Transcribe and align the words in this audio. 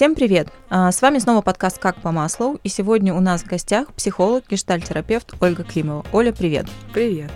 Всем 0.00 0.14
привет! 0.14 0.48
А, 0.70 0.90
с 0.90 1.02
вами 1.02 1.18
снова 1.18 1.42
подкаст 1.42 1.78
«Как 1.78 2.00
по 2.00 2.10
маслу», 2.10 2.58
и 2.64 2.70
сегодня 2.70 3.12
у 3.12 3.20
нас 3.20 3.42
в 3.42 3.46
гостях 3.46 3.92
психолог, 3.92 4.44
гештальтерапевт 4.48 5.34
Ольга 5.42 5.62
Климова. 5.62 6.06
Оля, 6.10 6.32
привет! 6.32 6.64
Привет! 6.94 7.30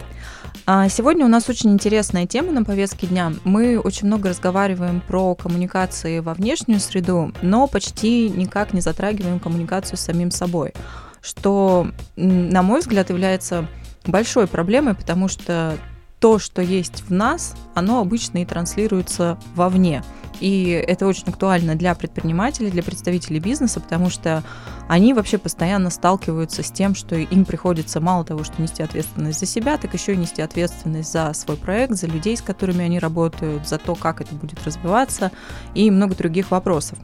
А, 0.64 0.88
сегодня 0.88 1.26
у 1.26 1.28
нас 1.28 1.50
очень 1.50 1.74
интересная 1.74 2.26
тема 2.26 2.52
на 2.52 2.64
повестке 2.64 3.06
дня. 3.06 3.34
Мы 3.44 3.78
очень 3.78 4.06
много 4.06 4.30
разговариваем 4.30 5.02
про 5.02 5.34
коммуникации 5.34 6.20
во 6.20 6.32
внешнюю 6.32 6.80
среду, 6.80 7.34
но 7.42 7.66
почти 7.66 8.30
никак 8.30 8.72
не 8.72 8.80
затрагиваем 8.80 9.40
коммуникацию 9.40 9.98
с 9.98 10.00
самим 10.00 10.30
собой, 10.30 10.72
что, 11.20 11.88
на 12.16 12.62
мой 12.62 12.80
взгляд, 12.80 13.10
является 13.10 13.68
большой 14.06 14.46
проблемой, 14.46 14.94
потому 14.94 15.28
что 15.28 15.76
то, 16.24 16.38
что 16.38 16.62
есть 16.62 17.02
в 17.06 17.12
нас, 17.12 17.54
оно 17.74 18.00
обычно 18.00 18.38
и 18.38 18.46
транслируется 18.46 19.36
вовне. 19.54 20.02
И 20.40 20.68
это 20.70 21.06
очень 21.06 21.24
актуально 21.26 21.74
для 21.74 21.94
предпринимателей, 21.94 22.70
для 22.70 22.82
представителей 22.82 23.40
бизнеса, 23.40 23.78
потому 23.78 24.08
что 24.08 24.42
они 24.88 25.12
вообще 25.12 25.36
постоянно 25.36 25.90
сталкиваются 25.90 26.62
с 26.62 26.70
тем, 26.70 26.94
что 26.94 27.14
им 27.14 27.44
приходится 27.44 28.00
мало 28.00 28.24
того, 28.24 28.42
что 28.42 28.62
нести 28.62 28.82
ответственность 28.82 29.38
за 29.38 29.44
себя, 29.44 29.76
так 29.76 29.92
еще 29.92 30.14
и 30.14 30.16
нести 30.16 30.40
ответственность 30.40 31.12
за 31.12 31.30
свой 31.34 31.58
проект, 31.58 31.92
за 31.96 32.06
людей, 32.06 32.38
с 32.38 32.40
которыми 32.40 32.82
они 32.82 32.98
работают, 32.98 33.68
за 33.68 33.76
то, 33.76 33.94
как 33.94 34.22
это 34.22 34.34
будет 34.34 34.64
развиваться 34.64 35.30
и 35.74 35.90
много 35.90 36.14
других 36.14 36.50
вопросов. 36.50 36.96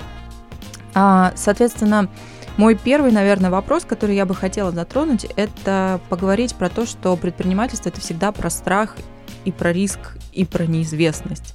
А, 0.95 1.35
соответственно, 1.37 2.09
мой 2.57 2.75
первый, 2.75 3.13
наверное, 3.13 3.51
вопрос, 3.51 3.85
который 3.85 4.17
я 4.17 4.27
бы 4.27 4.35
хотела 4.35 4.71
затронуть, 4.71 5.25
это 5.37 6.01
поговорить 6.09 6.55
про 6.55 6.69
то, 6.69 6.85
что 6.85 7.17
предпринимательство 7.17 7.89
это 7.89 8.01
всегда 8.01 8.33
про 8.33 8.51
страх 8.51 8.97
и 9.45 9.53
про 9.53 9.73
риск 9.73 9.99
и 10.33 10.45
про 10.45 10.67
неизвестность. 10.67 11.55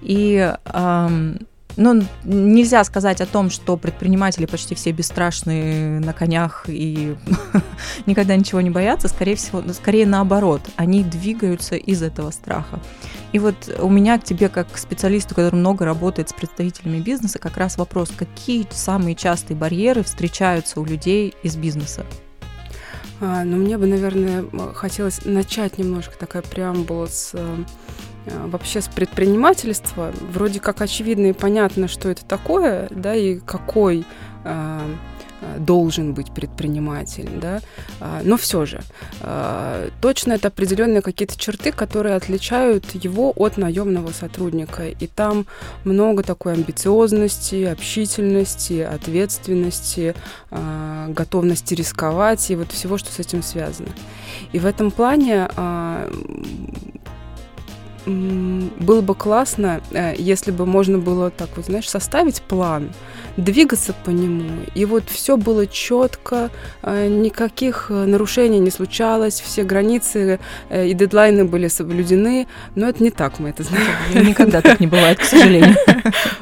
И 0.00 0.54
эм, 0.66 1.38
ну, 1.78 2.02
нельзя 2.24 2.82
сказать 2.82 3.20
о 3.20 3.26
том, 3.26 3.50
что 3.50 3.76
предприниматели 3.76 4.46
почти 4.46 4.74
все 4.74 4.90
бесстрашные 4.90 6.00
на 6.00 6.12
конях 6.12 6.64
и 6.66 7.14
никогда 8.06 8.34
ничего 8.34 8.60
не 8.60 8.70
боятся. 8.70 9.06
Скорее 9.06 9.36
всего, 9.36 9.62
скорее 9.72 10.04
наоборот, 10.04 10.60
они 10.74 11.04
двигаются 11.04 11.76
из 11.76 12.02
этого 12.02 12.32
страха. 12.32 12.80
И 13.32 13.38
вот 13.38 13.54
у 13.78 13.88
меня 13.88 14.18
к 14.18 14.24
тебе, 14.24 14.48
как 14.48 14.72
к 14.72 14.76
специалисту, 14.76 15.36
который 15.36 15.54
много 15.54 15.84
работает 15.84 16.28
с 16.28 16.32
представителями 16.32 16.98
бизнеса, 16.98 17.38
как 17.38 17.56
раз 17.56 17.78
вопрос, 17.78 18.10
какие 18.16 18.66
самые 18.72 19.14
частые 19.14 19.56
барьеры 19.56 20.02
встречаются 20.02 20.80
у 20.80 20.84
людей 20.84 21.32
из 21.44 21.56
бизнеса? 21.56 22.04
А, 23.20 23.44
ну, 23.44 23.56
мне 23.56 23.78
бы, 23.78 23.86
наверное, 23.86 24.44
хотелось 24.74 25.24
начать 25.24 25.78
немножко 25.78 26.16
такая 26.18 26.42
преамбула 26.42 27.06
с 27.06 27.34
Э, 28.28 28.46
вообще 28.46 28.80
с 28.80 28.88
предпринимательства. 28.88 30.12
Вроде 30.32 30.60
как 30.60 30.80
очевидно 30.80 31.26
и 31.26 31.32
понятно, 31.32 31.88
что 31.88 32.08
это 32.08 32.24
такое, 32.24 32.88
да, 32.90 33.14
и 33.14 33.38
какой 33.38 34.00
э, 34.00 34.04
э, 34.44 34.80
должен 35.58 36.14
быть 36.14 36.32
предприниматель, 36.32 37.28
да, 37.40 37.60
а, 38.00 38.20
но 38.24 38.36
все 38.36 38.64
же 38.64 38.80
точно 40.00 40.34
это 40.34 40.48
определенные 40.48 41.02
какие-то 41.02 41.38
черты, 41.38 41.72
которые 41.72 42.14
отличают 42.14 42.94
его 42.94 43.32
от 43.36 43.56
наемного 43.56 44.12
сотрудника, 44.12 44.88
и 44.88 45.06
там 45.06 45.46
много 45.84 46.22
такой 46.22 46.54
амбициозности, 46.54 47.64
общительности, 47.64 48.80
ответственности, 48.80 50.14
готовности 51.08 51.74
рисковать 51.74 52.50
и 52.50 52.56
вот 52.56 52.72
всего, 52.72 52.98
что 52.98 53.12
с 53.12 53.18
этим 53.18 53.42
связано. 53.42 53.90
И 54.52 54.58
в 54.58 54.66
этом 54.66 54.90
плане 54.90 55.48
а, 55.56 56.10
было 58.06 59.00
бы 59.00 59.14
классно, 59.14 59.80
э, 59.90 60.14
если 60.16 60.50
бы 60.50 60.66
можно 60.66 60.98
было 60.98 61.30
так 61.30 61.48
вот, 61.56 61.66
знаешь, 61.66 61.88
составить 61.88 62.42
план, 62.42 62.90
двигаться 63.36 63.92
по 63.92 64.10
нему, 64.10 64.50
и 64.74 64.84
вот 64.84 65.04
все 65.08 65.36
было 65.36 65.66
четко, 65.66 66.50
э, 66.82 67.08
никаких 67.08 67.86
э, 67.90 68.04
нарушений 68.04 68.58
не 68.58 68.70
случалось, 68.70 69.40
все 69.40 69.62
границы 69.62 70.40
и 70.70 70.94
дедлайны 70.94 71.44
были 71.44 71.68
соблюдены, 71.68 72.46
но 72.74 72.88
это 72.88 73.02
не 73.02 73.10
так, 73.10 73.38
мы 73.38 73.50
это 73.50 73.62
знаем. 73.62 74.28
Никогда 74.28 74.60
так 74.60 74.80
не 74.80 74.86
бывает, 74.86 75.18
к 75.18 75.24
сожалению. 75.24 75.76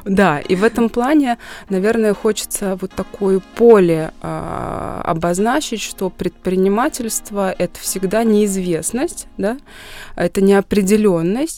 Да, 0.06 0.38
и 0.38 0.54
в 0.54 0.62
этом 0.62 0.88
плане, 0.88 1.36
наверное, 1.69 2.14
хочется 2.14 2.78
вот 2.81 2.92
такое 2.92 3.41
поле 3.56 4.12
а, 4.22 5.02
обозначить, 5.04 5.82
что 5.82 6.10
предпринимательство— 6.10 7.52
это 7.58 7.81
всегда 7.81 8.22
неизвестность, 8.22 9.26
да, 9.36 9.56
это 10.14 10.41
неопределенность, 10.41 11.56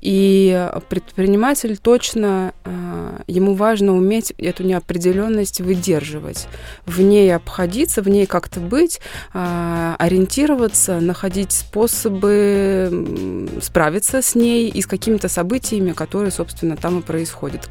и 0.00 0.70
предприниматель 0.88 1.76
точно, 1.76 2.54
э, 2.64 3.20
ему 3.26 3.54
важно 3.54 3.96
уметь 3.96 4.32
эту 4.38 4.62
неопределенность 4.62 5.60
выдерживать, 5.60 6.46
в 6.86 7.00
ней 7.00 7.34
обходиться, 7.34 8.00
в 8.00 8.08
ней 8.08 8.26
как-то 8.26 8.60
быть, 8.60 9.00
э, 9.34 9.94
ориентироваться, 9.98 11.00
находить 11.00 11.52
способы 11.52 13.48
справиться 13.60 14.22
с 14.22 14.36
ней 14.36 14.68
и 14.68 14.80
с 14.80 14.86
какими-то 14.86 15.28
событиями, 15.28 15.92
которые, 15.92 16.30
собственно, 16.30 16.76
там 16.76 17.00
и 17.00 17.02
происходят, 17.02 17.68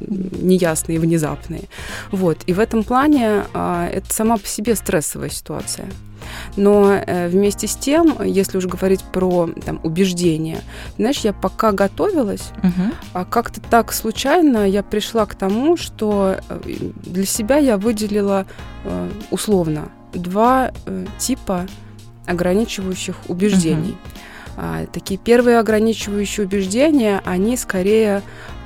неясные, 0.00 0.98
внезапные. 0.98 1.64
Вот. 2.10 2.38
И 2.46 2.54
в 2.54 2.58
этом 2.58 2.84
плане 2.84 3.44
э, 3.52 3.90
это 3.92 4.12
сама 4.14 4.38
по 4.38 4.46
себе 4.46 4.74
стрессовая 4.74 5.28
ситуация. 5.28 5.88
Но 6.56 6.92
э, 6.92 7.28
вместе 7.28 7.66
с 7.66 7.76
тем, 7.76 8.16
если 8.22 8.58
уже 8.58 8.68
говорить 8.68 9.02
про 9.02 9.48
там, 9.64 9.80
убеждения, 9.82 10.60
знаешь, 10.96 11.18
я 11.20 11.32
пока 11.32 11.72
готовилась, 11.72 12.50
угу. 12.58 12.92
а 13.12 13.24
как-то 13.24 13.60
так 13.60 13.92
случайно 13.92 14.68
я 14.68 14.82
пришла 14.82 15.26
к 15.26 15.34
тому, 15.34 15.76
что 15.76 16.36
э, 16.48 16.60
для 17.04 17.26
себя 17.26 17.58
я 17.58 17.76
выделила 17.76 18.46
э, 18.84 19.08
условно 19.30 19.90
два 20.12 20.72
типа 21.18 21.66
ограничивающих 22.26 23.16
убеждений. 23.28 23.96
Угу. 24.56 24.88
Такие 24.92 25.18
первые 25.18 25.58
ограничивающие 25.58 26.44
убеждения, 26.46 27.22
они 27.24 27.56
скорее 27.56 28.22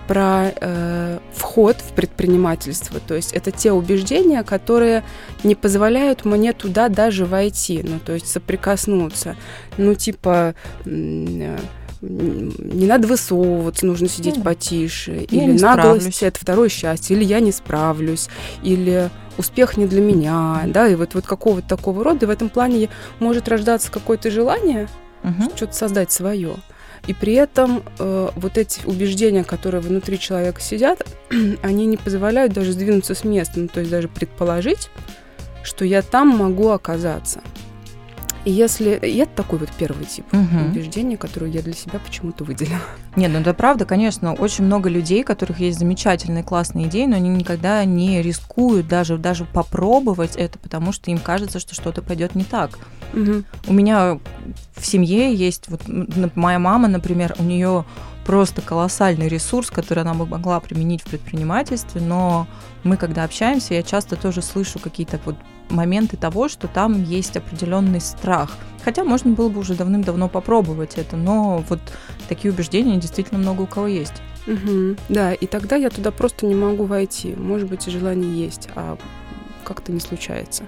про 0.09 0.53
э, 0.55 1.19
вход 1.35 1.77
в 1.77 1.93
предпринимательство. 1.95 3.01
То 3.01 3.15
есть 3.15 3.33
это 3.33 3.51
те 3.51 3.73
убеждения, 3.73 4.43
которые 4.43 5.05
не 5.45 5.55
позволяют 5.55 6.25
мне 6.25 6.53
туда 6.53 6.89
даже 6.89 7.25
войти, 7.25 7.83
ну, 7.83 7.99
то 7.99 8.13
есть 8.13 8.29
соприкоснуться. 8.29 9.37
Ну, 9.77 9.95
типа 9.95 10.55
э, 10.85 11.59
не 12.03 12.87
надо 12.87 13.07
высовываться, 13.07 13.87
нужно 13.87 14.09
сидеть 14.09 14.39
mm. 14.39 14.43
потише, 14.43 15.27
я 15.31 15.45
или 15.45 15.59
наглость 15.59 16.23
это 16.23 16.39
второе 16.41 16.69
счастье, 16.69 17.17
или 17.17 17.25
я 17.25 17.39
не 17.39 17.53
справлюсь, 17.53 18.29
или 18.63 19.09
успех 19.39 19.77
не 19.77 19.87
для 19.87 20.01
меня, 20.01 20.63
да, 20.67 20.89
и 20.89 20.97
вот, 20.97 21.15
вот 21.15 21.27
какого-то 21.27 21.69
такого 21.69 22.03
рода, 22.03 22.27
и 22.27 22.29
в 22.29 22.31
этом 22.31 22.49
плане 22.49 22.89
может 23.21 23.49
рождаться 23.49 23.91
какое-то 23.91 24.31
желание 24.33 24.89
uh-huh. 25.23 25.57
что-то 25.57 25.75
создать 25.75 26.11
свое. 26.11 26.57
И 27.07 27.15
при 27.15 27.35
этом 27.35 27.83
э, 27.99 28.29
вот 28.37 28.59
эти 28.59 28.85
убеждения, 28.87 29.43
которые 29.43 29.81
внутри 29.81 30.19
человека 30.19 30.61
сидят, 30.61 31.07
они 31.63 31.87
не 31.87 31.97
позволяют 31.97 32.53
даже 32.53 32.73
сдвинуться 32.73 33.15
с 33.15 33.25
места, 33.25 33.59
ну, 33.59 33.69
то 33.69 33.81
есть 33.81 33.91
даже 33.91 34.09
предположить, 34.09 34.89
что 35.65 35.85
я 35.85 36.03
там 36.03 36.29
могу 36.29 36.69
оказаться. 36.71 37.43
И 38.45 38.51
если... 38.51 38.97
И 38.97 39.17
это 39.19 39.31
такой 39.37 39.59
вот 39.59 39.71
первый 39.79 40.05
тип 40.05 40.25
угу. 40.33 40.71
убеждения, 40.71 41.17
который 41.17 41.51
я 41.51 41.63
для 41.63 41.75
себя 41.75 42.01
почему-то 42.05 42.45
выделила. 42.45 42.81
Нет, 43.15 43.31
ну 43.33 43.41
это 43.41 43.55
правда, 43.55 43.85
конечно, 43.85 44.35
очень 44.35 44.65
много 44.65 44.89
людей, 44.89 45.23
у 45.23 45.27
которых 45.27 45.61
есть 45.61 45.79
замечательные, 45.79 46.43
классные 46.43 46.87
идеи, 46.87 47.07
но 47.07 47.17
они 47.17 47.29
никогда 47.29 47.85
не 47.85 48.21
рискуют 48.23 48.89
даже, 48.89 49.17
даже 49.17 49.45
попробовать 49.45 50.37
это, 50.37 50.59
потому 50.59 50.93
что 50.93 51.11
им 51.11 51.19
кажется, 51.19 51.61
что 51.61 51.75
что-то 51.75 52.03
пойдет 52.03 52.35
не 52.35 52.45
так. 52.45 52.79
Угу. 53.13 53.45
У 53.69 53.73
меня 53.73 54.19
в 54.77 54.87
семье 54.87 55.35
есть, 55.35 55.69
вот 55.69 55.83
моя 56.35 56.59
мама, 56.59 56.89
например, 56.89 57.37
у 57.39 57.45
нее 57.45 57.85
просто 58.25 58.63
колоссальный 58.63 59.29
ресурс, 59.29 59.71
который 59.71 60.01
она 60.01 60.15
могла 60.15 60.61
применить 60.61 61.03
в 61.03 61.07
предпринимательстве, 61.07 62.01
но 62.01 62.47
мы, 62.85 62.97
когда 62.97 63.25
общаемся, 63.25 63.75
я 63.75 63.83
часто 63.83 64.17
тоже 64.17 64.43
слышу 64.43 64.79
какие-то 64.79 65.21
вот 65.25 65.37
моменты 65.69 66.17
того, 66.17 66.49
что 66.49 66.69
там 66.69 67.03
есть 67.03 67.37
определенный 67.37 68.01
страх. 68.01 68.57
Хотя 68.85 69.05
можно 69.05 69.33
было 69.33 69.49
бы 69.49 69.61
уже 69.61 69.75
давным-давно 69.75 70.29
попробовать 70.29 70.95
это, 70.97 71.17
но 71.17 71.65
вот 71.69 71.81
такие 72.29 72.53
убеждения 72.53 72.97
действительно 72.99 73.39
много 73.39 73.63
у 73.63 73.67
кого 73.67 73.87
есть. 73.87 74.15
Угу, 74.47 74.97
да, 75.09 75.33
и 75.33 75.47
тогда 75.47 75.77
я 75.77 75.89
туда 75.89 76.11
просто 76.11 76.47
не 76.47 76.55
могу 76.55 76.85
войти. 76.85 77.35
Может 77.35 77.69
быть, 77.69 77.87
и 77.87 77.91
желание 77.91 78.45
есть, 78.45 78.69
а 78.75 78.99
как-то 79.63 79.93
не 79.93 80.01
случается. 80.01 80.65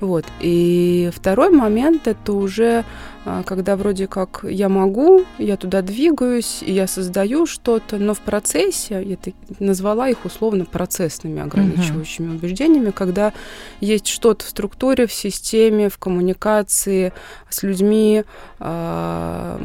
Вот. 0.00 0.24
И 0.40 1.10
второй 1.14 1.50
момент 1.50 2.06
это 2.06 2.32
уже 2.32 2.84
а, 3.24 3.42
когда 3.42 3.76
вроде 3.76 4.06
как 4.06 4.40
я 4.48 4.70
могу, 4.70 5.24
я 5.38 5.58
туда 5.58 5.82
двигаюсь, 5.82 6.62
я 6.62 6.86
создаю 6.86 7.44
что-то, 7.44 7.98
но 7.98 8.14
в 8.14 8.20
процессе, 8.20 9.02
я 9.04 9.18
назвала 9.58 10.08
их 10.08 10.24
условно 10.24 10.64
процессными 10.64 11.42
ограничивающими 11.42 12.28
uh-huh. 12.28 12.36
убеждениями, 12.36 12.90
когда 12.90 13.34
есть 13.80 14.06
что-то 14.06 14.46
в 14.46 14.48
структуре, 14.48 15.06
в 15.06 15.12
системе, 15.12 15.90
в 15.90 15.98
коммуникации 15.98 17.12
с 17.50 17.62
людьми, 17.62 18.24
э, 18.60 19.58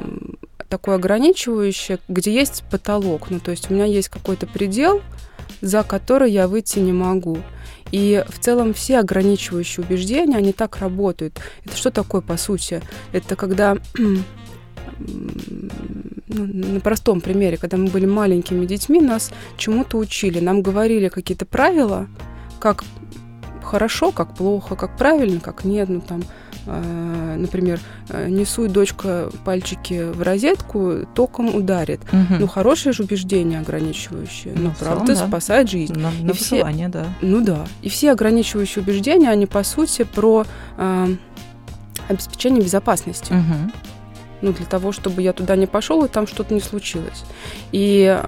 такое 0.68 0.96
ограничивающее, 0.96 2.00
где 2.10 2.34
есть 2.34 2.64
потолок. 2.70 3.30
Ну, 3.30 3.40
то 3.40 3.52
есть 3.52 3.72
у 3.72 3.74
меня 3.74 3.86
есть 3.86 4.10
какой-то 4.10 4.46
предел, 4.46 5.02
за 5.62 5.84
который 5.84 6.32
я 6.32 6.50
выйти 6.50 6.80
не 6.80 6.92
могу. 6.92 7.38
И 7.94 8.24
в 8.28 8.40
целом 8.40 8.74
все 8.74 8.98
ограничивающие 8.98 9.86
убеждения, 9.86 10.36
они 10.36 10.52
так 10.52 10.78
работают. 10.78 11.40
Это 11.64 11.78
что 11.78 11.92
такое, 11.92 12.22
по 12.22 12.38
сути? 12.38 12.82
Это 13.12 13.36
когда 13.36 13.78
ну, 13.98 14.24
на 16.28 16.80
простом 16.80 17.22
примере, 17.22 17.58
когда 17.58 17.78
мы 17.78 17.90
были 17.90 18.08
маленькими 18.08 18.66
детьми, 18.66 19.00
нас 19.00 19.32
чему-то 19.58 20.00
учили, 20.00 20.40
нам 20.40 20.64
говорили 20.64 21.08
какие-то 21.08 21.46
правила, 21.46 22.08
как 22.60 22.84
хорошо, 23.62 24.12
как 24.12 24.34
плохо, 24.34 24.76
как 24.76 24.98
правильно, 24.98 25.40
как 25.40 25.64
нет, 25.64 25.88
ну 25.88 26.02
там, 26.02 26.24
например, 26.66 27.80
э, 28.10 28.30
не 28.30 28.46
суй 28.46 28.70
дочка 28.70 29.30
пальчики 29.44 30.04
в 30.04 30.22
розетку, 30.22 31.06
током 31.14 31.54
ударит. 31.54 32.02
Угу. 32.12 32.40
Ну, 32.40 32.48
хорошее 32.48 32.94
же 32.94 33.04
убеждение 33.04 33.60
ограничивающее. 33.60 34.54
Ну, 34.56 34.64
ну 34.64 34.72
правда, 34.80 35.16
да. 35.16 35.28
спасает 35.28 35.70
жизнь. 35.70 35.94
На, 36.00 36.12
на 36.12 36.34
все, 36.34 36.64
да. 36.88 37.08
Ну 37.22 37.44
да. 37.44 37.66
И 37.82 37.90
все 37.90 38.12
ограничивающие 38.12 38.84
убеждения, 38.84 39.30
они 39.30 39.46
по 39.46 39.64
сути 39.64 40.04
про 40.04 40.46
э, 40.78 41.08
обеспечение 42.08 42.62
безопасности. 42.62 43.34
Угу 43.34 43.72
ну, 44.44 44.52
для 44.52 44.66
того, 44.66 44.92
чтобы 44.92 45.22
я 45.22 45.32
туда 45.32 45.56
не 45.56 45.68
пошел 45.68 46.04
и 46.04 46.10
там 46.10 46.28
что-то 46.28 46.54
не 46.54 46.60
случилось. 46.60 47.24
И, 47.72 48.22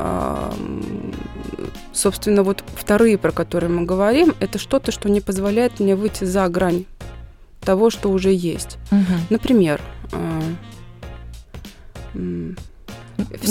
собственно, 1.92 2.42
вот 2.42 2.64
вторые, 2.74 3.18
про 3.18 3.32
которые 3.32 3.70
мы 3.70 3.86
говорим, 3.86 4.34
это 4.40 4.58
что-то, 4.58 4.94
что 4.94 5.10
не 5.10 5.20
позволяет 5.20 5.82
мне 5.82 5.96
выйти 5.96 6.24
за 6.24 6.48
грань 6.48 6.86
того, 7.66 7.90
что 7.90 8.10
уже 8.10 8.32
есть. 8.32 8.78
Угу. 8.92 9.14
Например, 9.30 9.82
а, 10.12 10.42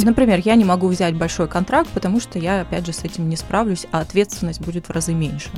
Например, 0.05 0.41
я 0.45 0.55
не 0.57 0.65
могу 0.65 0.89
взять 0.89 1.15
большой 1.15 1.49
контракт, 1.49 1.89
потому 1.91 2.21
что 2.21 2.39
я, 2.39 2.63
опять 2.63 2.87
же, 2.87 2.93
с 2.93 3.05
этим 3.05 3.29
не 3.29 3.37
справлюсь, 3.37 3.87
а 3.93 4.01
ответственность 4.01 4.61
будет 4.61 4.89
в 4.89 4.91
разы 4.91 5.15
меньше 5.15 5.51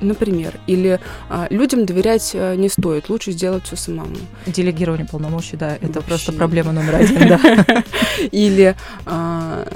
например. 0.00 0.54
Или 0.66 1.00
а, 1.28 1.46
людям 1.50 1.86
доверять 1.86 2.32
а, 2.34 2.54
не 2.56 2.68
стоит, 2.68 3.08
лучше 3.08 3.32
сделать 3.32 3.64
все 3.64 3.76
самому. 3.76 4.16
Делегирование 4.46 5.06
полномочий, 5.06 5.56
да, 5.56 5.76
это 5.76 5.86
Вообще. 5.86 6.08
просто 6.08 6.32
проблема 6.32 6.72
номер 6.72 6.96
один, 6.96 7.28
да. 7.66 7.84
Или 8.30 8.76
а, 9.06 9.68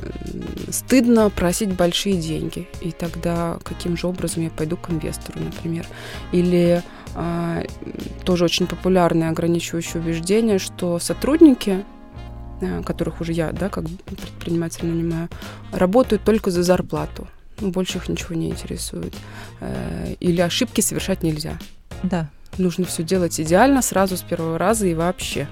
стыдно 0.71 1.31
просить 1.31 1.73
большие 1.75 2.17
деньги, 2.17 2.69
и 2.81 2.91
тогда 2.91 3.59
каким 3.63 3.97
же 3.97 4.07
образом 4.07 4.43
я 4.43 4.51
пойду 4.51 4.77
к 4.77 4.91
инвестору, 4.91 5.41
например. 5.41 5.87
Или 6.33 6.83
тоже 8.25 8.45
очень 8.45 8.67
популярное 8.67 9.31
ограничивающее 9.31 10.03
убеждение, 10.03 10.59
что 10.59 10.99
сотрудники 10.99 11.85
а, 12.61 12.83
которых 12.83 13.21
уже 13.21 13.33
я, 13.33 13.53
да, 13.53 13.69
как 13.69 13.85
предприниматель 14.07 14.87
нанимаю, 14.87 15.29
работают 15.73 16.23
только 16.25 16.51
за 16.51 16.63
зарплату 16.63 17.27
ну, 17.63 17.71
больше 17.71 17.99
их 17.99 18.09
ничего 18.09 18.35
не 18.35 18.51
интересует. 18.51 19.15
Э, 19.61 20.15
или 20.21 20.41
ошибки 20.41 20.81
совершать 20.81 21.23
нельзя. 21.23 21.59
Да. 22.03 22.29
Нужно 22.59 22.85
все 22.85 23.03
делать 23.03 23.41
идеально, 23.41 23.81
сразу 23.83 24.17
с 24.17 24.23
первого 24.23 24.59
раза 24.59 24.87
и 24.87 24.95
вообще. 24.95 25.49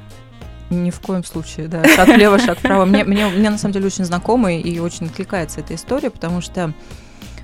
Ни 0.70 0.90
в 0.90 1.00
коем 1.00 1.24
случае, 1.24 1.68
да. 1.68 1.84
Шаг 1.84 2.08
влево, 2.08 2.38
шаг 2.38 2.58
вправо. 2.58 2.84
Мне, 2.84 3.04
мне, 3.04 3.26
мне 3.28 3.50
на 3.50 3.58
самом 3.58 3.72
деле 3.72 3.86
очень 3.86 4.04
знакомый 4.04 4.60
и 4.60 4.78
очень 4.78 5.06
откликается 5.06 5.60
эта 5.60 5.74
история, 5.74 6.10
потому 6.10 6.40
что 6.40 6.64
а, 6.64 6.72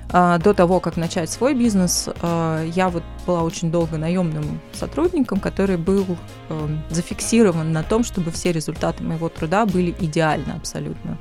до 0.09 0.53
того, 0.53 0.79
как 0.79 0.95
начать 0.95 1.29
свой 1.29 1.53
бизнес, 1.53 2.07
а, 2.21 2.63
я 2.63 2.87
вот 2.89 3.03
была 3.25 3.43
очень 3.43 3.71
долго 3.71 3.97
наемным 3.97 4.61
сотрудником, 4.71 5.39
который 5.39 5.75
был 5.75 6.05
а, 6.49 6.69
зафиксирован 6.89 7.73
на 7.73 7.83
том, 7.83 8.05
чтобы 8.05 8.31
все 8.31 8.53
результаты 8.53 9.03
моего 9.03 9.27
труда 9.27 9.65
были 9.65 9.93
идеальны 9.99 10.51
абсолютно. 10.51 11.17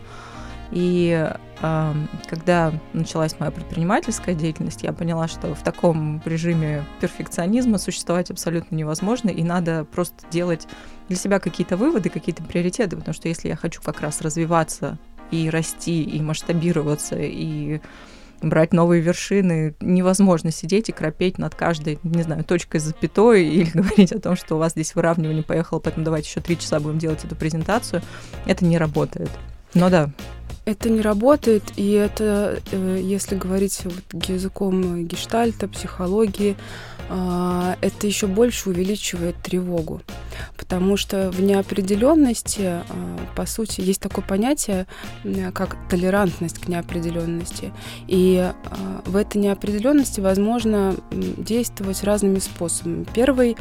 И 0.72 1.32
э, 1.62 1.94
когда 2.26 2.72
началась 2.92 3.38
моя 3.38 3.52
предпринимательская 3.52 4.34
деятельность, 4.34 4.82
я 4.82 4.92
поняла, 4.92 5.28
что 5.28 5.54
в 5.54 5.62
таком 5.62 6.20
режиме 6.24 6.84
перфекционизма 7.00 7.78
существовать 7.78 8.30
абсолютно 8.30 8.74
невозможно, 8.74 9.30
и 9.30 9.44
надо 9.44 9.84
просто 9.84 10.26
делать 10.30 10.66
для 11.08 11.16
себя 11.16 11.38
какие-то 11.38 11.76
выводы, 11.76 12.08
какие-то 12.08 12.42
приоритеты, 12.42 12.96
потому 12.96 13.14
что 13.14 13.28
если 13.28 13.48
я 13.48 13.56
хочу 13.56 13.80
как 13.80 14.00
раз 14.00 14.20
развиваться 14.22 14.98
и 15.30 15.48
расти, 15.50 16.02
и 16.02 16.20
масштабироваться, 16.20 17.16
и 17.18 17.80
брать 18.42 18.72
новые 18.72 19.00
вершины, 19.00 19.74
невозможно 19.80 20.50
сидеть 20.50 20.88
и 20.88 20.92
кропеть 20.92 21.38
над 21.38 21.54
каждой, 21.54 21.98
не 22.02 22.22
знаю, 22.22 22.44
точкой 22.44 22.78
запятой 22.78 23.46
или 23.48 23.70
говорить 23.70 24.12
о 24.12 24.20
том, 24.20 24.36
что 24.36 24.56
у 24.56 24.58
вас 24.58 24.72
здесь 24.72 24.94
выравнивание 24.94 25.42
поехало, 25.42 25.78
поэтому 25.78 26.04
давайте 26.04 26.28
еще 26.28 26.40
три 26.40 26.58
часа 26.58 26.80
будем 26.80 26.98
делать 26.98 27.24
эту 27.24 27.36
презентацию. 27.36 28.02
Это 28.46 28.64
не 28.64 28.78
работает. 28.78 29.30
Но 29.74 29.90
да, 29.90 30.10
это 30.66 30.90
не 30.90 31.00
работает, 31.00 31.62
и 31.76 31.92
это, 31.92 32.60
э, 32.72 33.00
если 33.00 33.36
говорить 33.36 33.80
вот 33.84 34.28
языком 34.28 35.06
гештальта, 35.06 35.68
психологии, 35.68 36.56
а, 37.08 37.76
это 37.80 38.06
еще 38.06 38.26
больше 38.26 38.70
увеличивает 38.70 39.36
тревогу. 39.36 40.02
Потому 40.56 40.96
что 40.96 41.30
в 41.30 41.40
неопределенности, 41.40 42.62
а, 42.62 42.84
по 43.36 43.46
сути, 43.46 43.80
есть 43.80 44.00
такое 44.00 44.24
понятие, 44.24 44.86
как 45.54 45.76
толерантность 45.88 46.58
к 46.58 46.66
неопределенности. 46.66 47.72
И 48.08 48.38
а, 48.38 49.02
в 49.04 49.14
этой 49.14 49.38
неопределенности 49.38 50.20
возможно 50.20 50.96
действовать 51.12 52.02
разными 52.02 52.40
способами. 52.40 53.06
Первый 53.14 53.56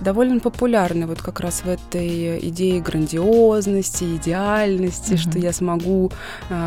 довольно 0.00 0.40
популярный 0.40 1.06
вот 1.06 1.20
как 1.20 1.40
раз 1.40 1.62
в 1.62 1.68
этой 1.68 2.38
идее 2.48 2.80
грандиозности, 2.80 4.16
идеальности, 4.16 5.14
mm-hmm. 5.14 5.30
что 5.30 5.38
я 5.38 5.52
смогу 5.52 6.10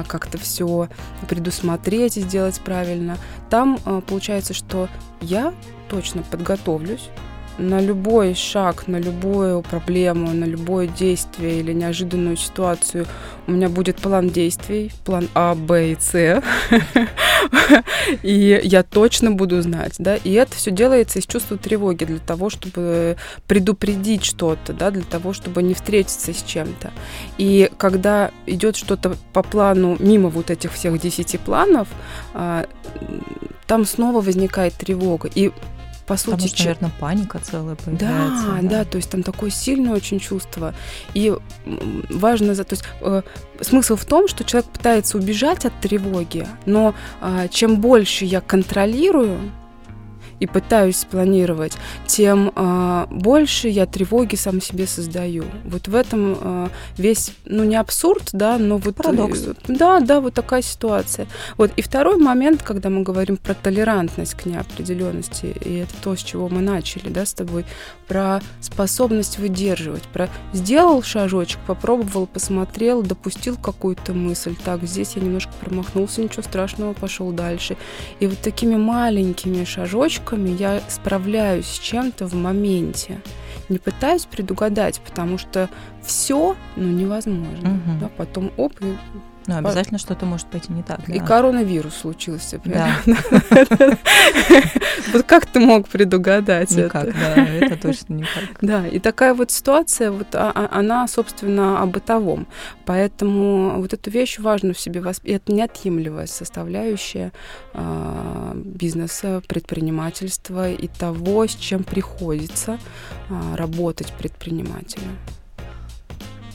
как-то 0.07 0.37
все 0.37 0.89
предусмотреть 1.27 2.17
и 2.17 2.21
сделать 2.21 2.59
правильно. 2.61 3.17
Там 3.49 3.77
получается, 4.07 4.53
что 4.53 4.89
я 5.21 5.53
точно 5.89 6.23
подготовлюсь 6.23 7.09
на 7.57 7.79
любой 7.79 8.33
шаг, 8.33 8.87
на 8.87 8.97
любую 8.99 9.61
проблему, 9.61 10.31
на 10.33 10.45
любое 10.45 10.87
действие 10.87 11.59
или 11.59 11.73
неожиданную 11.73 12.37
ситуацию 12.37 13.05
у 13.47 13.51
меня 13.51 13.69
будет 13.69 13.97
план 13.97 14.29
действий, 14.29 14.91
план 15.03 15.27
А, 15.33 15.55
Б 15.55 15.91
и 15.91 15.97
С, 15.99 16.13
и 18.23 18.61
я 18.63 18.83
точно 18.83 19.31
буду 19.31 19.61
знать, 19.61 19.95
да, 19.99 20.15
и 20.15 20.31
это 20.31 20.55
все 20.55 20.71
делается 20.71 21.19
из 21.19 21.25
чувства 21.25 21.57
тревоги 21.57 22.05
для 22.05 22.19
того, 22.19 22.49
чтобы 22.49 23.17
предупредить 23.47 24.23
что-то, 24.23 24.73
да, 24.73 24.91
для 24.91 25.03
того, 25.03 25.33
чтобы 25.33 25.63
не 25.63 25.73
встретиться 25.73 26.33
с 26.33 26.43
чем-то. 26.43 26.91
И 27.37 27.69
когда 27.77 28.31
идет 28.45 28.75
что-то 28.75 29.15
по 29.33 29.43
плану 29.43 29.97
мимо 29.99 30.29
вот 30.29 30.51
этих 30.51 30.73
всех 30.73 30.99
десяти 30.99 31.37
планов, 31.37 31.87
а, 32.33 32.65
там 33.67 33.85
снова 33.85 34.21
возникает 34.21 34.73
тревога. 34.73 35.29
И 35.33 35.51
по 36.05 36.17
сути... 36.17 36.31
Потому 36.31 36.47
что, 36.47 36.63
наверное, 36.63 36.91
паника 36.99 37.39
целая 37.39 37.75
появляется. 37.75 38.45
Да, 38.47 38.61
да, 38.61 38.69
да, 38.69 38.85
то 38.85 38.97
есть 38.97 39.09
там 39.09 39.23
такое 39.23 39.49
сильное 39.49 39.93
очень 39.93 40.19
чувство. 40.19 40.73
И 41.13 41.33
важно, 42.09 42.55
то 42.55 42.73
есть 42.73 42.83
э, 43.01 43.21
смысл 43.61 43.95
в 43.95 44.05
том, 44.05 44.27
что 44.27 44.43
человек 44.43 44.69
пытается 44.69 45.17
убежать 45.17 45.65
от 45.65 45.79
тревоги, 45.79 46.47
но 46.65 46.93
э, 47.21 47.47
чем 47.49 47.79
больше 47.81 48.25
я 48.25 48.41
контролирую, 48.41 49.51
и 50.41 50.47
пытаюсь 50.47 50.97
спланировать, 50.97 51.73
тем 52.07 52.51
э, 52.53 53.05
больше 53.11 53.67
я 53.67 53.85
тревоги 53.85 54.35
сам 54.35 54.59
себе 54.59 54.87
создаю. 54.87 55.45
Вот 55.65 55.87
в 55.87 55.93
этом 55.93 56.35
э, 56.41 56.67
весь, 56.97 57.33
ну 57.45 57.63
не 57.63 57.75
абсурд, 57.75 58.29
да, 58.33 58.57
но 58.57 58.77
вот... 58.77 58.95
Парадокс. 58.95 59.43
Э, 59.45 59.53
да, 59.67 59.99
да, 59.99 60.19
вот 60.19 60.33
такая 60.33 60.63
ситуация. 60.63 61.27
Вот. 61.57 61.71
И 61.77 61.83
второй 61.83 62.17
момент, 62.17 62.63
когда 62.63 62.89
мы 62.89 63.03
говорим 63.03 63.37
про 63.37 63.53
толерантность 63.53 64.33
к 64.33 64.47
неопределенности, 64.47 65.55
и 65.63 65.75
это 65.75 65.93
то, 66.01 66.15
с 66.15 66.23
чего 66.23 66.49
мы 66.49 66.61
начали, 66.61 67.09
да, 67.09 67.23
с 67.23 67.33
тобой, 67.33 67.63
про 68.07 68.41
способность 68.61 69.37
выдерживать, 69.37 70.03
про 70.03 70.27
сделал 70.53 71.03
шажочек, 71.03 71.59
попробовал, 71.67 72.25
посмотрел, 72.25 73.03
допустил 73.03 73.57
какую-то 73.57 74.13
мысль, 74.13 74.55
так, 74.65 74.83
здесь 74.85 75.13
я 75.15 75.21
немножко 75.21 75.51
промахнулся, 75.61 76.23
ничего 76.23 76.41
страшного, 76.41 76.93
пошел 76.93 77.31
дальше. 77.31 77.77
И 78.19 78.25
вот 78.25 78.39
такими 78.39 78.75
маленькими 78.75 79.63
шажочками 79.65 80.30
я 80.35 80.81
справляюсь 80.87 81.67
с 81.67 81.79
чем-то 81.79 82.27
в 82.27 82.33
моменте. 82.33 83.21
Не 83.69 83.77
пытаюсь 83.77 84.25
предугадать, 84.25 84.99
потому 85.01 85.37
что 85.37 85.69
все, 86.03 86.55
ну, 86.75 86.87
невозможно. 86.89 87.69
Угу. 87.69 87.99
Да, 88.01 88.09
потом 88.17 88.51
оп, 88.57 88.73
и 88.81 88.95
ну, 89.53 89.67
обязательно 89.67 89.97
По... 89.97 90.03
что-то 90.03 90.25
может 90.25 90.47
пойти 90.47 90.71
не 90.71 90.83
так. 90.83 91.07
И 91.09 91.19
да. 91.19 91.25
коронавирус 91.25 91.95
случился. 91.95 92.59
Да. 92.65 92.97
Вот 95.13 95.23
как 95.23 95.45
ты 95.45 95.59
мог 95.59 95.87
предугадать 95.89 96.71
никак, 96.71 97.07
это? 97.07 97.17
да, 97.17 97.45
это 97.45 97.75
точно 97.75 98.13
никак. 98.13 98.43
Да, 98.61 98.87
и 98.87 98.99
такая 98.99 99.33
вот 99.33 99.51
ситуация, 99.51 100.11
вот 100.11 100.35
а, 100.35 100.51
а, 100.53 100.79
она, 100.79 101.07
собственно, 101.07 101.81
о 101.81 101.85
бытовом. 101.85 102.47
Поэтому 102.85 103.81
вот 103.81 103.93
эту 103.93 104.09
вещь 104.09 104.39
важно 104.39 104.73
в 104.73 104.79
себе 104.79 105.01
воспитать. 105.01 105.41
Это 105.41 105.53
неотъемлемая 105.53 106.27
составляющая 106.27 107.33
а, 107.73 108.53
бизнеса, 108.55 109.41
предпринимательства 109.47 110.71
и 110.71 110.87
того, 110.87 111.45
с 111.45 111.55
чем 111.55 111.83
приходится 111.83 112.79
работать 113.55 114.11
предпринимателю. 114.13 115.07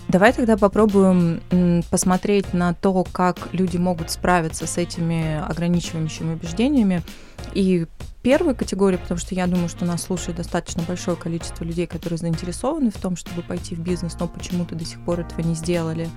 Давай 0.08 0.32
тогда 0.32 0.56
попробуем 0.56 1.40
посмотреть 1.90 2.54
на 2.54 2.74
то, 2.74 3.04
как 3.10 3.48
люди 3.52 3.76
могут 3.76 4.10
справиться 4.10 4.66
с 4.66 4.78
этими 4.78 5.44
ограничивающими 5.44 6.34
убеждениями. 6.34 7.02
И 7.54 7.86
первой 8.22 8.54
категории, 8.54 8.96
потому 8.96 9.18
что 9.18 9.34
я 9.34 9.46
думаю, 9.46 9.68
что 9.68 9.84
нас 9.84 10.02
слушает 10.02 10.36
достаточно 10.36 10.82
большое 10.82 11.16
количество 11.16 11.64
людей, 11.64 11.86
которые 11.86 12.18
заинтересованы 12.18 12.90
в 12.90 12.96
том, 12.98 13.16
чтобы 13.16 13.42
пойти 13.42 13.74
в 13.74 13.80
бизнес, 13.80 14.16
но 14.18 14.26
почему-то 14.26 14.74
до 14.74 14.84
сих 14.84 15.00
пор 15.04 15.20
этого 15.20 15.40
не 15.42 15.54
сделали. 15.54 16.08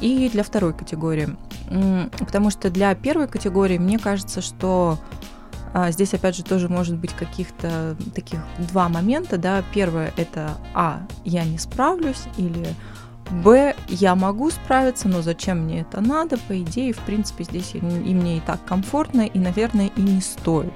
И 0.00 0.28
для 0.30 0.42
второй 0.42 0.74
категории. 0.74 1.28
Потому 2.18 2.50
что 2.50 2.70
для 2.70 2.94
первой 2.94 3.28
категории 3.28 3.78
мне 3.78 3.98
кажется, 3.98 4.42
что 4.42 4.98
а 5.72 5.90
здесь, 5.90 6.14
опять 6.14 6.36
же, 6.36 6.42
тоже 6.42 6.68
может 6.68 6.96
быть 6.96 7.12
каких-то 7.12 7.96
таких 8.14 8.40
два 8.70 8.88
момента, 8.88 9.36
да. 9.36 9.62
Первое– 9.74 10.12
это 10.16 10.56
А, 10.74 11.02
я 11.24 11.44
не 11.44 11.58
справлюсь, 11.58 12.22
или 12.38 12.66
Б, 13.30 13.74
я 13.88 14.14
могу 14.14 14.50
справиться, 14.50 15.08
но 15.08 15.20
зачем 15.20 15.64
мне 15.64 15.80
это 15.80 16.00
надо? 16.00 16.38
По 16.38 16.60
идее, 16.60 16.92
в 16.92 17.00
принципе, 17.00 17.44
здесь 17.44 17.74
и, 17.74 17.80
мне 17.80 18.38
и 18.38 18.40
так 18.40 18.64
комфортно, 18.64 19.22
и, 19.22 19.38
наверное, 19.38 19.90
и 19.96 20.00
не 20.00 20.20
стоит. 20.20 20.72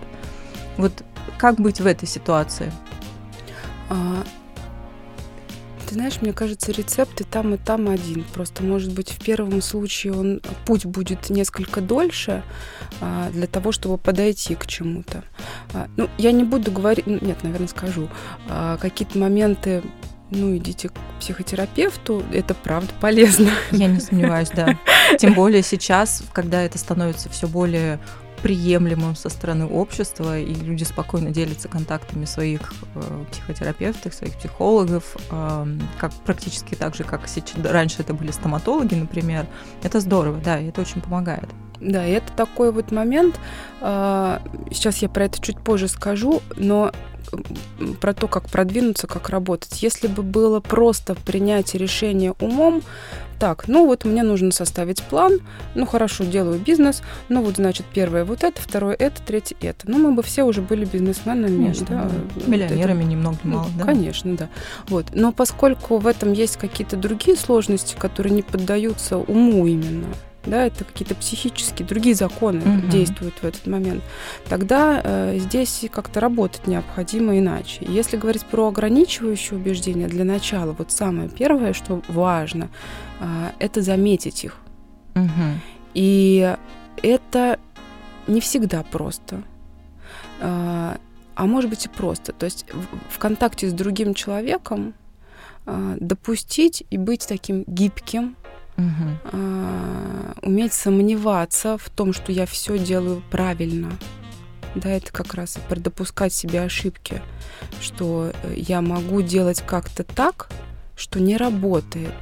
Вот 0.77 0.93
как 1.39 1.57
быть 1.61 1.81
в 1.81 1.87
этой 1.87 2.09
ситуации? 2.09 2.73
А, 3.89 4.25
ты 5.91 5.95
знаешь, 5.95 6.23
мне 6.23 6.33
кажется, 6.33 6.71
рецепт 6.71 7.21
и 7.21 7.25
там, 7.25 7.55
и 7.55 7.57
там 7.57 7.89
один. 7.89 8.25
Просто, 8.33 8.63
может 8.63 8.93
быть, 8.93 9.11
в 9.11 9.19
первом 9.25 9.61
случае 9.61 10.13
он 10.13 10.41
путь 10.65 10.87
будет 10.87 11.31
несколько 11.31 11.81
дольше 11.81 12.45
а, 13.01 13.29
для 13.31 13.49
того, 13.49 13.73
чтобы 13.73 13.99
подойти 13.99 14.55
к 14.55 14.69
чему-то. 14.69 15.25
А, 15.73 15.89
ну, 15.97 16.09
я 16.17 16.31
не 16.31 16.45
буду 16.45 16.71
говорить, 16.71 17.09
ну, 17.09 17.19
нет, 17.21 17.43
наверное, 17.43 17.67
скажу. 17.67 18.09
А, 18.49 18.77
какие-то 18.77 19.19
моменты 19.19 19.83
ну, 20.31 20.57
идите 20.57 20.89
к 20.89 20.93
психотерапевту, 21.19 22.23
это 22.33 22.55
правда 22.55 22.93
полезно. 23.01 23.51
Я 23.73 23.89
не 23.89 24.01
сомневаюсь, 24.01 24.51
да. 24.55 24.79
Тем 25.19 25.35
более 25.35 25.63
сейчас, 25.63 26.23
когда 26.33 26.63
это 26.63 26.79
становится 26.79 27.29
все 27.29 27.49
более 27.49 27.99
приемлемым 28.43 29.17
со 29.17 29.29
стороны 29.29 29.67
общества, 29.67 30.39
и 30.39 30.55
люди 30.55 30.85
спокойно 30.85 31.31
делятся 31.31 31.69
контактами 31.69 32.25
своих 32.25 32.73
э, 32.95 33.25
психотерапевтов, 33.31 34.15
своих 34.15 34.35
психологов, 34.37 35.17
э, 35.31 35.67
как 35.99 36.13
практически 36.25 36.75
так 36.75 36.95
же, 36.95 37.05
как 37.05 37.29
сейчас, 37.29 37.55
раньше 37.63 37.97
это 38.01 38.15
были 38.15 38.31
стоматологи, 38.31 38.95
например. 38.95 39.47
Это 39.83 40.01
здорово, 40.01 40.41
да, 40.43 40.59
и 40.59 40.69
это 40.69 40.81
очень 40.81 41.01
помогает. 41.01 41.49
Да, 41.81 42.07
и 42.07 42.13
это 42.13 42.33
такой 42.33 42.73
вот 42.73 42.93
момент. 42.93 43.39
Э, 43.81 44.39
сейчас 44.71 44.99
я 44.99 45.09
про 45.09 45.25
это 45.25 45.41
чуть 45.41 45.59
позже 45.59 45.89
скажу, 45.89 46.41
но 46.57 46.93
про 48.01 48.15
то, 48.15 48.29
как 48.29 48.49
продвинуться, 48.49 49.07
как 49.07 49.29
работать. 49.29 49.83
Если 49.83 50.09
бы 50.09 50.23
было 50.23 50.61
просто 50.61 51.15
принятие 51.15 51.81
решения 51.81 52.35
умом, 52.41 52.83
так, 53.39 53.69
ну 53.69 53.87
вот 53.87 54.05
мне 54.05 54.23
нужно 54.23 54.51
составить 54.53 55.03
план, 55.03 55.41
ну 55.75 55.87
хорошо, 55.87 56.25
делаю 56.25 56.61
бизнес, 56.61 57.03
ну 57.31 57.43
вот 57.43 57.57
значит 57.57 57.87
первое 57.87 58.25
вот 58.27 58.45
это, 58.45 58.61
второе 58.61 58.95
это, 58.95 59.23
третье 59.23 59.57
это. 59.63 59.91
Ну 59.91 59.99
мы 59.99 60.13
бы 60.13 60.23
все 60.23 60.43
уже 60.45 60.61
были 60.61 60.85
бизнесменами, 60.85 61.57
конечно, 61.57 61.87
да, 61.89 62.11
да. 62.37 62.51
миллионерами, 62.51 63.03
вот 63.03 63.09
ни 63.09 63.17
много 63.17 63.39
ни 63.43 63.49
мало, 63.49 63.71
да. 63.79 63.85
Конечно, 63.87 64.37
да. 64.37 64.49
Вот, 64.89 65.07
но 65.15 65.33
поскольку 65.33 65.97
в 65.97 66.07
этом 66.07 66.35
есть 66.35 66.59
какие-то 66.59 66.97
другие 66.97 67.37
сложности, 67.37 67.97
которые 67.99 68.35
не 68.35 68.43
поддаются 68.43 69.17
уму 69.17 69.67
именно, 69.67 70.07
да, 70.45 70.67
это 70.67 70.85
какие-то 70.85 71.15
психические 71.15 71.87
другие 71.87 72.15
законы 72.15 72.61
угу. 72.61 72.89
действуют 72.89 73.35
в 73.35 73.45
этот 73.45 73.67
момент, 73.67 74.03
тогда 74.49 75.01
э, 75.03 75.39
здесь 75.39 75.85
как-то 75.91 76.21
работать 76.21 76.67
необходимо 76.67 77.39
иначе. 77.39 77.85
Если 77.87 78.17
говорить 78.17 78.45
про 78.47 78.69
ограничивающие 78.69 79.59
убеждения, 79.59 80.09
для 80.09 80.25
начала 80.25 80.73
вот 80.73 80.91
самое 80.91 81.29
первое, 81.29 81.73
что 81.73 82.03
важно, 82.09 82.69
э, 83.21 83.51
это 83.59 83.83
заметить 83.83 84.45
их. 84.45 84.57
Угу. 85.15 85.61
И 85.95 86.57
это 87.03 87.59
не 88.27 88.41
всегда 88.41 88.83
просто. 88.83 89.43
Э, 90.41 90.97
а 91.35 91.47
может 91.47 91.71
быть 91.71 91.87
и 91.87 91.89
просто. 91.89 92.33
То 92.33 92.45
есть 92.45 92.67
в, 92.73 93.15
в 93.15 93.19
контакте 93.19 93.69
с 93.69 93.73
другим 93.73 94.15
человеком 94.15 94.95
э, 95.67 95.97
допустить 95.99 96.85
и 96.91 96.99
быть 96.99 97.27
таким 97.27 97.65
гибким, 97.67 98.37
угу. 98.77 99.39
уметь 100.43 100.73
сомневаться 100.73 101.79
в 101.79 101.91
том, 101.91 102.13
что 102.13 102.33
я 102.33 102.47
все 102.47 102.79
делаю 102.79 103.23
правильно. 103.31 103.91
Да, 104.75 104.91
это 104.91 105.13
как 105.13 105.35
раз 105.35 105.59
допускать 105.69 106.33
себе 106.33 106.63
ошибки, 106.63 107.21
что 107.81 108.33
э, 108.43 108.55
я 108.57 108.81
могу 108.81 109.21
делать 109.21 109.63
как-то 109.67 110.05
так, 110.05 110.49
что 110.97 111.19
не 111.19 111.37
работает. 111.37 112.15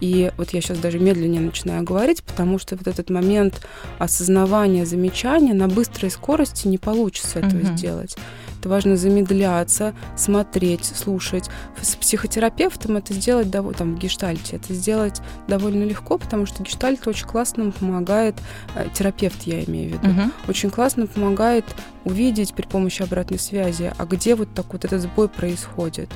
И 0.00 0.32
вот 0.36 0.50
я 0.50 0.60
сейчас 0.60 0.78
даже 0.78 0.98
медленнее 0.98 1.40
начинаю 1.40 1.84
говорить, 1.84 2.24
потому 2.24 2.58
что 2.58 2.76
вот 2.76 2.88
этот 2.88 3.08
момент 3.08 3.66
осознавания, 3.98 4.84
замечания 4.84 5.54
на 5.54 5.68
быстрой 5.68 6.10
скорости 6.10 6.66
не 6.66 6.78
получится 6.78 7.38
этого 7.38 7.60
угу. 7.60 7.76
сделать. 7.76 8.16
Это 8.64 8.70
важно 8.70 8.96
замедляться, 8.96 9.92
смотреть, 10.16 10.86
слушать. 10.86 11.50
С 11.82 11.96
психотерапевтом 11.96 12.96
это 12.96 13.12
сделать 13.12 13.50
довольно, 13.50 13.78
там, 13.78 13.94
в 13.94 13.98
гештальте, 13.98 14.56
это 14.56 14.72
сделать 14.72 15.20
довольно 15.46 15.84
легко, 15.84 16.16
потому 16.16 16.46
что 16.46 16.62
гештальт 16.62 17.06
очень 17.06 17.26
классно 17.26 17.72
помогает, 17.72 18.36
э, 18.74 18.86
терапевт 18.94 19.42
я 19.42 19.62
имею 19.64 19.90
в 19.90 19.92
виду, 19.92 20.08
угу. 20.08 20.30
очень 20.48 20.70
классно 20.70 21.06
помогает 21.06 21.66
увидеть 22.04 22.54
при 22.54 22.64
помощи 22.66 23.02
обратной 23.02 23.38
связи, 23.38 23.92
а 23.98 24.06
где 24.06 24.34
вот 24.34 24.48
так 24.54 24.72
вот 24.72 24.86
этот 24.86 25.02
сбой 25.02 25.28
происходит. 25.28 26.08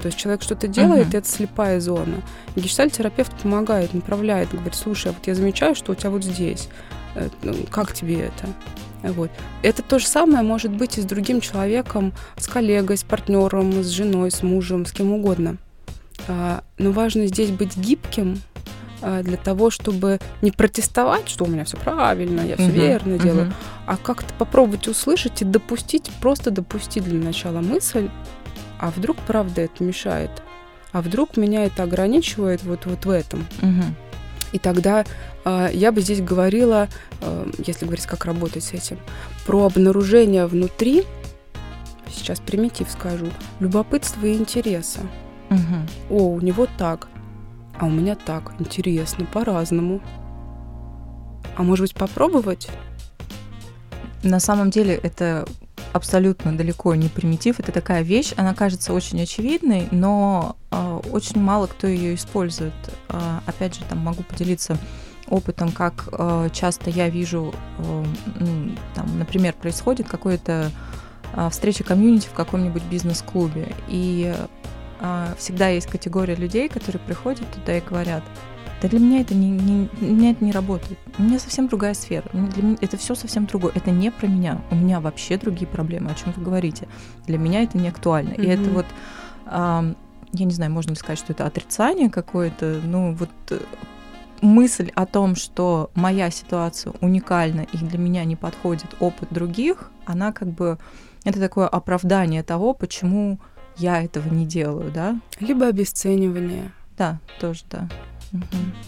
То 0.00 0.06
есть 0.06 0.18
человек 0.18 0.42
что-то 0.42 0.66
делает, 0.66 1.06
uh-huh. 1.06 1.14
и 1.14 1.18
это 1.18 1.28
слепая 1.28 1.78
зона. 1.78 2.20
Гештальт-терапевт 2.56 3.32
помогает, 3.40 3.94
направляет, 3.94 4.50
говорит, 4.50 4.74
слушай, 4.74 5.12
а 5.12 5.14
вот 5.14 5.24
я 5.28 5.36
замечаю, 5.36 5.76
что 5.76 5.92
у 5.92 5.94
тебя 5.94 6.10
вот 6.10 6.24
здесь. 6.24 6.68
Э, 7.14 7.28
ну, 7.44 7.54
как 7.70 7.92
тебе 7.94 8.22
это? 8.22 8.48
Вот. 9.02 9.30
Это 9.62 9.82
то 9.82 9.98
же 9.98 10.06
самое 10.06 10.42
может 10.42 10.70
быть 10.70 10.98
и 10.98 11.02
с 11.02 11.04
другим 11.04 11.40
человеком, 11.40 12.12
с 12.36 12.46
коллегой, 12.46 12.96
с 12.96 13.02
партнером, 13.02 13.82
с 13.82 13.88
женой, 13.88 14.30
с 14.30 14.42
мужем, 14.42 14.86
с 14.86 14.92
кем 14.92 15.12
угодно. 15.12 15.56
А, 16.28 16.62
но 16.78 16.92
важно 16.92 17.26
здесь 17.26 17.50
быть 17.50 17.76
гибким 17.76 18.40
а, 19.00 19.22
для 19.22 19.36
того, 19.36 19.70
чтобы 19.70 20.20
не 20.40 20.52
протестовать, 20.52 21.28
что 21.28 21.44
у 21.44 21.48
меня 21.48 21.64
все 21.64 21.76
правильно, 21.76 22.40
я 22.42 22.56
все 22.56 22.66
uh-huh, 22.66 22.70
верно 22.70 23.14
uh-huh. 23.14 23.22
делаю, 23.22 23.54
а 23.86 23.96
как-то 23.96 24.32
попробовать 24.38 24.86
услышать 24.86 25.42
и 25.42 25.44
допустить, 25.44 26.10
просто 26.20 26.50
допустить 26.50 27.04
для 27.04 27.18
начала 27.18 27.60
мысль, 27.60 28.08
а 28.78 28.90
вдруг 28.90 29.16
правда 29.26 29.62
это 29.62 29.82
мешает, 29.82 30.30
а 30.92 31.02
вдруг 31.02 31.36
меня 31.36 31.64
это 31.64 31.82
ограничивает 31.82 32.62
вот, 32.62 32.86
вот 32.86 33.04
в 33.04 33.10
этом. 33.10 33.46
Uh-huh. 33.60 33.84
И 34.52 34.58
тогда 34.58 35.04
э, 35.44 35.70
я 35.72 35.92
бы 35.92 36.00
здесь 36.00 36.20
говорила, 36.20 36.88
э, 37.20 37.50
если 37.66 37.86
говорить, 37.86 38.06
как 38.06 38.24
работать 38.24 38.64
с 38.64 38.72
этим, 38.72 38.98
про 39.46 39.66
обнаружение 39.66 40.46
внутри, 40.46 41.04
сейчас 42.10 42.40
примитив 42.40 42.90
скажу, 42.90 43.26
любопытства 43.60 44.26
и 44.26 44.36
интереса. 44.36 45.00
Угу. 45.50 46.18
О, 46.18 46.34
у 46.34 46.40
него 46.40 46.66
так, 46.78 47.08
а 47.78 47.86
у 47.86 47.90
меня 47.90 48.14
так, 48.14 48.52
интересно, 48.58 49.24
по-разному. 49.24 50.00
А 51.56 51.62
может 51.62 51.84
быть 51.84 51.94
попробовать? 51.94 52.68
На 54.22 54.40
самом 54.40 54.70
деле 54.70 54.94
это 54.94 55.46
абсолютно 55.92 56.56
далеко 56.56 56.94
не 56.94 57.08
примитив. 57.08 57.60
Это 57.60 57.72
такая 57.72 58.02
вещь, 58.02 58.32
она 58.36 58.54
кажется 58.54 58.92
очень 58.92 59.22
очевидной, 59.22 59.88
но 59.90 60.56
э, 60.70 61.00
очень 61.10 61.40
мало 61.40 61.66
кто 61.66 61.86
ее 61.86 62.14
использует. 62.14 62.72
Э, 63.08 63.40
опять 63.46 63.76
же, 63.76 63.82
там 63.88 63.98
могу 63.98 64.22
поделиться 64.22 64.78
опытом, 65.28 65.70
как 65.72 66.08
э, 66.12 66.48
часто 66.52 66.90
я 66.90 67.08
вижу, 67.08 67.54
э, 67.78 68.04
там, 68.94 69.18
например, 69.18 69.54
происходит 69.54 70.08
какое-то 70.08 70.70
э, 71.34 71.50
встреча 71.50 71.84
комьюнити 71.84 72.26
в 72.26 72.32
каком-нибудь 72.32 72.82
бизнес-клубе, 72.84 73.74
и 73.88 74.34
э, 75.00 75.34
всегда 75.38 75.68
есть 75.68 75.88
категория 75.88 76.34
людей, 76.34 76.68
которые 76.68 77.00
приходят 77.00 77.50
туда 77.52 77.76
и 77.78 77.80
говорят, 77.80 78.22
да 78.82 78.88
для 78.88 78.98
меня 78.98 79.20
это 79.20 79.32
не, 79.32 79.48
не, 79.50 79.88
для 80.00 80.10
меня 80.10 80.30
это 80.32 80.44
не 80.44 80.50
работает. 80.50 80.98
У 81.16 81.22
меня 81.22 81.38
совсем 81.38 81.68
другая 81.68 81.94
сфера. 81.94 82.28
Для 82.32 82.62
меня 82.62 82.76
это 82.80 82.96
все 82.96 83.14
совсем 83.14 83.46
другое. 83.46 83.70
Это 83.76 83.92
не 83.92 84.10
про 84.10 84.26
меня. 84.26 84.60
У 84.72 84.74
меня 84.74 85.00
вообще 85.00 85.38
другие 85.38 85.68
проблемы. 85.68 86.10
О 86.10 86.14
чем 86.14 86.32
вы 86.32 86.42
говорите? 86.42 86.88
Для 87.26 87.38
меня 87.38 87.62
это 87.62 87.78
не 87.78 87.88
актуально. 87.88 88.30
Mm-hmm. 88.30 88.44
И 88.44 88.48
это 88.48 88.70
вот, 88.70 88.86
а, 89.46 89.94
я 90.32 90.44
не 90.44 90.52
знаю, 90.52 90.72
можно 90.72 90.90
ли 90.90 90.96
сказать, 90.96 91.20
что 91.20 91.32
это 91.32 91.46
отрицание 91.46 92.10
какое-то. 92.10 92.80
Ну 92.82 93.14
вот 93.14 93.30
э, 93.50 93.60
мысль 94.40 94.90
о 94.96 95.06
том, 95.06 95.36
что 95.36 95.92
моя 95.94 96.32
ситуация 96.32 96.92
уникальна 97.00 97.60
и 97.72 97.76
для 97.76 97.98
меня 97.98 98.24
не 98.24 98.34
подходит 98.34 98.96
опыт 98.98 99.28
других, 99.30 99.92
она 100.06 100.32
как 100.32 100.48
бы 100.48 100.78
это 101.22 101.38
такое 101.38 101.68
оправдание 101.68 102.42
того, 102.42 102.74
почему 102.74 103.38
я 103.76 104.02
этого 104.02 104.28
не 104.28 104.44
делаю, 104.44 104.90
да? 104.90 105.20
Либо 105.38 105.68
обесценивание. 105.68 106.72
Да, 106.98 107.20
тоже, 107.38 107.62
да. 107.70 107.88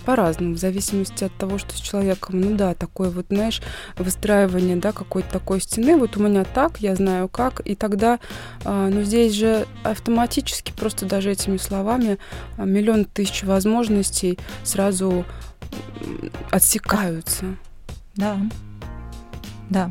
По-разному, 0.06 0.54
в 0.54 0.58
зависимости 0.58 1.24
от 1.24 1.36
того, 1.36 1.58
что 1.58 1.74
с 1.76 1.80
человеком. 1.80 2.40
Ну 2.40 2.56
да, 2.56 2.74
такое 2.74 3.10
вот, 3.10 3.26
знаешь, 3.28 3.60
выстраивание, 3.96 4.76
да, 4.76 4.92
какой-то 4.92 5.30
такой 5.30 5.60
стены. 5.60 5.96
Вот 5.96 6.16
у 6.16 6.22
меня 6.22 6.44
так, 6.44 6.78
я 6.80 6.94
знаю 6.94 7.28
как. 7.28 7.60
И 7.66 7.74
тогда, 7.74 8.20
а, 8.64 8.88
ну 8.88 9.02
здесь 9.02 9.34
же 9.34 9.66
автоматически, 9.82 10.72
просто 10.72 11.06
даже 11.06 11.30
этими 11.30 11.58
словами, 11.58 12.18
а, 12.56 12.64
миллион 12.64 13.04
тысяч 13.04 13.44
возможностей 13.44 14.38
сразу 14.62 15.24
отсекаются. 16.50 17.56
Да. 18.16 18.38
Да. 19.70 19.90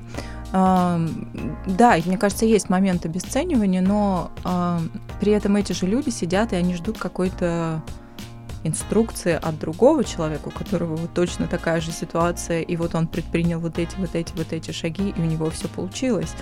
Да, 0.54 1.98
мне 2.06 2.18
кажется, 2.20 2.46
есть 2.46 2.70
момент 2.70 3.06
обесценивания, 3.08 3.82
но 3.82 4.32
при 5.20 5.32
этом 5.32 5.56
эти 5.56 5.74
же 5.74 5.88
люди 5.88 6.10
сидят 6.10 6.54
и 6.54 6.56
они 6.56 6.76
ждут 6.76 7.00
какой-то 7.00 7.82
инструкции 8.64 9.34
от 9.34 9.60
другого 9.60 10.04
человека, 10.04 10.48
у 10.48 10.52
которого 10.52 10.96
вот 10.96 11.14
точно 11.14 11.48
такая 11.48 11.82
же 11.82 11.92
ситуация, 11.92 12.62
и 12.62 12.76
вот 12.76 12.96
он 12.96 13.08
предпринял 13.08 13.60
вот 13.60 13.78
эти, 13.78 13.96
вот 13.98 14.16
эти, 14.16 14.34
вот 14.36 14.54
эти 14.54 14.72
шаги, 14.72 15.14
и 15.16 15.22
у 15.22 15.26
него 15.26 15.50
все 15.50 15.68
получилось. 15.68 16.34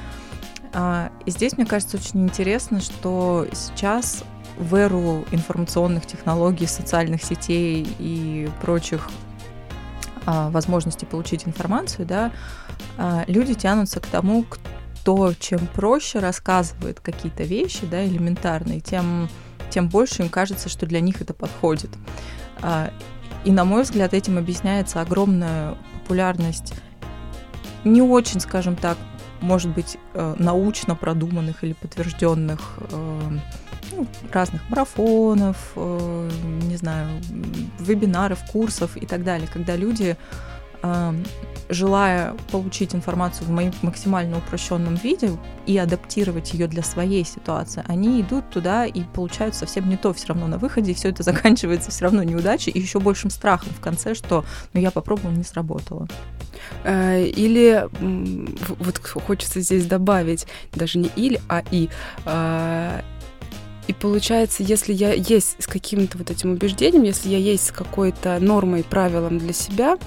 А, 0.73 1.11
и 1.25 1.31
здесь, 1.31 1.57
мне 1.57 1.65
кажется, 1.65 1.97
очень 1.97 2.23
интересно, 2.23 2.79
что 2.79 3.47
сейчас 3.53 4.23
в 4.57 4.75
эру 4.75 5.25
информационных 5.31 6.05
технологий, 6.05 6.67
социальных 6.67 7.23
сетей 7.23 7.87
и 7.99 8.49
прочих 8.61 9.09
а, 10.25 10.49
возможностей 10.49 11.05
получить 11.05 11.47
информацию, 11.47 12.05
да, 12.05 12.31
а, 12.97 13.23
люди 13.27 13.53
тянутся 13.53 13.99
к 13.99 14.07
тому, 14.07 14.43
кто 14.43 15.33
чем 15.33 15.67
проще 15.67 16.19
рассказывает 16.19 16.99
какие-то 16.99 17.43
вещи, 17.43 17.85
да, 17.89 18.05
элементарные, 18.05 18.81
тем 18.81 19.29
тем 19.71 19.89
больше 19.89 20.21
им 20.21 20.29
кажется, 20.29 20.69
что 20.69 20.85
для 20.85 20.99
них 20.99 21.21
это 21.21 21.33
подходит. 21.33 21.89
А, 22.61 22.93
и, 23.43 23.51
на 23.51 23.65
мой 23.65 23.83
взгляд, 23.83 24.13
этим 24.13 24.37
объясняется 24.37 25.01
огромная 25.01 25.75
популярность 26.01 26.73
не 27.83 28.01
очень, 28.01 28.39
скажем 28.39 28.75
так, 28.75 28.97
может 29.41 29.71
быть, 29.71 29.97
э, 30.13 30.35
научно 30.37 30.95
продуманных 30.95 31.63
или 31.63 31.73
подтвержденных 31.73 32.77
э, 32.91 33.21
ну, 33.91 34.07
разных 34.31 34.61
марафонов, 34.69 35.71
э, 35.75 36.29
не 36.69 36.75
знаю, 36.75 37.09
вебинаров, 37.79 38.39
курсов 38.51 38.95
и 38.97 39.05
так 39.05 39.23
далее, 39.23 39.47
когда 39.51 39.75
люди 39.75 40.15
желая 41.71 42.35
получить 42.51 42.93
информацию 42.93 43.47
в 43.47 43.83
максимально 43.83 44.37
упрощенном 44.39 44.95
виде 44.95 45.31
и 45.65 45.77
адаптировать 45.77 46.53
ее 46.53 46.67
для 46.67 46.83
своей 46.83 47.23
ситуации, 47.23 47.83
они 47.87 48.21
идут 48.21 48.49
туда 48.49 48.85
и 48.85 49.03
получают 49.03 49.55
совсем 49.55 49.89
не 49.89 49.95
то 49.95 50.13
все 50.13 50.27
равно 50.27 50.47
на 50.47 50.57
выходе, 50.57 50.91
и 50.91 50.93
все 50.93 51.09
это 51.09 51.23
заканчивается 51.31 51.91
все 51.91 52.05
равно 52.05 52.23
неудачей 52.23 52.71
и 52.71 52.79
еще 52.79 52.99
большим 52.99 53.29
страхом 53.29 53.69
в 53.73 53.79
конце, 53.79 54.15
что 54.15 54.43
ну 54.73 54.81
я 54.81 54.91
попробовал, 54.91 55.31
не 55.31 55.43
сработало. 55.43 56.07
Э, 56.83 57.23
или 57.23 57.87
вот 58.79 58.97
хочется 58.97 59.61
здесь 59.61 59.85
добавить, 59.85 60.47
даже 60.73 60.99
не 60.99 61.09
или, 61.15 61.39
а 61.47 61.63
и. 61.71 61.89
А, 62.25 63.01
и 63.87 63.93
получается, 63.93 64.63
если 64.63 64.93
я 64.93 65.11
есть 65.13 65.55
с 65.61 65.67
каким-то 65.67 66.17
вот 66.17 66.29
этим 66.29 66.51
убеждением, 66.51 67.03
если 67.03 67.29
я 67.29 67.37
есть 67.37 67.67
с 67.67 67.71
какой-то 67.71 68.37
нормой, 68.39 68.83
правилом 68.83 69.39
для 69.39 69.53
себя, 69.53 69.97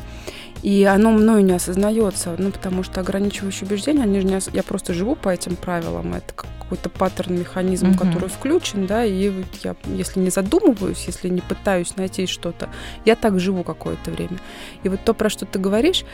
и 0.63 0.85
оно 0.85 1.11
мною 1.11 1.45
не 1.45 1.53
осознается, 1.53 2.35
ну, 2.39 2.51
потому 2.51 2.83
что 2.83 3.01
ограничивающие 3.01 3.67
убеждения, 3.67 4.03
они 4.03 4.21
же 4.21 4.27
не 4.27 4.37
ос... 4.37 4.49
я 4.53 4.63
просто 4.63 4.95
живу 4.95 5.15
по 5.15 5.29
этим 5.29 5.57
правилам, 5.57 6.15
это 6.15 6.33
какой-то 6.35 6.89
паттерн, 6.89 7.39
механизм, 7.39 7.89
mm-hmm. 7.89 7.99
который 7.99 8.29
включен, 8.29 8.87
да, 8.87 9.05
и 9.05 9.29
вот 9.29 9.47
я, 9.63 9.77
если 9.87 10.21
не 10.21 10.31
задумываюсь, 10.31 11.05
если 11.07 11.29
не 11.29 11.41
пытаюсь 11.41 11.97
найти 11.97 12.27
что-то, 12.27 12.71
я 13.05 13.17
так 13.17 13.39
живу 13.39 13.63
какое-то 13.63 14.11
время. 14.11 14.39
И 14.83 14.89
вот 14.89 15.01
то, 15.05 15.13
про 15.13 15.29
что 15.29 15.45
ты 15.45 15.59
говоришь, 15.59 16.05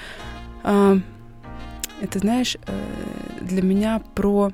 э, 0.64 0.98
это, 2.00 2.18
знаешь, 2.18 2.56
э, 2.66 2.84
для 3.40 3.62
меня 3.62 4.02
про 4.14 4.52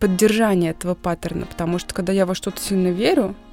поддержание 0.00 0.70
этого 0.70 0.94
паттерна, 0.94 1.46
потому 1.46 1.78
что 1.78 1.94
когда 1.94 2.12
я 2.12 2.26
во 2.26 2.34
что-то 2.34 2.60
сильно 2.60 2.88
верю, 2.88 3.34
а, 3.34 3.47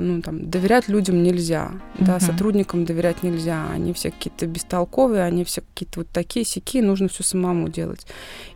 ну, 0.00 0.22
там, 0.22 0.50
доверять 0.50 0.88
людям 0.88 1.22
нельзя, 1.22 1.72
uh-huh. 1.94 2.04
да, 2.04 2.20
сотрудникам 2.20 2.84
доверять 2.84 3.22
нельзя, 3.22 3.66
они 3.70 3.92
все 3.92 4.10
какие-то 4.10 4.46
бестолковые, 4.46 5.22
они 5.22 5.44
все 5.44 5.62
какие-то 5.62 6.00
вот 6.00 6.08
такие 6.08 6.44
сики, 6.44 6.80
нужно 6.80 7.08
все 7.08 7.22
самому 7.22 7.68
делать. 7.68 8.06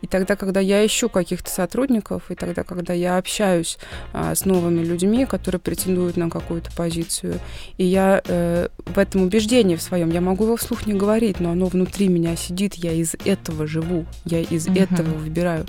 И 0.01 0.07
тогда, 0.07 0.35
когда 0.35 0.59
я 0.59 0.85
ищу 0.85 1.09
каких-то 1.09 1.49
сотрудников, 1.49 2.31
и 2.31 2.35
тогда, 2.35 2.63
когда 2.63 2.93
я 2.93 3.17
общаюсь 3.17 3.77
а, 4.13 4.35
с 4.35 4.45
новыми 4.45 4.83
людьми, 4.83 5.25
которые 5.25 5.59
претендуют 5.59 6.17
на 6.17 6.29
какую-то 6.29 6.71
позицию, 6.75 7.39
и 7.77 7.85
я 7.85 8.21
э, 8.25 8.67
в 8.85 8.97
этом 8.97 9.23
убеждении 9.23 9.75
в 9.75 9.81
своем, 9.81 10.11
я 10.11 10.21
могу 10.21 10.45
его 10.45 10.55
вслух 10.57 10.85
не 10.85 10.93
говорить, 10.93 11.39
но 11.39 11.51
оно 11.51 11.65
внутри 11.67 12.07
меня 12.07 12.35
сидит, 12.35 12.75
я 12.75 12.91
из 12.91 13.15
этого 13.25 13.67
живу, 13.67 14.05
я 14.25 14.39
из 14.41 14.67
uh-huh. 14.67 14.83
этого 14.83 15.17
выбираю 15.17 15.65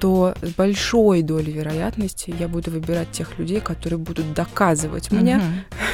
то 0.00 0.34
с 0.42 0.50
большой 0.54 1.22
долей 1.22 1.52
вероятности 1.52 2.34
я 2.38 2.48
буду 2.48 2.70
выбирать 2.70 3.10
тех 3.10 3.38
людей, 3.38 3.60
которые 3.60 3.98
будут 3.98 4.32
доказывать 4.34 5.08
mm-hmm. 5.08 5.20
мне, 5.20 5.40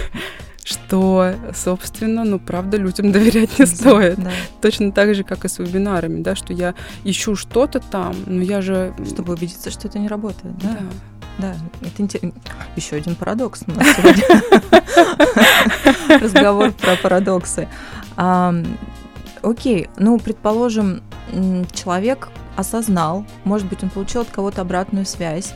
что, 0.65 1.35
собственно, 1.55 2.25
ну, 2.25 2.39
правда, 2.39 2.77
людям 2.77 3.13
доверять 3.13 3.59
не 3.59 3.67
стоит. 3.67 4.23
Да. 4.23 4.31
Точно 4.61 4.93
так 4.93 5.15
же, 5.15 5.25
как 5.25 5.45
и 5.45 5.49
с 5.49 5.59
вебинарами, 5.59 6.23
да, 6.23 6.35
что 6.35 6.53
я 6.53 6.75
ищу 7.05 7.37
что-то 7.37 7.81
там, 7.81 8.15
но 8.27 8.43
я 8.43 8.61
же... 8.63 8.95
Чтобы 9.07 9.35
убедиться, 9.35 9.71
что 9.71 9.89
это 9.89 9.99
не 9.99 10.09
работает, 10.09 10.57
да? 10.59 10.69
Да. 10.69 10.87
Да, 11.39 11.55
это 11.81 12.03
интересно. 12.03 12.33
Еще 12.77 12.97
один 12.97 13.15
парадокс 13.15 13.63
у 13.67 13.71
нас 13.71 13.87
сегодня. 13.97 14.43
Разговор 16.21 16.73
про 16.73 16.97
парадоксы. 16.97 17.69
Окей, 19.43 19.89
ну, 19.97 20.19
предположим, 20.19 21.03
человек 21.73 22.29
осознал, 22.57 23.25
может 23.45 23.69
быть, 23.69 23.83
он 23.83 23.91
получил 23.91 24.23
от 24.23 24.31
кого-то 24.31 24.63
обратную 24.63 25.07
связь, 25.07 25.55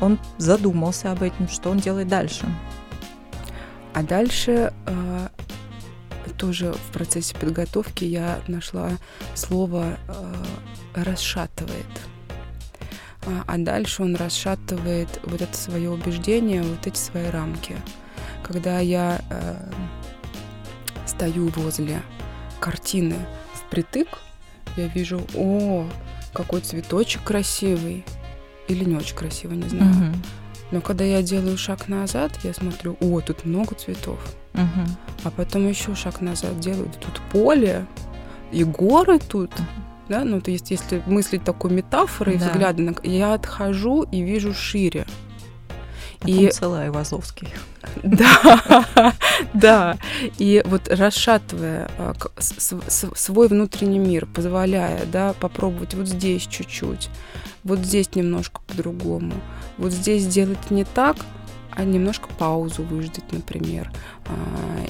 он 0.00 0.18
задумался 0.38 1.12
об 1.12 1.22
этом, 1.22 1.48
что 1.48 1.70
он 1.70 1.78
делает 1.78 2.08
дальше. 2.08 2.46
А 3.94 4.02
дальше 4.02 4.72
э, 4.86 5.28
тоже 6.36 6.72
в 6.72 6.92
процессе 6.92 7.34
подготовки 7.34 8.04
я 8.04 8.38
нашла 8.46 8.90
слово 9.34 9.96
э, 10.06 10.34
расшатывает. 10.94 11.86
А, 13.26 13.44
а 13.46 13.58
дальше 13.58 14.02
он 14.02 14.14
расшатывает 14.14 15.20
вот 15.24 15.42
это 15.42 15.56
свое 15.56 15.90
убеждение, 15.90 16.62
вот 16.62 16.86
эти 16.86 16.96
свои 16.96 17.28
рамки. 17.28 17.76
Когда 18.42 18.78
я 18.78 19.20
э, 19.30 19.70
стою 21.06 21.48
возле 21.48 22.02
картины 22.60 23.16
впритык, 23.54 24.08
я 24.76 24.86
вижу, 24.86 25.20
о, 25.34 25.86
какой 26.38 26.60
цветочек 26.60 27.24
красивый 27.24 28.04
или 28.68 28.84
не 28.84 28.94
очень 28.94 29.16
красивый, 29.16 29.56
не 29.56 29.68
знаю. 29.68 29.90
Угу. 29.90 30.16
Но 30.70 30.80
когда 30.80 31.04
я 31.04 31.20
делаю 31.20 31.58
шаг 31.58 31.88
назад, 31.88 32.32
я 32.44 32.54
смотрю, 32.54 32.96
о, 33.00 33.20
тут 33.20 33.44
много 33.44 33.74
цветов. 33.74 34.20
Угу. 34.54 34.86
А 35.24 35.30
потом 35.32 35.68
еще 35.68 35.96
шаг 35.96 36.20
назад 36.20 36.60
делаю, 36.60 36.90
тут 37.00 37.20
поле 37.32 37.86
и 38.52 38.62
горы 38.62 39.18
тут. 39.18 39.50
Да, 40.08 40.24
ну 40.24 40.40
то 40.40 40.50
есть, 40.50 40.70
если 40.70 41.02
мыслить 41.06 41.42
такой 41.44 41.72
метафорой, 41.72 42.38
да. 42.38 42.46
взгляды, 42.46 42.94
я 43.02 43.34
отхожу 43.34 44.04
и 44.04 44.22
вижу 44.22 44.54
шире. 44.54 45.06
А 46.20 46.28
и 46.28 46.50
целый 46.50 46.84
Айвазовский. 46.84 47.48
Да, 48.02 48.84
да. 49.54 49.98
И 50.36 50.62
вот 50.66 50.88
расшатывая 50.88 51.90
а, 51.98 52.14
свой 52.38 53.48
внутренний 53.48 53.98
мир, 53.98 54.26
позволяя, 54.26 55.04
да, 55.06 55.32
попробовать 55.40 55.94
вот 55.94 56.06
здесь 56.06 56.42
чуть-чуть, 56.42 57.08
вот 57.64 57.78
здесь 57.80 58.14
немножко 58.14 58.60
по-другому, 58.66 59.32
вот 59.78 59.92
здесь 59.92 60.24
сделать 60.24 60.70
не 60.70 60.84
так, 60.84 61.16
а 61.70 61.84
немножко 61.84 62.28
паузу 62.38 62.82
выждать, 62.82 63.32
например, 63.32 63.90
а, 64.26 64.34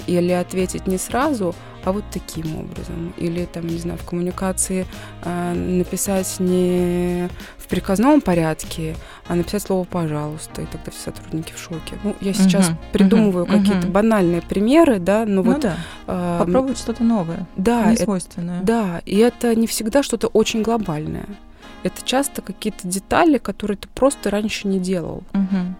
или 0.06 0.32
ответить 0.32 0.86
не 0.86 0.98
сразу, 0.98 1.54
а 1.84 1.92
вот 1.92 2.04
таким 2.10 2.56
образом, 2.56 3.14
или 3.16 3.44
там, 3.44 3.66
не 3.66 3.78
знаю, 3.78 3.98
в 3.98 4.04
коммуникации 4.04 4.86
написать 5.24 6.40
не 6.40 7.28
приказном 7.68 8.20
порядке, 8.20 8.96
а 9.26 9.34
написать 9.34 9.62
слово 9.62 9.84
«пожалуйста», 9.84 10.62
и 10.62 10.66
тогда 10.66 10.90
все 10.90 11.04
сотрудники 11.04 11.52
в 11.52 11.58
шоке. 11.58 11.96
Ну, 12.02 12.16
я 12.20 12.32
сейчас 12.32 12.70
uh-huh, 12.70 12.76
придумываю 12.92 13.44
uh-huh, 13.44 13.58
какие-то 13.58 13.86
uh-huh. 13.86 13.92
банальные 13.92 14.42
примеры, 14.42 14.98
да, 14.98 15.24
но 15.24 15.42
ну 15.42 15.52
вот... 15.52 15.60
Да. 15.60 15.76
А, 16.06 16.44
Попробовать 16.44 16.78
что-то 16.78 17.04
новое, 17.04 17.46
да, 17.56 17.92
несвойственное. 17.92 18.58
Это, 18.58 18.66
да, 18.66 19.02
и 19.04 19.16
это 19.18 19.54
не 19.54 19.66
всегда 19.66 20.02
что-то 20.02 20.28
очень 20.28 20.62
глобальное. 20.62 21.26
Это 21.82 22.02
часто 22.04 22.42
какие-то 22.42 22.88
детали, 22.88 23.38
которые 23.38 23.76
ты 23.76 23.88
просто 23.94 24.30
раньше 24.30 24.66
не 24.66 24.80
делал. 24.80 25.22
Uh-huh. 25.32 25.74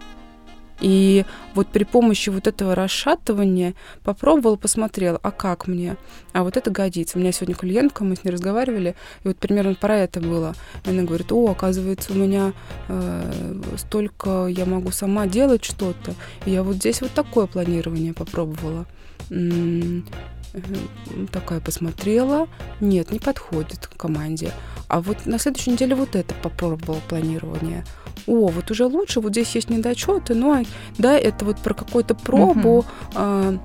И 0.79 1.25
вот 1.55 1.67
при 1.67 1.83
помощи 1.83 2.29
вот 2.29 2.47
этого 2.47 2.75
расшатывания 2.75 3.73
попробовала, 4.03 4.55
посмотрела, 4.55 5.19
а 5.21 5.31
как 5.31 5.67
мне? 5.67 5.97
А 6.33 6.43
вот 6.43 6.57
это 6.57 6.71
годится. 6.71 7.17
У 7.17 7.21
меня 7.21 7.31
сегодня 7.31 7.55
клиентка, 7.55 8.03
мы 8.03 8.15
с 8.15 8.23
ней 8.23 8.31
разговаривали, 8.31 8.95
и 9.23 9.27
вот 9.27 9.37
примерно 9.37 9.75
про 9.75 9.97
это 9.97 10.21
было. 10.21 10.55
И 10.85 10.89
она 10.89 11.03
говорит, 11.03 11.31
о, 11.31 11.51
оказывается, 11.51 12.13
у 12.13 12.15
меня 12.15 12.53
э, 12.87 13.61
столько, 13.77 14.47
я 14.47 14.65
могу 14.65 14.91
сама 14.91 15.27
делать 15.27 15.63
что-то. 15.63 16.13
И 16.45 16.51
я 16.51 16.63
вот 16.63 16.75
здесь 16.75 17.01
вот 17.01 17.11
такое 17.11 17.47
планирование 17.47 18.13
попробовала. 18.13 18.85
такая 21.31 21.59
посмотрела, 21.59 22.47
нет, 22.79 23.11
не 23.11 23.19
подходит 23.19 23.87
к 23.87 23.97
команде. 23.97 24.51
А 24.87 25.01
вот 25.01 25.25
на 25.25 25.37
следующей 25.37 25.71
неделе 25.71 25.95
вот 25.95 26.15
это 26.15 26.33
попробовала 26.35 26.99
планирование. 27.07 27.85
О, 28.29 28.47
вот 28.47 28.69
уже 28.69 28.85
лучше, 28.85 29.21
вот 29.21 29.31
здесь 29.31 29.55
есть 29.55 29.71
недочеты, 29.71 30.35
но 30.35 30.61
да, 30.99 31.17
это 31.17 31.45
вот 31.45 31.57
про 31.57 31.73
какую-то 31.73 32.13
пробу, 32.13 32.85
uh-huh. 33.13 33.59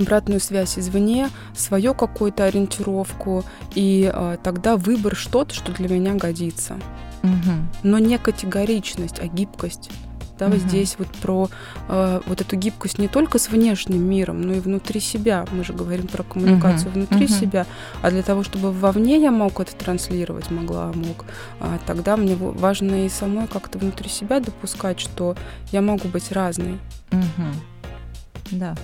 обратную 0.00 0.40
связь 0.40 0.76
извне, 0.76 1.30
свою 1.56 1.94
какую-то 1.94 2.44
ориентировку, 2.44 3.44
и 3.76 4.10
а, 4.12 4.36
тогда 4.42 4.76
выбор 4.76 5.14
что-то, 5.14 5.54
что 5.54 5.70
для 5.70 5.88
меня 5.88 6.14
годится. 6.14 6.74
Uh-huh. 7.22 7.62
Но 7.84 8.00
не 8.00 8.18
категоричность, 8.18 9.20
а 9.20 9.28
гибкость 9.28 9.90
да, 10.38 10.46
угу. 10.46 10.56
здесь 10.56 10.96
вот 10.98 11.08
про 11.08 11.48
э, 11.88 12.20
вот 12.26 12.40
эту 12.40 12.56
гибкость 12.56 12.98
не 12.98 13.08
только 13.08 13.38
с 13.38 13.48
внешним 13.48 14.02
миром, 14.02 14.40
но 14.42 14.54
и 14.54 14.60
внутри 14.60 15.00
себя. 15.00 15.44
Мы 15.52 15.64
же 15.64 15.72
говорим 15.72 16.06
про 16.06 16.22
коммуникацию 16.22 16.90
угу. 16.90 17.00
внутри 17.00 17.26
угу. 17.26 17.32
себя, 17.32 17.66
а 18.02 18.10
для 18.10 18.22
того, 18.22 18.42
чтобы 18.42 18.72
вовне 18.72 19.20
я 19.20 19.30
мог 19.30 19.60
это 19.60 19.74
транслировать, 19.74 20.50
могла, 20.50 20.92
мог, 20.92 21.24
а, 21.60 21.78
тогда 21.86 22.16
мне 22.16 22.34
важно 22.36 23.06
и 23.06 23.08
самой 23.08 23.46
как-то 23.46 23.78
внутри 23.78 24.08
себя 24.08 24.40
допускать, 24.40 25.00
что 25.00 25.36
я 25.70 25.80
могу 25.80 26.08
быть 26.08 26.32
разной. 26.32 26.78
Угу. 27.12 28.52
Да. 28.52 28.74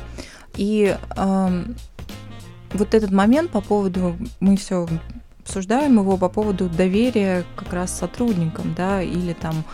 И 0.56 0.96
э, 1.16 1.64
вот 2.72 2.94
этот 2.94 3.10
момент 3.10 3.50
по 3.50 3.60
поводу 3.60 4.16
мы 4.40 4.56
все 4.56 4.86
обсуждаем 5.42 5.98
его 5.98 6.16
по 6.16 6.28
поводу 6.28 6.68
доверия 6.68 7.44
как 7.56 7.72
раз 7.72 7.96
сотрудникам, 7.96 8.74
да, 8.76 9.02
или 9.02 9.32
там 9.32 9.64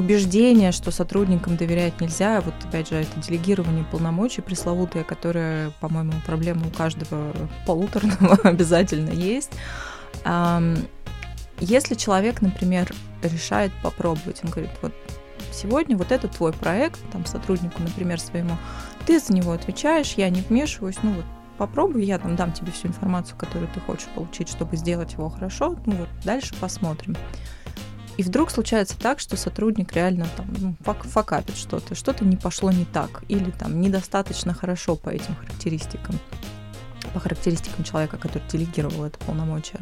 убеждение, 0.00 0.72
что 0.72 0.90
сотрудникам 0.90 1.56
доверять 1.56 2.00
нельзя, 2.00 2.40
вот 2.40 2.54
опять 2.66 2.88
же 2.88 2.96
это 2.96 3.20
делегирование 3.20 3.84
полномочий 3.84 4.40
пресловутое, 4.40 5.04
которое, 5.04 5.70
по-моему, 5.80 6.12
проблема 6.26 6.66
у 6.66 6.70
каждого 6.70 7.32
полуторного 7.66 8.34
обязательно 8.42 9.10
есть. 9.10 9.52
Если 11.60 11.94
человек, 11.94 12.40
например, 12.40 12.92
решает 13.22 13.72
попробовать, 13.82 14.40
он 14.42 14.50
говорит, 14.50 14.70
вот 14.80 14.92
сегодня 15.52 15.96
вот 15.96 16.10
это 16.10 16.26
твой 16.26 16.52
проект, 16.52 16.98
там 17.12 17.26
сотруднику, 17.26 17.82
например, 17.82 18.18
своему, 18.18 18.56
ты 19.06 19.20
за 19.20 19.32
него 19.34 19.52
отвечаешь, 19.52 20.14
я 20.16 20.30
не 20.30 20.40
вмешиваюсь, 20.40 20.96
ну 21.02 21.12
вот 21.12 21.24
попробуй, 21.58 22.04
я 22.04 22.18
там 22.18 22.36
дам 22.36 22.52
тебе 22.52 22.72
всю 22.72 22.88
информацию, 22.88 23.36
которую 23.36 23.68
ты 23.74 23.80
хочешь 23.80 24.08
получить, 24.14 24.48
чтобы 24.48 24.76
сделать 24.76 25.12
его 25.12 25.28
хорошо, 25.28 25.76
ну 25.84 25.92
вот 25.96 26.08
дальше 26.24 26.54
посмотрим. 26.58 27.16
И 28.16 28.22
вдруг 28.22 28.50
случается 28.50 28.98
так, 28.98 29.18
что 29.20 29.36
сотрудник 29.36 29.92
реально 29.92 30.26
там 30.36 30.46
ну, 30.58 30.74
фак 30.80 31.04
факапит 31.04 31.56
что-то, 31.56 31.94
что-то 31.94 32.24
не 32.24 32.36
пошло 32.36 32.70
не 32.70 32.84
так, 32.84 33.22
или 33.28 33.50
там 33.50 33.80
недостаточно 33.80 34.52
хорошо 34.52 34.96
по 34.96 35.08
этим 35.08 35.34
характеристикам, 35.36 36.18
по 37.14 37.20
характеристикам 37.20 37.84
человека, 37.84 38.18
который 38.18 38.42
делегировал 38.50 39.04
это 39.04 39.18
полномочия. 39.20 39.80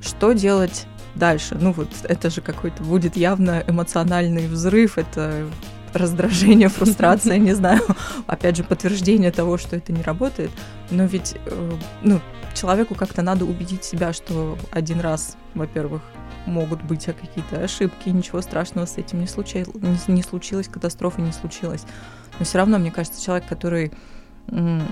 Что 0.00 0.32
делать 0.32 0.86
дальше? 1.14 1.56
Ну 1.60 1.72
вот 1.72 1.88
это 2.04 2.30
же 2.30 2.40
какой-то 2.40 2.82
будет 2.82 3.16
явно 3.16 3.64
эмоциональный 3.66 4.46
взрыв, 4.46 4.96
это 4.96 5.48
раздражение, 5.92 6.68
фрустрация, 6.70 7.38
не 7.38 7.54
знаю, 7.54 7.82
опять 8.26 8.56
же, 8.56 8.64
подтверждение 8.64 9.32
того, 9.32 9.58
что 9.58 9.76
это 9.76 9.92
не 9.92 10.02
работает. 10.02 10.50
Но 10.90 11.04
ведь, 11.04 11.36
э, 11.46 11.72
ну, 12.02 12.20
человеку 12.54 12.94
как-то 12.94 13.22
надо 13.22 13.44
убедить 13.44 13.84
себя, 13.84 14.12
что 14.12 14.58
один 14.70 15.00
раз, 15.00 15.36
во-первых, 15.54 16.02
могут 16.46 16.82
быть 16.82 17.04
какие-то 17.04 17.62
ошибки, 17.62 18.08
ничего 18.08 18.40
страшного 18.40 18.86
с 18.86 18.96
этим 18.96 19.20
не, 19.20 19.26
случилось, 19.26 19.68
не, 19.74 20.14
не 20.14 20.22
случилось, 20.22 20.68
катастрофы 20.68 21.22
не 21.22 21.32
случилось. 21.32 21.84
Но 22.38 22.44
все 22.44 22.58
равно, 22.58 22.78
мне 22.78 22.90
кажется, 22.90 23.22
человек, 23.22 23.46
который 23.46 23.92
м, 24.48 24.82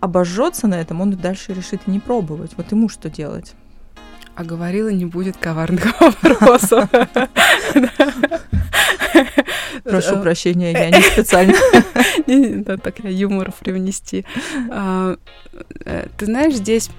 обожжется 0.00 0.66
на 0.66 0.80
этом, 0.80 1.00
он 1.00 1.12
дальше 1.12 1.52
решит 1.54 1.86
не 1.86 2.00
пробовать. 2.00 2.52
Вот 2.56 2.70
ему 2.72 2.88
что 2.88 3.10
делать? 3.10 3.54
А 4.34 4.44
говорила, 4.44 4.88
не 4.88 5.04
будет 5.04 5.36
коварных 5.36 6.00
вопросов. 6.00 6.88
Прошу 9.84 10.20
прощения, 10.20 10.72
я 10.72 10.90
не 10.90 11.02
специально. 11.02 11.54
Да, 12.62 12.76
так 12.76 13.00
я 13.00 13.10
юмор 13.10 13.52
привнести. 13.58 14.24
А, 14.70 15.16
э, 15.84 16.06
ты 16.16 16.26
знаешь, 16.26 16.54
здесь 16.54 16.90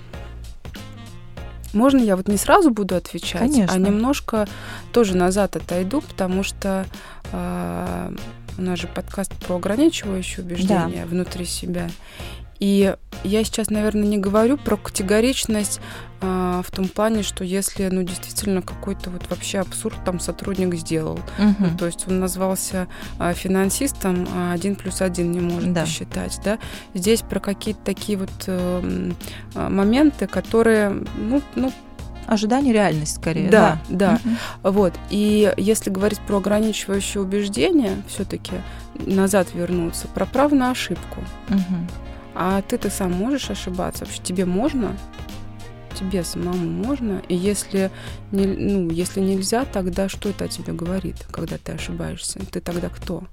можно 1.74 2.00
я 2.00 2.16
вот 2.16 2.28
не 2.28 2.38
сразу 2.38 2.70
буду 2.70 2.96
отвечать, 2.96 3.42
а 3.42 3.48
Конечно. 3.48 3.76
а 3.76 3.78
немножко 3.80 4.48
тоже 4.92 5.18
назад 5.18 5.56
отойду, 5.56 6.02
потому 6.02 6.44
что 6.44 6.86
э, 7.32 8.16
у 8.58 8.62
нас 8.62 8.80
же 8.80 8.88
подкаст 8.88 9.34
про 9.46 9.56
ограничивающие 9.56 10.46
убеждения 10.46 11.04
да. 11.04 11.06
внутри 11.06 11.46
себя. 11.46 11.90
И 12.64 12.96
я 13.26 13.44
сейчас, 13.44 13.70
наверное, 13.70 14.08
не 14.08 14.18
говорю 14.18 14.56
про 14.56 14.78
категоричность 14.78 15.82
а, 16.22 16.62
в 16.66 16.72
том 16.72 16.88
плане, 16.88 17.22
что 17.22 17.44
если, 17.44 17.90
ну, 17.90 18.04
действительно 18.04 18.62
какой-то 18.62 19.10
вот 19.10 19.30
вообще 19.30 19.60
абсурд 19.60 19.98
там 20.06 20.22
сотрудник 20.22 20.74
сделал, 20.76 21.20
угу. 21.38 21.56
ну, 21.60 21.78
то 21.78 21.88
есть 21.88 22.08
он 22.08 22.22
назвался 22.22 22.88
а, 23.20 23.34
финансистом, 23.34 24.26
а 24.34 24.54
один 24.54 24.78
плюс 24.78 25.02
один 25.02 25.34
не 25.34 25.42
может 25.42 25.74
да. 25.74 25.82
посчитать, 25.82 26.40
да, 26.46 26.58
здесь 26.94 27.22
про 27.22 27.42
какие-то 27.42 27.82
такие 27.84 28.18
вот 28.18 28.32
э, 28.48 29.12
моменты, 29.56 30.28
которые, 30.28 31.04
ну, 31.18 31.42
ну 31.56 31.74
Ожидание 32.26 32.74
реальность 32.74 33.18
скорее. 33.18 33.50
Да, 33.50 33.82
да. 33.90 34.18
да. 34.24 34.32
Угу. 34.64 34.72
Вот. 34.72 34.94
И 35.10 35.54
если 35.58 35.90
говорить 35.90 36.22
про 36.22 36.38
ограничивающие 36.38 37.22
убеждения, 37.22 38.02
все-таки 38.08 38.54
назад 38.96 39.50
вернуться, 39.54 40.08
про 40.08 40.26
право 40.26 40.56
на 40.56 40.72
ошибку. 40.72 41.20
Угу. 41.50 42.13
А 42.36 42.62
ты-то 42.62 42.90
сам 42.90 43.12
можешь 43.12 43.50
ошибаться? 43.50 44.06
Вообще 44.06 44.22
тебе 44.22 44.46
можно? 44.46 44.98
Тебе 45.96 46.24
самому 46.24 46.70
можно? 46.70 47.22
И 47.28 47.36
если, 47.36 47.92
не, 48.32 48.46
ну, 48.46 48.90
если 48.90 49.20
нельзя, 49.20 49.66
тогда 49.66 50.10
что 50.10 50.30
это 50.30 50.46
о 50.46 50.48
тебе 50.48 50.74
говорит, 50.74 51.26
когда 51.32 51.58
ты 51.58 51.74
ошибаешься? 51.74 52.40
Ты 52.52 52.62
тогда 52.62 52.90
кто? 52.90 53.24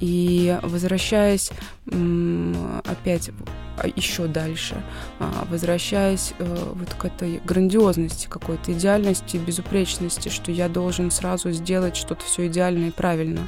И 0.00 0.58
возвращаясь 0.62 1.50
опять 1.86 3.30
а, 3.76 3.86
еще 3.86 4.26
дальше, 4.26 4.82
а, 5.20 5.46
возвращаясь 5.48 6.34
э, 6.38 6.72
вот 6.74 6.92
к 6.94 7.04
этой 7.04 7.40
грандиозности 7.44 8.26
какой-то, 8.26 8.72
идеальности, 8.72 9.36
безупречности, 9.36 10.28
что 10.28 10.50
я 10.50 10.68
должен 10.68 11.12
сразу 11.12 11.52
сделать 11.52 11.96
что-то 11.96 12.24
все 12.24 12.48
идеально 12.48 12.86
и 12.86 12.90
правильно. 12.90 13.46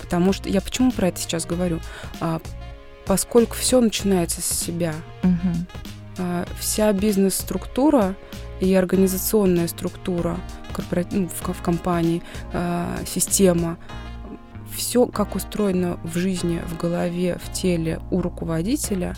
Потому 0.00 0.32
что 0.32 0.48
я 0.48 0.60
почему 0.60 0.90
про 0.90 1.08
это 1.08 1.20
сейчас 1.20 1.46
говорю? 1.46 1.78
Поскольку 3.10 3.56
все 3.56 3.80
начинается 3.80 4.40
с 4.40 4.44
себя. 4.44 4.94
Угу. 5.24 6.46
Вся 6.60 6.92
бизнес-структура 6.92 8.14
и 8.60 8.72
организационная 8.72 9.66
структура 9.66 10.36
ну, 11.10 11.26
в, 11.28 11.52
в 11.52 11.60
компании, 11.60 12.22
а, 12.52 12.98
система, 13.04 13.78
все, 14.72 15.06
как 15.06 15.34
устроено 15.34 15.98
в 16.04 16.16
жизни, 16.18 16.62
в 16.68 16.76
голове, 16.76 17.40
в 17.44 17.52
теле 17.52 18.00
у 18.12 18.22
руководителя, 18.22 19.16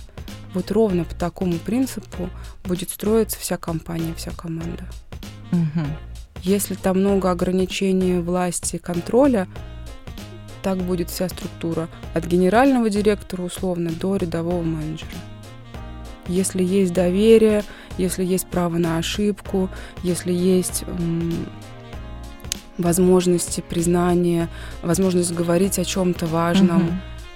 вот 0.55 0.71
ровно 0.71 1.05
по 1.05 1.15
такому 1.15 1.59
принципу 1.59 2.31
будет 2.65 2.89
строиться 2.89 3.39
вся 3.39 3.59
компания, 3.59 4.15
вся 4.17 4.31
команда. 4.31 4.85
Угу. 5.53 5.87
Если 6.45 6.77
там 6.77 7.01
много 7.01 7.31
ограничений 7.31 8.21
власти, 8.21 8.79
контроля, 8.79 9.49
так 10.63 10.79
будет 10.79 11.11
вся 11.11 11.29
структура, 11.29 11.89
от 12.15 12.27
генерального 12.27 12.89
директора 12.91 13.43
условно 13.43 13.91
до 13.91 14.17
рядового 14.17 14.63
менеджера. 14.63 15.11
Если 16.29 16.63
есть 16.63 16.93
доверие, 16.93 17.65
если 17.99 18.25
есть 18.25 18.47
право 18.47 18.79
на 18.79 18.99
ошибку, 18.99 19.69
если 20.03 20.33
есть 20.33 20.85
м, 20.87 21.47
возможности 22.79 23.61
признания, 23.61 24.49
возможность 24.83 25.33
говорить 25.33 25.79
о 25.79 25.85
чем-то 25.85 26.27
важном, 26.27 26.87
угу. 26.87 26.93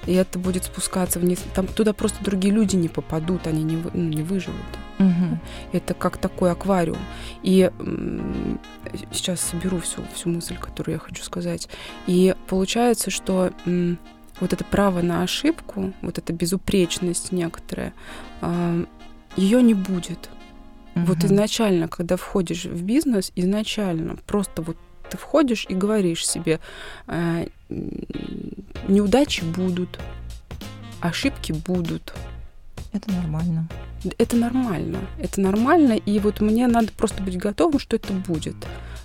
и 0.06 0.14
это 0.14 0.38
будет 0.38 0.64
спускаться 0.64 1.18
вниз. 1.18 1.40
Там 1.54 1.66
туда 1.66 1.92
просто 1.92 2.22
другие 2.24 2.54
люди 2.54 2.76
не 2.76 2.88
попадут, 2.88 3.46
они 3.46 3.64
не, 3.64 3.76
ну, 3.76 4.08
не 4.08 4.22
выживут. 4.22 4.60
Угу. 4.98 5.38
Это 5.72 5.94
как 5.94 6.16
такой 6.16 6.50
аквариум. 6.50 6.98
И 7.42 7.70
сейчас 9.12 9.40
соберу 9.40 9.80
всю, 9.80 10.02
всю 10.14 10.30
мысль, 10.30 10.56
которую 10.56 10.94
я 10.94 10.98
хочу 10.98 11.22
сказать. 11.22 11.68
И 12.06 12.34
получается, 12.48 13.10
что 13.10 13.52
вот 14.40 14.52
это 14.52 14.64
право 14.64 15.02
на 15.02 15.22
ошибку, 15.22 15.92
вот 16.02 16.18
эта 16.18 16.32
безупречность 16.32 17.32
некоторая, 17.32 17.92
а, 18.40 18.84
ее 19.36 19.62
не 19.62 19.74
будет. 19.74 20.30
Угу. 20.94 21.04
Вот 21.06 21.24
изначально, 21.24 21.88
когда 21.88 22.16
входишь 22.16 22.64
в 22.64 22.82
бизнес, 22.82 23.32
изначально 23.34 24.16
просто 24.26 24.62
вот 24.62 24.76
ты 25.10 25.16
входишь 25.16 25.66
и 25.68 25.74
говоришь 25.74 26.26
себе, 26.26 26.58
«А, 27.06 27.46
неудачи 28.88 29.44
будут, 29.44 30.00
ошибки 31.00 31.52
будут. 31.52 32.12
Это 32.96 33.12
нормально 33.12 33.68
это 34.18 34.36
нормально. 34.36 34.98
Это 35.18 35.40
нормально, 35.40 35.94
и 35.94 36.18
вот 36.18 36.40
мне 36.40 36.66
надо 36.66 36.88
просто 36.96 37.22
быть 37.22 37.36
готовым, 37.36 37.78
что 37.78 37.96
это 37.96 38.12
будет. 38.12 38.56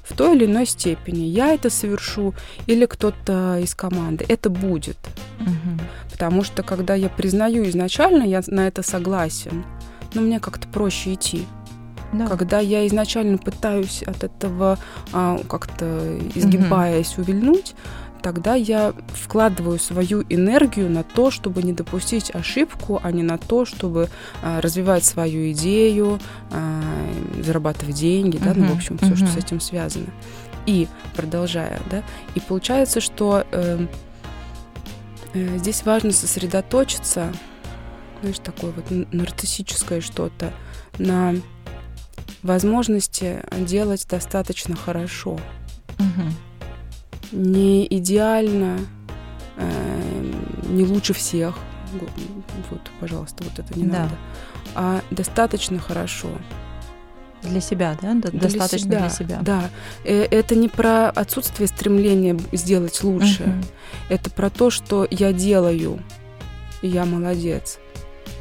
в 0.03 0.17
той 0.17 0.35
или 0.35 0.45
иной 0.45 0.65
степени. 0.65 1.19
Я 1.19 1.53
это 1.53 1.69
совершу 1.69 2.33
или 2.65 2.85
кто-то 2.85 3.59
из 3.59 3.75
команды. 3.75 4.25
Это 4.27 4.49
будет. 4.49 4.97
Угу. 5.39 5.79
Потому 6.11 6.43
что 6.43 6.63
когда 6.63 6.95
я 6.95 7.07
признаю 7.07 7.69
изначально, 7.69 8.23
я 8.23 8.41
на 8.47 8.67
это 8.67 8.81
согласен, 8.83 9.63
но 10.13 10.21
мне 10.21 10.39
как-то 10.39 10.67
проще 10.67 11.13
идти. 11.13 11.45
Да. 12.11 12.27
Когда 12.27 12.59
я 12.59 12.85
изначально 12.87 13.37
пытаюсь 13.37 14.03
от 14.03 14.23
этого 14.23 14.79
а, 15.13 15.39
как-то 15.47 16.19
изгибаясь 16.35 17.13
угу. 17.13 17.21
увильнуть, 17.21 17.75
тогда 18.21 18.55
я 18.55 18.93
вкладываю 19.07 19.79
свою 19.79 20.23
энергию 20.29 20.89
на 20.89 21.03
то, 21.03 21.31
чтобы 21.31 21.63
не 21.63 21.73
допустить 21.73 22.33
ошибку, 22.33 22.99
а 23.03 23.11
не 23.11 23.23
на 23.23 23.37
то, 23.37 23.65
чтобы 23.65 24.09
а, 24.41 24.61
развивать 24.61 25.03
свою 25.03 25.51
идею, 25.51 26.19
а, 26.51 26.81
зарабатывать 27.41 27.95
деньги, 27.95 28.37
uh-huh, 28.37 28.43
да, 28.45 28.53
ну, 28.55 28.67
в 28.67 28.75
общем, 28.75 28.97
все, 28.97 29.07
uh-huh. 29.07 29.15
что 29.15 29.27
с 29.27 29.37
этим 29.37 29.59
связано. 29.59 30.07
И 30.65 30.87
продолжая, 31.15 31.81
да, 31.89 32.03
и 32.35 32.39
получается, 32.39 33.01
что 33.01 33.45
э, 33.51 33.87
э, 35.33 35.57
здесь 35.57 35.83
важно 35.83 36.11
сосредоточиться, 36.11 37.33
знаешь, 38.21 38.37
такое 38.37 38.71
вот 38.71 38.85
нарциссическое 39.11 40.01
что-то, 40.01 40.53
на 40.99 41.33
возможности 42.43 43.43
делать 43.57 44.05
достаточно 44.07 44.75
хорошо. 44.75 45.39
Uh-huh 45.97 46.31
не 47.31 47.85
идеально, 47.85 48.79
э, 49.57 50.31
не 50.69 50.83
лучше 50.83 51.13
всех. 51.13 51.57
Вот, 52.69 52.81
пожалуйста, 52.99 53.43
вот 53.43 53.59
это 53.59 53.77
не 53.77 53.85
да. 53.85 54.03
надо. 54.03 54.15
А 54.75 55.01
достаточно 55.11 55.79
хорошо. 55.79 56.29
Для 57.43 57.59
себя, 57.59 57.97
да? 57.99 58.13
Для 58.13 58.39
достаточно 58.39 58.87
себя, 58.87 58.99
для 58.99 59.09
себя. 59.09 59.39
Да. 59.41 59.69
Э, 60.05 60.23
это 60.25 60.55
не 60.55 60.69
про 60.69 61.09
отсутствие 61.09 61.67
стремления 61.67 62.39
сделать 62.51 63.03
лучше. 63.03 63.43
Угу. 63.43 63.65
Это 64.09 64.29
про 64.29 64.49
то, 64.49 64.69
что 64.69 65.07
я 65.09 65.33
делаю, 65.33 65.99
и 66.81 66.87
я 66.87 67.05
молодец. 67.05 67.79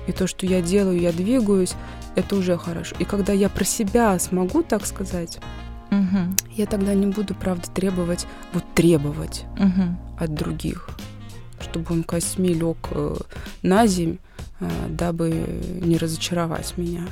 И 0.06 0.12
то, 0.12 0.26
что 0.26 0.44
я 0.44 0.60
делаю, 0.60 1.00
я 1.00 1.12
двигаюсь, 1.12 1.74
это 2.14 2.36
уже 2.36 2.58
хорошо. 2.58 2.94
И 2.98 3.04
когда 3.04 3.32
я 3.32 3.48
про 3.48 3.64
себя 3.64 4.18
смогу 4.18 4.62
так 4.62 4.84
сказать, 4.86 5.38
Угу. 5.90 6.52
Я 6.56 6.66
тогда 6.66 6.94
не 6.94 7.06
буду, 7.06 7.34
правда, 7.34 7.68
требовать, 7.70 8.26
вот 8.52 8.64
требовать 8.74 9.44
угу. 9.58 9.96
от 10.18 10.34
других, 10.34 10.88
чтобы 11.60 11.86
он 11.90 12.04
косьми 12.04 12.54
лег 12.54 12.78
э, 12.92 13.16
на 13.62 13.86
земь, 13.86 14.18
э, 14.60 14.68
дабы 14.88 15.30
не 15.82 15.96
разочаровать 15.98 16.74
меня. 16.76 17.06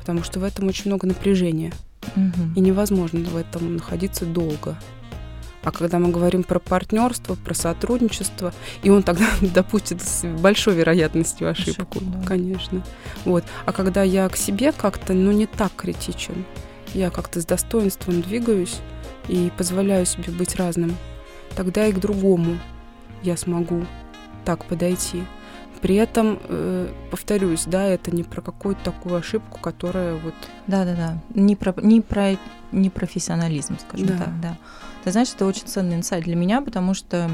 Потому 0.00 0.22
что 0.22 0.40
в 0.40 0.44
этом 0.44 0.68
очень 0.68 0.90
много 0.90 1.06
напряжения. 1.06 1.72
Угу. 2.16 2.56
И 2.56 2.60
невозможно 2.60 3.20
в 3.20 3.36
этом 3.36 3.76
находиться 3.76 4.24
долго. 4.24 4.76
А 5.64 5.72
когда 5.72 5.98
мы 5.98 6.10
говорим 6.10 6.44
про 6.44 6.60
партнерство, 6.60 7.34
про 7.34 7.52
сотрудничество, 7.52 8.54
и 8.82 8.90
он 8.90 9.02
тогда 9.02 9.26
допустит 9.40 10.02
с 10.02 10.24
большой 10.24 10.74
вероятностью 10.74 11.50
ошибку, 11.50 11.98
ошибку 11.98 12.00
да. 12.00 12.26
конечно. 12.26 12.82
Вот. 13.24 13.44
А 13.66 13.72
когда 13.72 14.02
я 14.02 14.28
к 14.28 14.36
себе 14.36 14.72
как-то, 14.72 15.12
ну, 15.12 15.32
не 15.32 15.46
так 15.46 15.72
критичен, 15.76 16.44
я 16.94 17.10
как-то 17.10 17.40
с 17.40 17.46
достоинством 17.46 18.22
двигаюсь 18.22 18.80
и 19.28 19.52
позволяю 19.56 20.06
себе 20.06 20.32
быть 20.32 20.56
разным, 20.56 20.96
тогда 21.56 21.86
и 21.86 21.92
к 21.92 21.98
другому 21.98 22.58
я 23.22 23.36
смогу 23.36 23.84
так 24.44 24.64
подойти. 24.64 25.24
При 25.80 25.94
этом, 25.94 26.40
э, 26.48 26.88
повторюсь, 27.10 27.64
да, 27.66 27.84
это 27.84 28.10
не 28.10 28.24
про 28.24 28.40
какую-то 28.40 28.82
такую 28.84 29.16
ошибку, 29.16 29.60
которая 29.60 30.14
вот... 30.16 30.34
Да-да-да, 30.66 31.18
не 31.34 31.54
про, 31.54 31.72
не 31.80 32.00
про 32.00 32.36
непрофессионализм, 32.72 33.78
скажем 33.78 34.08
да. 34.08 34.18
так, 34.18 34.40
да. 34.40 34.58
Ты 35.04 35.12
знаешь, 35.12 35.32
это 35.34 35.46
очень 35.46 35.66
ценный 35.66 35.96
инсайт 35.96 36.24
для 36.24 36.36
меня, 36.36 36.60
потому 36.62 36.94
что 36.94 37.30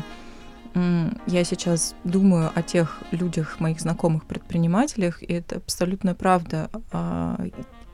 я 1.27 1.45
сейчас 1.45 1.95
думаю 2.03 2.51
о 2.55 2.63
тех 2.63 2.99
людях, 3.13 3.61
моих 3.61 3.81
знакомых 3.81 4.25
предпринимателях, 4.25 5.23
и 5.23 5.33
это 5.33 5.57
абсолютно 5.57 6.15
правда. 6.15 6.69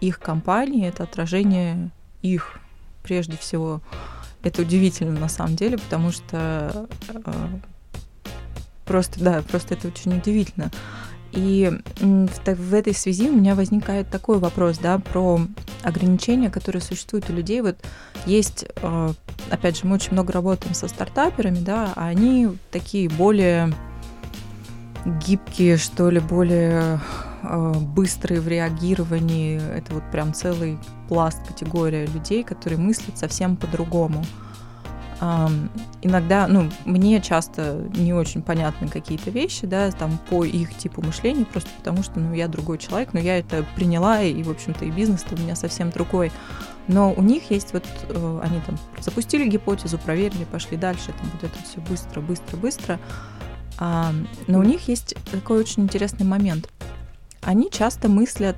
Их 0.01 0.19
компании, 0.19 0.89
это 0.89 1.03
отражение 1.03 1.91
их 2.23 2.59
прежде 3.03 3.37
всего. 3.37 3.81
Это 4.43 4.63
удивительно 4.63 5.19
на 5.19 5.29
самом 5.29 5.57
деле, 5.57 5.77
потому 5.79 6.13
что 6.13 6.89
э, 7.09 7.47
просто, 8.85 9.23
да, 9.23 9.43
просто 9.43 9.75
это 9.75 9.89
очень 9.89 10.17
удивительно. 10.17 10.71
И 11.33 11.71
в, 12.01 12.55
в 12.55 12.75
этой 12.75 12.95
связи 12.95 13.29
у 13.29 13.37
меня 13.37 13.55
возникает 13.55 14.11
такой 14.11 14.39
вопрос, 14.39 14.79
да, 14.79 14.99
про 14.99 15.41
ограничения, 15.83 16.51
которые 16.51 16.83
существуют 16.83 17.31
у 17.31 17.33
людей. 17.33 17.61
Вот 17.61 17.77
есть, 18.27 18.67
э, 18.77 19.13
опять 19.51 19.79
же, 19.79 19.87
мы 19.87 19.95
очень 19.95 20.13
много 20.13 20.33
работаем 20.33 20.75
со 20.75 20.89
стартаперами, 20.89 21.59
да, 21.59 21.93
а 21.95 22.07
они 22.07 22.49
такие 22.71 23.09
более 23.09 23.73
гибкие, 25.27 25.77
что 25.77 26.11
ли, 26.11 26.21
более 26.21 27.01
быстрые 27.43 28.41
в 28.41 28.49
реагировании. 28.49 29.61
Это 29.75 29.95
вот 29.95 30.03
прям 30.11 30.35
целый 30.35 30.79
пласт, 31.09 31.39
категория 31.47 32.07
людей, 32.07 32.43
которые 32.45 32.79
мыслят 32.79 33.19
совсем 33.19 33.57
по-другому. 33.57 34.25
Иногда, 36.01 36.47
ну, 36.49 36.71
мне 36.87 37.21
часто 37.21 37.87
не 37.95 38.15
очень 38.15 38.41
понятны 38.41 38.89
какие-то 38.89 39.29
вещи, 39.31 39.67
да, 39.67 39.91
там 39.91 40.19
по 40.31 40.45
их 40.45 40.75
типу 40.79 41.03
мышления, 41.03 41.45
просто 41.45 41.69
потому 41.77 42.03
что, 42.03 42.19
ну, 42.19 42.33
я 42.33 42.49
другой 42.49 42.79
человек, 42.79 43.13
но 43.13 43.21
я 43.21 43.39
это 43.39 43.67
приняла, 43.77 44.23
и, 44.23 44.43
в 44.43 44.49
общем-то, 44.51 44.87
и 44.87 44.91
бизнес-то 44.91 45.35
у 45.35 45.39
меня 45.39 45.57
совсем 45.57 45.91
другой. 45.91 46.33
Но 46.89 47.13
у 47.13 47.21
них 47.21 47.51
есть 47.51 47.75
вот, 47.75 47.85
э, 48.09 48.41
они 48.43 48.61
там 48.61 48.79
запустили 48.99 49.47
гипотезу, 49.47 49.99
проверили, 49.99 50.45
пошли 50.45 50.79
дальше, 50.79 51.09
там 51.09 51.31
вот 51.35 51.45
это 51.45 51.63
все 51.65 51.81
быстро, 51.83 52.23
быстро, 52.23 52.57
быстро. 52.57 52.99
Но 53.79 54.59
у 54.59 54.63
них 54.63 54.89
есть 54.89 55.15
такой 55.31 55.59
очень 55.59 55.85
интересный 55.85 56.27
момент– 56.27 56.69
они 57.43 57.71
часто 57.71 58.09
мыслят 58.09 58.57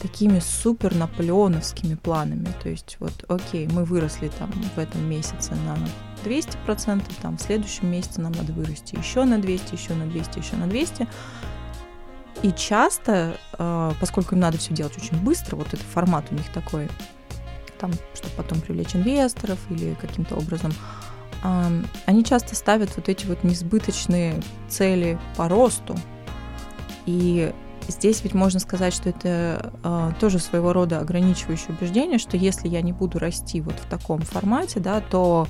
такими 0.00 0.38
супер 0.38 0.94
наполеоновскими 0.94 1.94
планами. 1.94 2.48
То 2.62 2.68
есть 2.68 2.96
вот, 3.00 3.24
окей, 3.28 3.68
мы 3.68 3.84
выросли 3.84 4.28
там 4.38 4.50
в 4.74 4.78
этом 4.78 5.08
месяце 5.08 5.52
на 5.54 5.76
200%, 6.24 7.02
там 7.20 7.36
в 7.36 7.42
следующем 7.42 7.88
месяце 7.90 8.20
нам 8.20 8.32
надо 8.32 8.52
вырасти 8.52 8.96
еще 8.96 9.24
на 9.24 9.38
200, 9.38 9.74
еще 9.74 9.94
на 9.94 10.06
200, 10.06 10.38
еще 10.38 10.56
на 10.56 10.66
200. 10.66 11.06
И 12.42 12.52
часто, 12.52 13.36
э, 13.58 13.92
поскольку 14.00 14.34
им 14.34 14.40
надо 14.40 14.56
все 14.56 14.72
делать 14.72 14.96
очень 14.96 15.18
быстро, 15.18 15.56
вот 15.56 15.68
этот 15.68 15.82
формат 15.82 16.24
у 16.30 16.34
них 16.34 16.50
такой, 16.52 16.88
там, 17.78 17.92
чтобы 18.14 18.34
потом 18.36 18.60
привлечь 18.60 18.94
инвесторов 18.94 19.58
или 19.70 19.94
каким-то 19.94 20.36
образом, 20.36 20.72
они 22.04 22.22
часто 22.22 22.54
ставят 22.54 22.94
вот 22.96 23.08
эти 23.08 23.24
вот 23.24 23.44
несбыточные 23.44 24.42
цели 24.68 25.18
по 25.36 25.48
росту. 25.48 25.96
И 27.06 27.54
Здесь 27.90 28.22
ведь 28.22 28.34
можно 28.34 28.60
сказать, 28.60 28.94
что 28.94 29.08
это 29.08 29.72
э, 29.82 30.12
тоже 30.18 30.38
своего 30.38 30.72
рода 30.72 31.00
ограничивающее 31.00 31.76
убеждение, 31.76 32.18
что 32.18 32.36
если 32.36 32.68
я 32.68 32.82
не 32.82 32.92
буду 32.92 33.18
расти 33.18 33.60
вот 33.60 33.74
в 33.74 33.86
таком 33.88 34.20
формате, 34.20 34.80
да, 34.80 35.00
то 35.00 35.46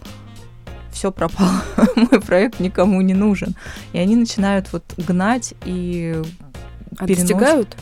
все 0.90 1.12
пропало, 1.12 1.62
мой 1.96 2.20
проект 2.20 2.60
никому 2.60 3.00
не 3.00 3.14
нужен. 3.14 3.54
И 3.92 3.98
они 3.98 4.16
начинают 4.16 4.72
вот 4.72 4.84
гнать 4.96 5.54
и 5.64 6.20
а 6.98 7.06
достигают? 7.06 7.76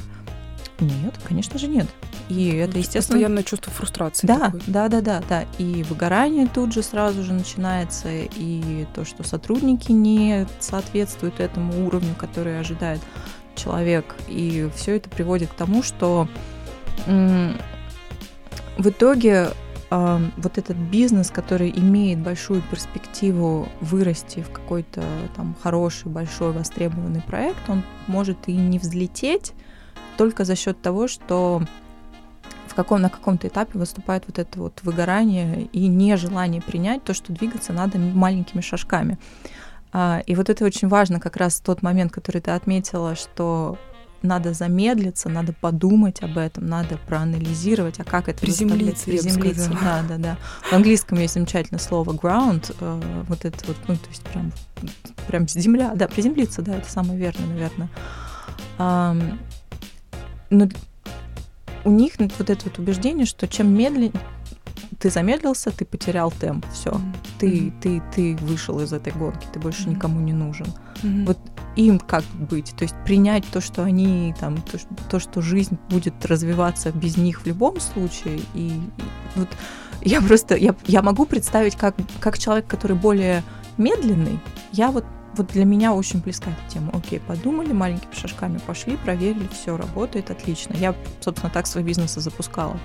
Нет, 0.80 1.14
конечно 1.26 1.58
же 1.58 1.66
нет. 1.66 1.86
И 2.28 2.50
это, 2.50 2.78
естественно... 2.78 3.18
Постоянное 3.18 3.42
чувство 3.42 3.72
фрустрации. 3.72 4.26
Да, 4.26 4.38
такое. 4.38 4.62
да, 4.66 4.88
да, 4.88 5.00
да, 5.00 5.22
да. 5.28 5.44
И 5.58 5.82
выгорание 5.88 6.46
тут 6.46 6.72
же 6.72 6.82
сразу 6.82 7.24
же 7.24 7.32
начинается, 7.32 8.08
и 8.10 8.86
то, 8.94 9.04
что 9.04 9.24
сотрудники 9.24 9.92
не 9.92 10.46
соответствуют 10.60 11.40
этому 11.40 11.86
уровню, 11.86 12.14
который 12.14 12.60
ожидает 12.60 13.00
человек. 13.58 14.14
И 14.28 14.70
все 14.74 14.96
это 14.96 15.10
приводит 15.10 15.50
к 15.50 15.54
тому, 15.54 15.82
что 15.82 16.28
в 17.06 18.88
итоге 18.88 19.48
вот 19.90 20.58
этот 20.58 20.76
бизнес, 20.76 21.30
который 21.30 21.70
имеет 21.70 22.18
большую 22.18 22.62
перспективу 22.62 23.68
вырасти 23.80 24.40
в 24.42 24.50
какой-то 24.50 25.02
там 25.34 25.56
хороший, 25.62 26.08
большой, 26.08 26.52
востребованный 26.52 27.22
проект, 27.22 27.68
он 27.68 27.82
может 28.06 28.36
и 28.48 28.52
не 28.52 28.78
взлететь 28.78 29.54
только 30.18 30.44
за 30.44 30.56
счет 30.56 30.80
того, 30.82 31.08
что 31.08 31.62
в 32.66 32.74
каком, 32.74 33.00
на 33.00 33.08
каком-то 33.08 33.48
этапе 33.48 33.78
выступает 33.78 34.24
вот 34.26 34.38
это 34.38 34.60
вот 34.60 34.80
выгорание 34.82 35.62
и 35.72 35.86
нежелание 35.86 36.60
принять 36.60 37.02
то, 37.02 37.14
что 37.14 37.32
двигаться 37.32 37.72
надо 37.72 37.98
маленькими 37.98 38.60
шажками. 38.60 39.18
А, 39.92 40.22
и 40.26 40.34
вот 40.34 40.50
это 40.50 40.64
очень 40.64 40.88
важно, 40.88 41.20
как 41.20 41.36
раз 41.36 41.60
тот 41.60 41.82
момент, 41.82 42.12
который 42.12 42.40
ты 42.40 42.50
отметила, 42.50 43.14
что 43.14 43.78
надо 44.20 44.52
замедлиться, 44.52 45.28
надо 45.28 45.52
подумать 45.52 46.22
об 46.22 46.38
этом, 46.38 46.66
надо 46.66 46.98
проанализировать, 47.06 48.00
а 48.00 48.04
как 48.04 48.28
это 48.28 48.40
приземлиться, 48.40 49.04
приземлиться. 49.04 49.70
Да, 49.70 50.02
да, 50.08 50.18
да. 50.18 50.38
В 50.62 50.72
английском 50.72 51.18
есть 51.18 51.34
замечательное 51.34 51.78
слово 51.78 52.12
ground, 52.12 52.74
э, 52.80 53.22
вот 53.28 53.44
это 53.44 53.58
вот, 53.66 53.76
ну 53.86 53.94
то 53.94 54.08
есть 54.08 54.22
прям, 54.24 54.52
прям 55.28 55.48
земля, 55.48 55.92
да, 55.94 56.08
приземлиться, 56.08 56.62
да, 56.62 56.78
это 56.78 56.90
самое 56.90 57.18
верное, 57.18 57.46
наверное. 57.46 57.88
Но 60.50 60.68
у 61.84 61.90
них 61.90 62.14
вот 62.18 62.50
это 62.50 62.64
вот 62.64 62.78
убеждение, 62.78 63.26
что 63.26 63.46
чем 63.46 63.72
медленнее, 63.74 64.12
ты 64.98 65.10
замедлился, 65.10 65.70
ты 65.70 65.84
потерял 65.84 66.30
темп, 66.30 66.66
все, 66.72 66.90
mm-hmm. 66.90 67.16
ты, 67.38 67.72
ты, 67.80 68.02
ты 68.14 68.36
вышел 68.44 68.80
из 68.80 68.92
этой 68.92 69.12
гонки, 69.12 69.46
ты 69.52 69.60
больше 69.60 69.84
mm-hmm. 69.84 69.94
никому 69.94 70.20
не 70.20 70.32
нужен. 70.32 70.66
Mm-hmm. 71.02 71.26
Вот 71.26 71.38
им 71.76 72.00
как 72.00 72.24
быть, 72.24 72.74
то 72.76 72.82
есть 72.82 72.96
принять 73.04 73.46
то, 73.46 73.60
что 73.60 73.84
они 73.84 74.34
там, 74.40 74.56
то, 74.62 74.78
то, 75.08 75.20
что 75.20 75.40
жизнь 75.40 75.78
будет 75.88 76.26
развиваться 76.26 76.90
без 76.90 77.16
них 77.16 77.42
в 77.42 77.46
любом 77.46 77.78
случае, 77.78 78.40
и, 78.54 78.68
и 78.68 78.80
вот 79.36 79.48
я 80.02 80.20
просто, 80.20 80.56
я, 80.56 80.74
я 80.86 81.02
могу 81.02 81.26
представить, 81.26 81.76
как, 81.76 81.94
как 82.20 82.38
человек, 82.38 82.66
который 82.66 82.96
более 82.96 83.44
медленный, 83.76 84.40
я 84.72 84.90
вот 84.90 85.04
вот 85.34 85.48
для 85.48 85.64
меня 85.64 85.92
очень 85.92 86.20
близка 86.20 86.50
эта 86.50 86.74
тема. 86.74 86.90
Окей, 86.92 87.20
подумали, 87.20 87.72
маленькими 87.72 88.12
шажками 88.12 88.58
пошли, 88.66 88.96
проверили, 88.96 89.46
все 89.52 89.76
работает 89.76 90.30
отлично. 90.32 90.74
Я, 90.74 90.96
собственно, 91.20 91.50
так 91.52 91.68
свои 91.68 91.84
бизнесы 91.84 92.20
запускала. 92.20 92.76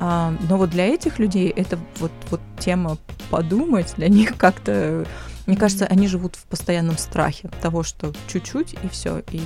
А, 0.00 0.34
но 0.48 0.56
вот 0.56 0.70
для 0.70 0.86
этих 0.86 1.18
людей 1.18 1.48
это 1.48 1.78
вот, 1.98 2.12
вот 2.30 2.40
тема 2.58 2.98
подумать, 3.30 3.94
для 3.96 4.08
них 4.08 4.36
как-то, 4.36 5.06
мне 5.46 5.56
кажется, 5.56 5.86
они 5.86 6.08
живут 6.08 6.36
в 6.36 6.44
постоянном 6.46 6.98
страхе 6.98 7.50
того, 7.62 7.82
что 7.82 8.12
чуть-чуть 8.26 8.74
и 8.82 8.88
все. 8.88 9.22
И 9.30 9.40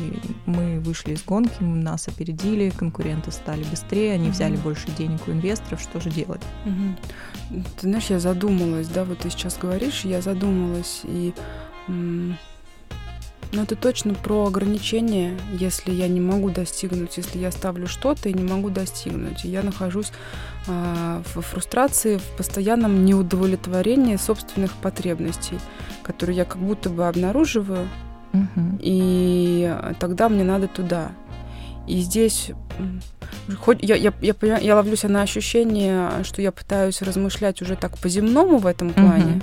мы 0.46 0.80
вышли 0.80 1.14
из 1.14 1.22
гонки, 1.22 1.62
нас 1.62 2.08
опередили, 2.08 2.70
конкуренты 2.70 3.30
стали 3.30 3.64
быстрее, 3.64 4.14
они 4.14 4.30
взяли 4.30 4.56
больше 4.56 4.90
денег 4.96 5.20
у 5.26 5.32
инвесторов, 5.32 5.80
что 5.80 6.00
же 6.00 6.10
делать? 6.10 6.42
Ты 7.50 7.88
знаешь, 7.88 8.06
я 8.08 8.18
задумалась, 8.18 8.88
да, 8.88 9.04
вот 9.04 9.18
ты 9.20 9.30
сейчас 9.30 9.56
говоришь, 9.58 10.04
я 10.04 10.20
задумалась, 10.22 11.02
и 11.04 11.34
ну, 13.52 13.62
это 13.62 13.76
точно 13.76 14.14
про 14.14 14.46
ограничения, 14.46 15.36
если 15.52 15.90
я 15.90 16.08
не 16.08 16.20
могу 16.20 16.50
достигнуть, 16.50 17.16
если 17.16 17.38
я 17.38 17.50
ставлю 17.50 17.86
что-то 17.86 18.28
и 18.28 18.34
не 18.34 18.42
могу 18.42 18.70
достигнуть. 18.70 19.44
И 19.44 19.48
я 19.48 19.62
нахожусь 19.62 20.12
э, 20.66 21.22
в 21.34 21.40
фрустрации, 21.40 22.18
в 22.18 22.36
постоянном 22.36 23.04
неудовлетворении 23.04 24.16
собственных 24.16 24.72
потребностей, 24.74 25.58
которые 26.02 26.36
я 26.36 26.44
как 26.44 26.58
будто 26.58 26.90
бы 26.90 27.08
обнаруживаю, 27.08 27.88
угу. 28.32 28.78
и 28.80 29.74
тогда 29.98 30.28
мне 30.28 30.44
надо 30.44 30.68
туда. 30.68 31.12
И 31.86 32.00
здесь 32.00 32.50
хоть 33.60 33.78
я, 33.82 33.96
я, 33.96 34.12
я, 34.20 34.58
я 34.58 34.76
ловлюсь 34.76 35.04
на 35.04 35.22
ощущение, 35.22 36.10
что 36.22 36.42
я 36.42 36.52
пытаюсь 36.52 37.00
размышлять 37.00 37.62
уже 37.62 37.76
так 37.76 37.96
по-земному 37.96 38.58
в 38.58 38.66
этом 38.66 38.92
плане. 38.92 39.36
Угу 39.36 39.42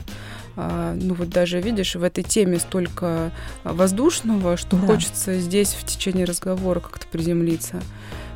ну 0.55 1.13
вот 1.13 1.29
даже 1.29 1.59
видишь, 1.61 1.95
в 1.95 2.03
этой 2.03 2.23
теме 2.23 2.59
столько 2.59 3.31
воздушного, 3.63 4.57
что 4.57 4.77
да. 4.77 4.87
хочется 4.87 5.39
здесь 5.39 5.73
в 5.73 5.85
течение 5.85 6.25
разговора 6.25 6.79
как-то 6.79 7.07
приземлиться. 7.07 7.81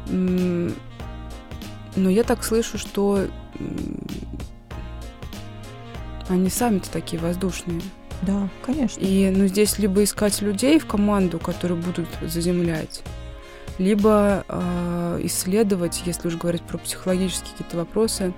Но 0.08 0.72
я 1.96 2.24
так 2.24 2.44
слышу, 2.44 2.78
что 2.78 3.26
они 6.30 6.50
сами-то 6.50 6.90
такие 6.92 7.22
воздушные. 7.22 7.82
Да, 8.22 8.50
конечно. 8.66 9.00
И 9.02 9.30
ну, 9.30 9.48
здесь 9.48 9.80
либо 9.80 10.04
искать 10.04 10.42
людей 10.42 10.80
в 10.80 10.86
команду, 10.86 11.40
которые 11.40 11.78
будут 11.82 12.08
заземлять, 12.22 13.02
либо 13.78 14.44
э, 14.48 15.22
исследовать, 15.24 16.04
если 16.06 16.28
уж 16.28 16.36
говорить 16.36 16.64
про 16.64 16.78
психологические 16.78 17.52
какие-то 17.52 17.78
вопросы, 17.78 18.34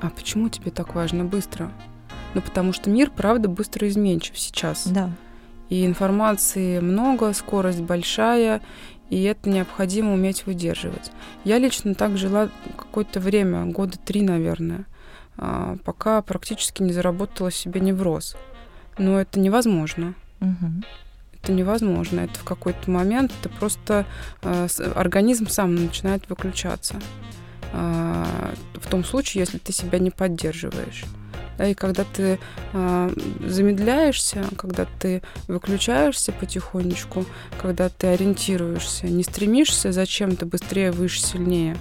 а 0.00 0.10
почему 0.10 0.48
тебе 0.48 0.70
так 0.70 0.94
важно 0.94 1.24
быстро? 1.24 1.72
Ну, 2.36 2.42
потому 2.42 2.74
что 2.74 2.90
мир, 2.90 3.10
правда, 3.10 3.48
быстро 3.48 3.88
изменчив 3.88 4.38
сейчас. 4.38 4.86
Да. 4.86 5.10
И 5.70 5.86
информации 5.86 6.80
много, 6.80 7.32
скорость 7.32 7.80
большая, 7.80 8.60
и 9.08 9.22
это 9.22 9.48
необходимо 9.48 10.12
уметь 10.12 10.44
выдерживать. 10.44 11.10
Я 11.44 11.56
лично 11.56 11.94
так 11.94 12.18
жила 12.18 12.50
какое-то 12.76 13.20
время, 13.20 13.64
года 13.64 13.96
три, 13.96 14.20
наверное, 14.20 14.84
а, 15.38 15.78
пока 15.82 16.20
практически 16.20 16.82
не 16.82 16.92
заработала 16.92 17.50
себе 17.50 17.80
невроз. 17.80 18.36
Но 18.98 19.18
это 19.18 19.40
невозможно. 19.40 20.12
Угу. 20.42 20.82
Это 21.40 21.52
невозможно. 21.52 22.20
Это 22.20 22.38
в 22.38 22.44
какой-то 22.44 22.90
момент 22.90 23.32
это 23.40 23.48
просто 23.48 24.04
э, 24.42 24.66
организм 24.94 25.46
сам 25.48 25.74
начинает 25.74 26.28
выключаться. 26.28 27.00
Э, 27.72 28.26
в 28.74 28.90
том 28.90 29.04
случае, 29.04 29.40
если 29.40 29.56
ты 29.56 29.72
себя 29.72 29.98
не 29.98 30.10
поддерживаешь. 30.10 31.06
Да, 31.58 31.66
и 31.66 31.74
когда 31.74 32.04
ты 32.04 32.38
э, 32.72 33.10
замедляешься, 33.40 34.44
когда 34.56 34.86
ты 34.98 35.22
выключаешься 35.48 36.32
потихонечку, 36.32 37.24
когда 37.60 37.88
ты 37.88 38.08
ориентируешься, 38.08 39.06
не 39.06 39.22
стремишься 39.22 39.92
зачем-то 39.92 40.46
быстрее, 40.46 40.92
выше, 40.92 41.22
сильнее, 41.22 41.76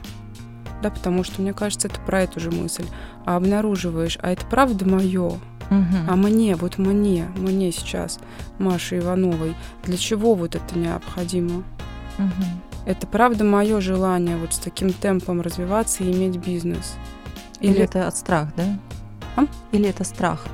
да, 0.81 0.89
потому 0.89 1.23
что 1.23 1.41
мне 1.41 1.53
кажется, 1.53 1.88
это 1.88 1.99
про 1.99 2.21
эту 2.21 2.39
же 2.39 2.51
мысль, 2.51 2.85
а 3.25 3.35
обнаруживаешь, 3.35 4.17
а 4.21 4.31
это 4.31 4.45
правда 4.45 4.85
мое, 4.85 5.39
Угу. 5.71 5.97
А 6.07 6.15
мне, 6.15 6.55
вот 6.55 6.77
мне, 6.77 7.27
мне 7.35 7.71
сейчас, 7.71 8.19
Маше 8.59 8.99
Ивановой, 8.99 9.55
для 9.83 9.97
чего 9.97 10.35
вот 10.35 10.55
это 10.55 10.77
необходимо? 10.77 11.63
Угу. 12.19 12.85
Это 12.85 13.07
правда 13.07 13.43
мое 13.43 13.81
желание 13.81 14.38
вот 14.38 14.53
с 14.53 14.59
таким 14.59 14.93
темпом 14.93 15.41
развиваться 15.41 16.03
и 16.03 16.11
иметь 16.11 16.38
бизнес. 16.38 16.93
Или, 17.59 17.73
Или 17.73 17.81
это 17.81 18.07
от 18.07 18.15
страха, 18.15 18.53
да? 18.55 18.79
Или 19.71 19.89
это 19.89 20.03
страх? 20.03 20.45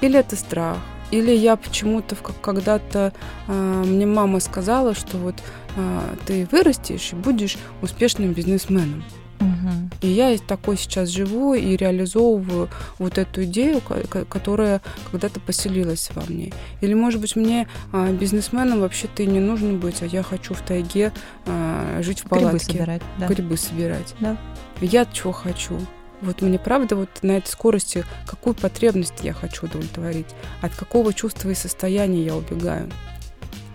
Или 0.00 0.18
это 0.18 0.36
страх. 0.36 0.78
Или 1.10 1.32
я 1.32 1.56
почему-то 1.56 2.14
когда-то 2.14 3.12
э, 3.48 3.84
мне 3.86 4.06
мама 4.06 4.38
сказала, 4.40 4.94
что 4.94 5.16
вот 5.18 5.34
э, 5.76 6.16
ты 6.26 6.46
вырастешь 6.52 7.12
и 7.12 7.16
будешь 7.16 7.58
успешным 7.82 8.32
бизнесменом. 8.32 9.02
Угу. 9.40 9.90
И 10.02 10.08
я 10.08 10.36
такой 10.38 10.76
сейчас 10.76 11.08
живу 11.08 11.54
и 11.54 11.76
реализовываю 11.76 12.68
вот 12.98 13.18
эту 13.18 13.44
идею, 13.44 13.80
которая 13.80 14.82
когда-то 15.10 15.40
поселилась 15.40 16.10
во 16.14 16.22
мне. 16.28 16.52
Или, 16.80 16.94
может 16.94 17.20
быть, 17.20 17.36
мне 17.36 17.66
э, 17.92 18.12
бизнесменом 18.12 18.80
вообще-то 18.80 19.22
и 19.22 19.26
не 19.26 19.40
нужно 19.40 19.72
быть, 19.72 20.02
а 20.02 20.06
я 20.06 20.22
хочу 20.22 20.54
в 20.54 20.60
тайге 20.60 21.12
э, 21.46 22.00
жить 22.02 22.20
в 22.20 22.28
палатке. 22.28 22.50
Грибы 22.50 22.60
собирать. 22.60 23.02
Да. 23.18 23.26
Грибы 23.26 23.56
собирать. 23.56 24.14
Да. 24.20 24.36
Я 24.80 25.06
чего 25.06 25.32
хочу? 25.32 25.78
Вот 26.22 26.42
мне 26.42 26.58
правда 26.58 26.96
вот 26.96 27.08
на 27.22 27.32
этой 27.32 27.48
скорости, 27.48 28.04
какую 28.26 28.54
потребность 28.54 29.14
я 29.22 29.32
хочу 29.32 29.66
удовлетворить, 29.66 30.26
от 30.60 30.74
какого 30.74 31.14
чувства 31.14 31.50
и 31.50 31.54
состояния 31.54 32.24
я 32.24 32.36
убегаю. 32.36 32.90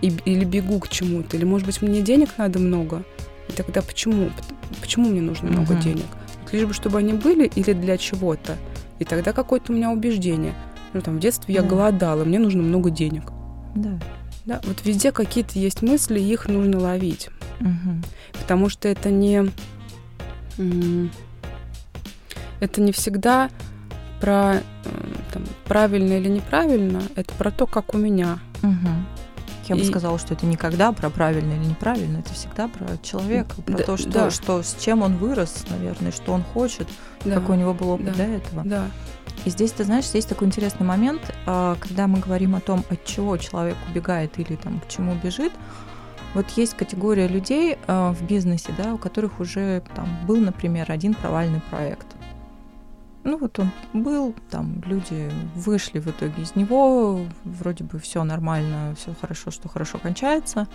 И, 0.02 0.08
или 0.24 0.44
бегу 0.44 0.78
к 0.78 0.88
чему-то, 0.88 1.36
или, 1.36 1.44
может 1.44 1.66
быть, 1.66 1.82
мне 1.82 2.02
денег 2.02 2.30
надо 2.36 2.58
много, 2.58 3.02
и 3.48 3.52
тогда 3.52 3.82
почему? 3.82 4.30
Почему 4.80 5.08
мне 5.08 5.20
нужно 5.20 5.50
много 5.50 5.74
uh-huh. 5.74 5.82
денег? 5.82 6.06
Лишь 6.52 6.64
бы, 6.64 6.74
чтобы 6.74 6.98
они 6.98 7.12
были 7.12 7.50
или 7.54 7.72
для 7.72 7.96
чего-то. 7.96 8.56
И 8.98 9.04
тогда 9.04 9.32
какое-то 9.32 9.72
у 9.72 9.76
меня 9.76 9.90
убеждение. 9.90 10.54
Ну, 10.92 11.00
там, 11.00 11.16
в 11.16 11.20
детстве 11.20 11.54
я 11.54 11.62
голодала, 11.62 12.24
мне 12.24 12.38
нужно 12.38 12.62
много 12.62 12.90
денег. 12.90 13.24
Да. 13.74 13.98
Да, 14.44 14.60
вот 14.64 14.84
везде 14.84 15.10
какие-то 15.10 15.58
есть 15.58 15.82
мысли, 15.82 16.20
их 16.20 16.48
нужно 16.48 16.78
ловить. 16.78 17.28
Угу. 17.60 18.40
Потому 18.40 18.68
что 18.68 18.88
это 18.88 19.10
не 19.10 19.50
это 22.60 22.80
не 22.80 22.92
всегда 22.92 23.50
про 24.20 24.56
э, 24.56 24.60
там, 25.32 25.44
правильно 25.64 26.14
или 26.14 26.28
неправильно, 26.28 27.02
это 27.16 27.32
про 27.34 27.50
то, 27.50 27.66
как 27.66 27.94
у 27.94 27.98
меня. 27.98 28.38
Угу. 28.62 28.88
Я 29.68 29.76
и... 29.76 29.78
бы 29.78 29.84
сказала, 29.84 30.18
что 30.18 30.34
это 30.34 30.46
никогда 30.46 30.92
про 30.92 31.10
правильно 31.10 31.54
или 31.54 31.64
неправильно, 31.64 32.18
это 32.18 32.32
всегда 32.32 32.68
про 32.68 32.96
человека, 33.02 33.60
про 33.62 33.78
да, 33.78 33.84
то, 33.84 33.96
что, 33.96 34.10
да. 34.10 34.30
что 34.30 34.62
с 34.62 34.76
чем 34.80 35.02
он 35.02 35.16
вырос, 35.16 35.64
наверное, 35.70 36.12
что 36.12 36.32
он 36.32 36.42
хочет, 36.42 36.88
да. 37.24 37.34
какой 37.34 37.56
у 37.56 37.60
него 37.60 37.74
был 37.74 37.90
опыт 37.90 38.06
да. 38.06 38.12
до 38.12 38.22
этого. 38.22 38.62
Да. 38.64 38.84
И 39.44 39.50
здесь, 39.50 39.72
ты 39.72 39.84
знаешь, 39.84 40.06
есть 40.12 40.28
такой 40.28 40.46
интересный 40.46 40.86
момент, 40.86 41.20
а, 41.46 41.76
когда 41.80 42.06
мы 42.06 42.20
говорим 42.20 42.54
о 42.54 42.60
том, 42.60 42.84
от 42.90 43.04
чего 43.04 43.36
человек 43.36 43.76
убегает 43.90 44.38
или 44.38 44.56
там 44.56 44.80
к 44.80 44.88
чему 44.88 45.14
бежит. 45.22 45.52
Вот 46.34 46.48
есть 46.50 46.74
категория 46.74 47.28
людей 47.28 47.78
а, 47.86 48.12
в 48.12 48.22
бизнесе, 48.22 48.72
да, 48.76 48.94
у 48.94 48.98
которых 48.98 49.40
уже 49.40 49.82
там 49.94 50.08
был, 50.26 50.36
например, 50.36 50.90
один 50.90 51.14
провальный 51.14 51.60
проект. 51.70 52.06
Ну 53.26 53.38
вот 53.38 53.58
он 53.58 53.72
был, 53.92 54.36
там 54.50 54.80
люди 54.86 55.28
вышли 55.56 55.98
в 55.98 56.06
итоге 56.06 56.44
из 56.44 56.54
него, 56.54 57.26
вроде 57.42 57.82
бы 57.82 57.98
все 57.98 58.22
нормально, 58.22 58.94
все 58.96 59.14
хорошо, 59.20 59.50
что 59.50 59.68
хорошо 59.68 59.98
кончается, 59.98 60.68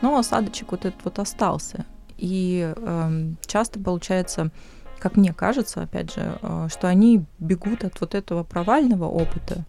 но 0.00 0.16
осадочек 0.16 0.70
вот 0.70 0.84
этот 0.84 1.02
вот 1.04 1.18
остался. 1.18 1.86
И 2.16 2.72
э, 2.76 3.32
часто 3.44 3.80
получается, 3.80 4.52
как 5.00 5.16
мне 5.16 5.32
кажется, 5.32 5.82
опять 5.82 6.14
же, 6.14 6.38
э, 6.40 6.68
что 6.70 6.86
они 6.86 7.24
бегут 7.40 7.82
от 7.82 8.00
вот 8.00 8.14
этого 8.14 8.44
провального 8.44 9.06
опыта. 9.06 9.64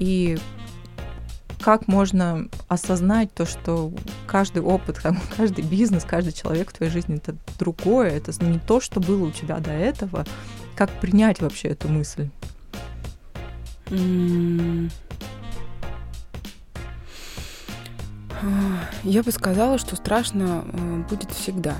И 0.00 0.36
как 1.60 1.86
можно 1.86 2.48
осознать 2.66 3.32
то, 3.32 3.46
что 3.46 3.92
каждый 4.26 4.62
опыт, 4.62 5.00
каждый 5.36 5.62
бизнес, 5.62 6.04
каждый 6.04 6.32
человек 6.32 6.70
в 6.70 6.76
твоей 6.76 6.90
жизни 6.90 7.18
это 7.18 7.36
другое, 7.56 8.10
это 8.10 8.32
не 8.44 8.58
то, 8.58 8.80
что 8.80 8.98
было 8.98 9.26
у 9.26 9.30
тебя 9.30 9.58
до 9.58 9.70
этого, 9.70 10.24
как 10.80 10.90
принять 10.92 11.42
вообще 11.42 11.68
эту 11.68 11.88
мысль? 11.88 12.30
Я 19.02 19.22
бы 19.22 19.30
сказала, 19.30 19.76
что 19.76 19.94
страшно 19.96 20.64
э, 20.72 21.02
будет 21.10 21.30
всегда. 21.32 21.76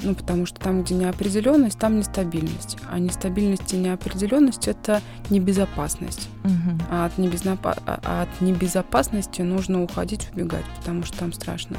Ну, 0.00 0.14
потому 0.14 0.46
что 0.46 0.58
там, 0.58 0.82
где 0.82 0.94
неопределенность, 0.94 1.78
там 1.78 1.98
нестабильность. 1.98 2.78
А 2.90 2.98
нестабильность 2.98 3.74
и 3.74 3.76
неопределенность 3.76 4.66
это 4.66 5.02
небезопасность. 5.28 6.30
Мгм. 6.44 6.80
А 6.90 7.04
от, 7.04 7.18
небезнапа- 7.18 7.82
а- 7.84 8.00
а 8.02 8.22
от 8.22 8.40
небезопасности 8.40 9.42
нужно 9.42 9.82
уходить, 9.82 10.30
убегать, 10.32 10.64
потому 10.78 11.04
что 11.04 11.18
там 11.18 11.34
страшно. 11.34 11.76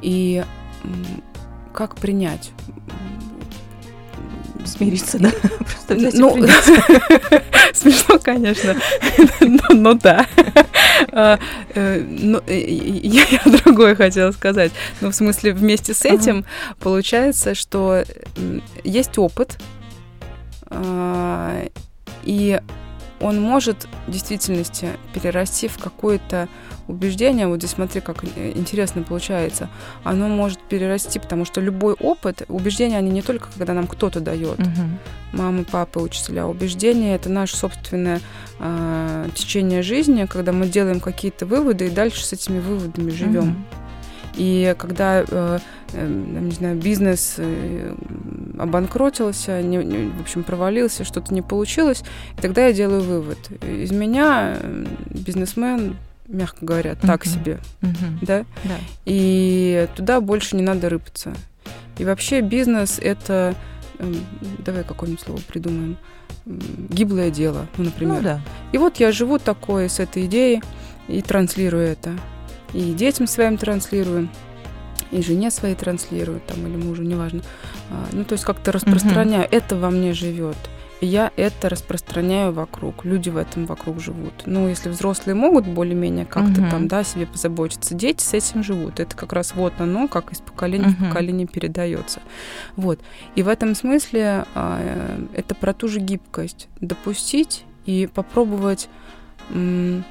И 0.00 0.42
как 1.74 1.96
принять? 1.96 2.52
Смириться, 4.70 5.18
да? 5.18 5.30
Просто 5.58 5.94
взять 5.94 6.14
Ну, 6.14 6.30
смешно, 7.74 8.18
конечно, 8.18 8.76
но 9.40 9.62
но 9.74 9.94
да. 9.94 10.26
А, 11.12 11.38
э, 11.74 12.00
но, 12.00 12.42
э, 12.46 12.58
Я 12.68 13.24
я 13.30 13.40
другое 13.64 13.94
хотела 13.94 14.32
сказать. 14.32 14.72
Ну, 15.00 15.10
в 15.10 15.14
смысле, 15.14 15.52
вместе 15.52 15.94
с 15.94 16.04
Ага. 16.04 16.14
этим 16.14 16.44
получается, 16.78 17.54
что 17.54 18.04
есть 18.84 19.18
опыт, 19.18 19.58
а, 20.66 21.64
и 22.24 22.60
он 23.20 23.40
может 23.40 23.86
в 24.06 24.10
действительности 24.10 24.90
перерасти 25.14 25.68
в 25.68 25.78
какое-то 25.78 26.48
убеждение. 26.88 27.46
Вот 27.46 27.58
здесь 27.58 27.70
смотри, 27.70 28.00
как 28.00 28.24
э, 28.24 28.52
интересно 28.54 29.02
получается. 29.02 29.68
Оно 30.04 30.28
может 30.28 30.58
перерасти, 30.60 31.18
потому 31.18 31.44
что 31.44 31.60
любой 31.60 31.94
опыт, 31.94 32.42
убеждения, 32.48 32.98
они 32.98 33.10
не 33.10 33.22
только 33.22 33.48
когда 33.56 33.74
нам 33.74 33.86
кто-то 33.86 34.20
дает, 34.20 34.58
Мгм. 34.58 34.98
мамы, 35.32 35.64
папы, 35.64 36.00
учителя. 36.00 36.46
Убеждения 36.46 37.14
это 37.14 37.28
наше 37.28 37.56
собственное 37.56 38.20
а, 38.58 39.28
течение 39.34 39.82
жизни, 39.82 40.26
когда 40.26 40.52
мы 40.52 40.66
делаем 40.66 41.00
какие-то 41.00 41.46
выводы 41.46 41.86
и 41.86 41.90
дальше 41.90 42.24
с 42.24 42.32
этими 42.32 42.58
выводами 42.58 43.10
живем. 43.10 43.44
Мгм. 43.44 43.66
И 44.36 44.74
когда, 44.78 45.20
э, 45.20 45.24
э, 45.30 45.58
не 45.94 46.50
знаю, 46.52 46.76
бизнес 46.76 47.34
э, 47.38 47.94
обанкротился, 48.58 49.62
не- 49.62 49.78
не- 49.84 50.10
в 50.10 50.20
общем, 50.20 50.42
провалился, 50.44 51.04
что-то 51.04 51.32
не 51.34 51.42
получилось, 51.42 52.02
и 52.36 52.40
тогда 52.40 52.66
я 52.66 52.72
делаю 52.72 53.02
вывод. 53.02 53.38
Из 53.62 53.90
меня 53.90 54.56
э, 54.60 54.84
бизнесмен, 55.10 55.96
мягко 56.28 56.64
говоря, 56.64 56.94
так 56.94 57.24
Мгм. 57.26 57.34
себе, 57.34 57.58
Мгм. 57.80 58.18
да? 58.22 58.44
Да. 58.64 58.76
И 59.04 59.88
туда 59.96 60.20
больше 60.20 60.56
не 60.56 60.62
надо 60.62 60.88
рыпаться. 60.88 61.32
И 61.98 62.04
вообще 62.04 62.40
бизнес 62.40 62.98
это, 63.02 63.54
эм, 63.98 64.16
давай 64.64 64.84
какое-нибудь 64.84 65.22
слово 65.24 65.40
придумаем, 65.46 65.96
гиблое 66.46 67.30
дело, 67.30 67.66
ну, 67.76 67.84
например. 67.84 68.16
Ну 68.16 68.22
да. 68.22 68.40
И 68.72 68.78
вот 68.78 68.96
я 68.98 69.12
живу 69.12 69.38
такое 69.38 69.88
с 69.88 70.00
этой 70.00 70.26
идеей 70.26 70.62
и 71.08 71.20
транслирую 71.22 71.82
это. 71.86 72.12
И 72.72 72.92
детям 72.94 73.26
своим 73.26 73.56
транслирую, 73.58 74.28
и 75.10 75.22
жене 75.22 75.50
своей 75.50 75.74
транслирую, 75.74 76.40
там, 76.46 76.66
или 76.66 76.76
мужу, 76.76 77.02
неважно. 77.02 77.42
А, 77.90 78.06
Ну, 78.12 78.24
то 78.24 78.32
есть 78.34 78.44
как-то 78.44 78.72
распространяю. 78.72 79.46
Это 79.50 79.76
во 79.76 79.90
мне 79.90 80.12
живет. 80.12 80.56
И 81.00 81.06
я 81.06 81.30
это 81.36 81.70
распространяю 81.70 82.52
вокруг. 82.52 83.06
Люди 83.06 83.30
в 83.30 83.38
этом 83.38 83.64
вокруг 83.64 84.00
живут. 84.00 84.34
Ну, 84.44 84.68
если 84.68 84.90
взрослые 84.90 85.34
могут 85.34 85.66
более-менее 85.66 86.26
как-то 86.26 86.60
Мгм. 86.60 86.70
там, 86.70 86.88
да, 86.88 87.04
себе 87.04 87.24
позаботиться, 87.26 87.94
дети 87.94 88.22
с 88.22 88.34
этим 88.34 88.62
живут. 88.62 89.00
Это 89.00 89.16
как 89.16 89.32
раз 89.32 89.54
вот 89.54 89.72
оно, 89.78 90.08
как 90.08 90.30
из 90.30 90.40
поколения 90.40 90.88
в 90.90 91.00
Мгм. 91.00 91.08
поколение 91.08 91.46
передается. 91.46 92.20
Вот. 92.76 93.00
И 93.34 93.42
в 93.42 93.48
этом 93.48 93.74
смысле 93.74 94.44
э, 94.54 95.24
это 95.34 95.54
про 95.54 95.72
ту 95.72 95.88
же 95.88 96.00
гибкость. 96.00 96.68
Допустить 96.82 97.64
и 97.86 98.06
попробовать 98.12 98.90
м, 99.52 100.04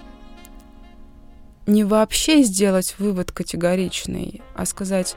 не 1.69 1.83
вообще 1.83 2.41
сделать 2.43 2.95
вывод 2.97 3.31
категоричный, 3.31 4.41
а 4.55 4.65
сказать, 4.65 5.15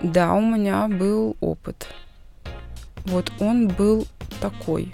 да, 0.00 0.32
у 0.34 0.40
меня 0.40 0.88
был 0.88 1.36
опыт. 1.40 1.88
Вот 3.04 3.32
он 3.40 3.68
был 3.68 4.06
такой. 4.40 4.92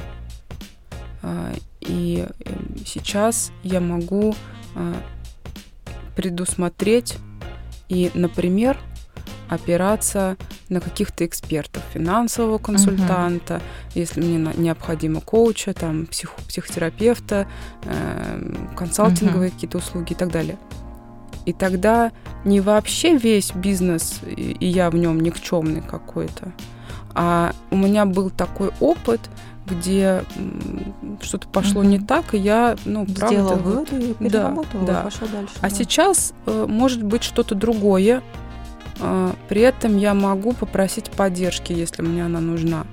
А, 1.22 1.52
И 1.80 2.26
э, 2.26 2.50
сейчас 2.84 3.52
я 3.62 3.80
могу 3.80 4.34
а, 4.74 4.94
предусмотреть 6.16 7.18
и, 7.88 8.10
например, 8.14 8.78
опираться 9.48 10.36
на 10.68 10.80
каких-то 10.80 11.24
экспертов, 11.26 11.82
финансового 11.92 12.58
консультанта, 12.58 13.60
если 13.94 14.20
мне 14.20 14.52
необходимо 14.56 15.20
коуча, 15.20 15.72
там, 15.74 16.06
псих- 16.06 16.34
психотерапевта, 16.46 17.46
эм, 17.84 18.68
консалтинговые 18.76 19.50
какие-то 19.50 19.78
услуги 19.78 20.12
и 20.12 20.16
так 20.16 20.30
далее. 20.30 20.56
И 21.46 21.52
тогда 21.52 22.12
не 22.44 22.60
вообще 22.60 23.16
весь 23.16 23.52
бизнес, 23.52 24.20
и 24.26 24.52
и 24.60 24.66
я 24.66 24.90
в 24.90 24.94
нем 24.96 25.18
никчемный 25.20 25.80
какой-то, 25.82 26.52
а 27.14 27.52
у 27.70 27.76
меня 27.76 28.04
был 28.04 28.28
такой 28.30 28.70
опыт, 28.80 29.20
где 29.66 30.22
что-то 31.20 31.46
пошло 31.48 31.82
не 31.84 31.98
Мгм. 31.98 32.06
так, 32.06 32.34
и 32.34 32.38
я, 32.38 32.76
ну, 32.86 33.04
правда, 33.06 33.26
Сделал 33.26 33.56
вот- 33.56 33.90
выводы 33.90 34.16
и 34.20 34.28
Да, 34.30 34.54
да. 34.86 35.00
и 35.00 35.04
пошел 35.04 35.28
дальше. 35.28 35.54
а 35.60 35.68
да. 35.68 35.74
сейчас 35.74 36.32
э, 36.46 36.66
может 36.68 37.02
быть 37.02 37.22
что-то 37.22 37.54
другое. 37.54 38.22
А, 39.00 39.34
При 39.48 39.60
этом 39.62 39.96
я 39.96 40.14
могу 40.14 40.52
попросить 40.52 41.10
поддержки, 41.10 41.72
если 41.72 42.02
мне 42.02 42.24
она 42.24 42.40
нужна. 42.40 42.86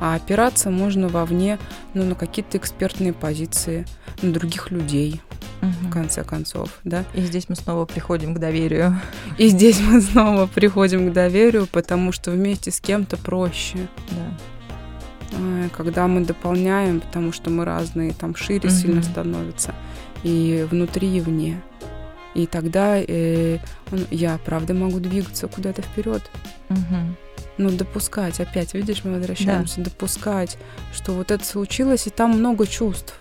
А 0.00 0.16
опираться 0.16 0.70
можно 0.70 1.08
вовне, 1.08 1.58
ну, 1.94 2.04
на 2.04 2.14
какие-то 2.14 2.58
экспертные 2.58 3.12
позиции, 3.12 3.86
на 4.22 4.32
других 4.32 4.70
людей, 4.70 5.20
Мгм. 5.62 5.72
в 5.88 5.90
конце 5.90 6.24
концов, 6.24 6.68
да. 6.84 7.04
И 7.14 7.20
здесь 7.22 7.48
мы 7.48 7.54
снова 7.56 7.84
приходим 7.86 8.34
к 8.34 8.38
доверию. 8.38 9.00
И 9.38 9.48
здесь 9.48 9.80
мы 9.80 10.00
снова 10.00 10.46
приходим 10.46 11.08
к 11.10 11.12
доверию, 11.12 11.66
потому 11.70 12.10
что 12.12 12.32
вместе 12.32 12.70
с 12.70 12.80
кем-то 12.80 13.16
проще. 13.16 13.78
Да. 14.10 14.38
А, 15.38 15.68
Когда 15.76 16.06
мы 16.06 16.20
дополняем, 16.22 17.00
потому 17.00 17.32
что 17.32 17.50
мы 17.50 17.64
разные, 17.64 18.12
там 18.12 18.34
шире 18.34 18.68
Мгм. 18.68 18.76
сильно 18.76 19.02
становится. 19.02 19.74
И 20.24 20.66
внутри, 20.70 21.16
и 21.16 21.20
вне. 21.20 21.62
И 22.34 22.46
тогда 22.46 22.96
э, 22.98 23.58
он- 23.92 24.06
я, 24.10 24.38
правда, 24.44 24.74
могу 24.74 24.98
двигаться 25.00 25.46
куда-то 25.48 25.82
вперед. 25.82 26.22
Мгм. 26.68 27.16
Ну, 27.58 27.70
допускать, 27.70 28.40
опять, 28.40 28.74
видишь, 28.74 29.04
мы 29.04 29.12
возвращаемся, 29.14 29.80
допускать, 29.80 30.58
что 30.92 31.12
вот 31.12 31.30
это 31.30 31.44
случилось, 31.44 32.06
и 32.06 32.10
там 32.10 32.32
много 32.32 32.66
чувств. 32.66 33.14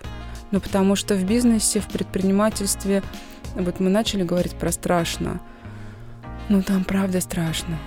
Ну, 0.52 0.60
потому 0.60 0.96
что 0.96 1.14
в 1.16 1.24
бизнесе, 1.24 1.80
в 1.80 1.88
предпринимательстве, 1.88 3.04
вот 3.56 3.80
мы 3.80 3.90
начали 3.90 4.24
говорить 4.24 4.54
про 4.54 4.72
страшно. 4.72 5.40
Ну, 6.50 6.62
там 6.64 6.84
правда 6.84 7.22
страшно. 7.22 7.78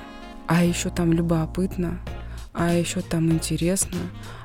А 0.46 0.62
еще 0.64 0.90
там 0.90 1.12
любопытно, 1.12 1.98
а 2.52 2.72
еще 2.72 3.00
там 3.00 3.30
интересно, 3.32 3.98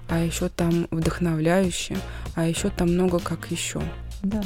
а 0.10 0.20
еще 0.20 0.50
там 0.50 0.88
вдохновляюще, 0.92 1.96
а 2.36 2.48
еще 2.48 2.70
там 2.70 2.90
много 2.94 3.20
как 3.20 3.52
еще. 3.52 3.82
Да. 4.24 4.42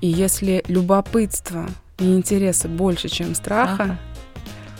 И 0.00 0.06
если 0.06 0.64
любопытство 0.68 1.68
и 1.98 2.14
интереса 2.16 2.68
больше, 2.68 3.08
чем 3.08 3.34
страха, 3.34 3.82
Ага. 3.84 3.98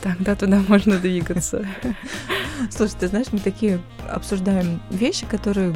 тогда 0.03 0.35
туда 0.35 0.63
можно 0.69 0.99
двигаться. 0.99 1.67
Слушай, 2.71 2.95
ты 3.01 3.09
знаешь, 3.09 3.27
мы 3.33 3.39
такие 3.39 3.81
обсуждаем 4.09 4.81
вещи, 4.91 5.27
которые 5.27 5.75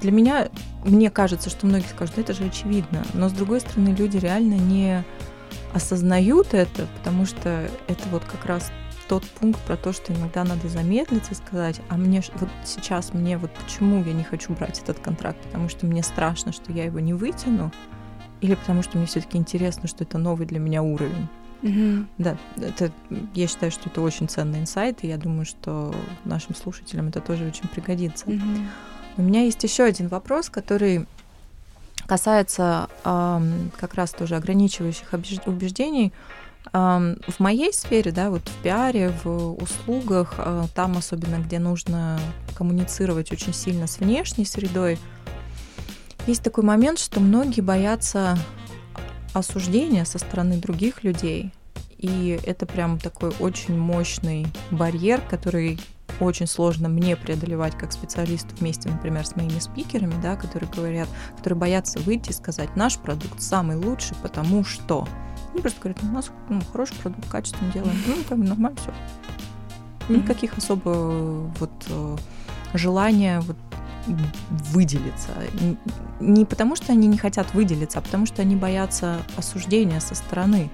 для 0.00 0.12
меня, 0.12 0.48
мне 0.84 1.10
кажется, 1.10 1.50
что 1.50 1.66
многие 1.66 1.86
скажут, 1.88 2.14
«Да 2.16 2.22
это 2.22 2.32
же 2.34 2.44
очевидно. 2.44 3.02
Но 3.14 3.28
с 3.28 3.32
другой 3.32 3.60
стороны, 3.60 3.88
люди 3.90 4.16
реально 4.18 4.54
не 4.54 5.04
осознают 5.74 6.54
это, 6.54 6.86
потому 6.98 7.26
что 7.26 7.68
это 7.88 8.08
вот 8.10 8.24
как 8.24 8.44
раз 8.46 8.70
тот 9.08 9.24
пункт 9.24 9.60
про 9.62 9.76
то, 9.76 9.92
что 9.92 10.12
иногда 10.12 10.44
надо 10.44 10.68
замедлиться 10.68 11.32
и 11.32 11.34
сказать, 11.34 11.80
а 11.88 11.96
мне 11.96 12.22
вот 12.34 12.48
сейчас 12.64 13.14
мне 13.14 13.38
вот 13.38 13.50
почему 13.52 14.02
я 14.04 14.12
не 14.12 14.22
хочу 14.24 14.52
брать 14.52 14.80
этот 14.80 14.98
контракт, 14.98 15.38
потому 15.44 15.68
что 15.68 15.86
мне 15.86 16.02
страшно, 16.02 16.52
что 16.52 16.72
я 16.72 16.84
его 16.84 17.00
не 17.00 17.14
вытяну, 17.14 17.72
или 18.40 18.54
потому 18.54 18.82
что 18.82 18.98
мне 18.98 19.06
все-таки 19.06 19.38
интересно, 19.38 19.88
что 19.88 20.04
это 20.04 20.18
новый 20.18 20.46
для 20.46 20.58
меня 20.58 20.82
уровень. 20.82 21.28
Да, 22.18 22.36
это, 22.56 22.92
я 23.34 23.48
считаю, 23.48 23.72
что 23.72 23.88
это 23.88 24.00
очень 24.00 24.28
ценный 24.28 24.60
инсайт, 24.60 25.02
и 25.02 25.08
я 25.08 25.16
думаю, 25.16 25.44
что 25.44 25.94
нашим 26.24 26.54
слушателям 26.54 27.08
это 27.08 27.20
тоже 27.20 27.46
очень 27.46 27.68
пригодится. 27.68 28.26
У 29.16 29.22
меня 29.22 29.42
есть 29.42 29.62
еще 29.64 29.82
один 29.82 30.08
вопрос, 30.08 30.48
который 30.48 31.06
касается 32.06 32.88
ам, 33.04 33.70
как 33.78 33.94
раз 33.94 34.12
тоже 34.12 34.36
ограничивающих 34.36 35.12
убеждений. 35.46 36.12
В 36.72 37.38
моей 37.38 37.72
сфере, 37.72 38.12
да, 38.12 38.30
вот 38.30 38.46
в 38.46 38.62
пиаре, 38.62 39.12
в 39.24 39.54
услугах, 39.62 40.34
а, 40.38 40.66
там 40.74 40.98
особенно, 40.98 41.36
где 41.36 41.58
нужно 41.58 42.18
коммуницировать 42.56 43.32
очень 43.32 43.54
сильно 43.54 43.86
с 43.86 43.98
внешней 44.00 44.44
средой, 44.44 44.98
есть 46.28 46.42
такой 46.42 46.62
момент, 46.62 46.98
что 46.98 47.20
многие 47.20 47.62
боятся 47.62 48.38
осуждения 49.32 50.04
со 50.04 50.18
стороны 50.18 50.58
других 50.58 51.02
людей. 51.02 51.52
И 51.96 52.38
это 52.44 52.66
прям 52.66 52.98
такой 52.98 53.32
очень 53.40 53.76
мощный 53.76 54.46
барьер, 54.70 55.20
который 55.22 55.80
очень 56.20 56.46
сложно 56.46 56.88
мне 56.88 57.16
преодолевать 57.16 57.76
как 57.76 57.92
специалисту 57.92 58.54
вместе, 58.56 58.90
например, 58.90 59.26
с 59.26 59.36
моими 59.36 59.58
спикерами, 59.58 60.14
да, 60.22 60.36
которые 60.36 60.70
говорят, 60.70 61.08
которые 61.36 61.58
боятся 61.58 61.98
выйти 62.00 62.30
и 62.30 62.34
сказать, 62.34 62.76
наш 62.76 62.98
продукт 62.98 63.40
самый 63.40 63.76
лучший, 63.76 64.16
потому 64.22 64.64
что. 64.64 65.08
Они 65.52 65.62
просто 65.62 65.80
говорят, 65.80 66.02
«Ну, 66.02 66.10
у 66.10 66.12
нас 66.12 66.30
ну, 66.50 66.60
хороший 66.72 66.96
продукт, 66.96 67.28
качественно 67.30 67.72
делаем, 67.72 67.96
ну, 68.06 68.14
как 68.28 68.38
бы 68.38 68.44
нормально 68.44 68.78
все. 68.80 70.12
никаких 70.12 70.58
особо 70.58 71.50
вот 71.58 71.70
э, 71.88 72.16
желания 72.74 73.40
вот 73.40 73.56
выделиться. 74.48 75.30
Не 76.20 76.44
потому, 76.44 76.76
что 76.76 76.92
они 76.92 77.06
не 77.08 77.18
хотят 77.18 77.54
выделиться, 77.54 77.98
а 77.98 78.02
потому, 78.02 78.26
что 78.26 78.42
они 78.42 78.56
боятся 78.56 79.18
осуждения 79.36 80.00
со 80.00 80.14
стороны. 80.14 80.70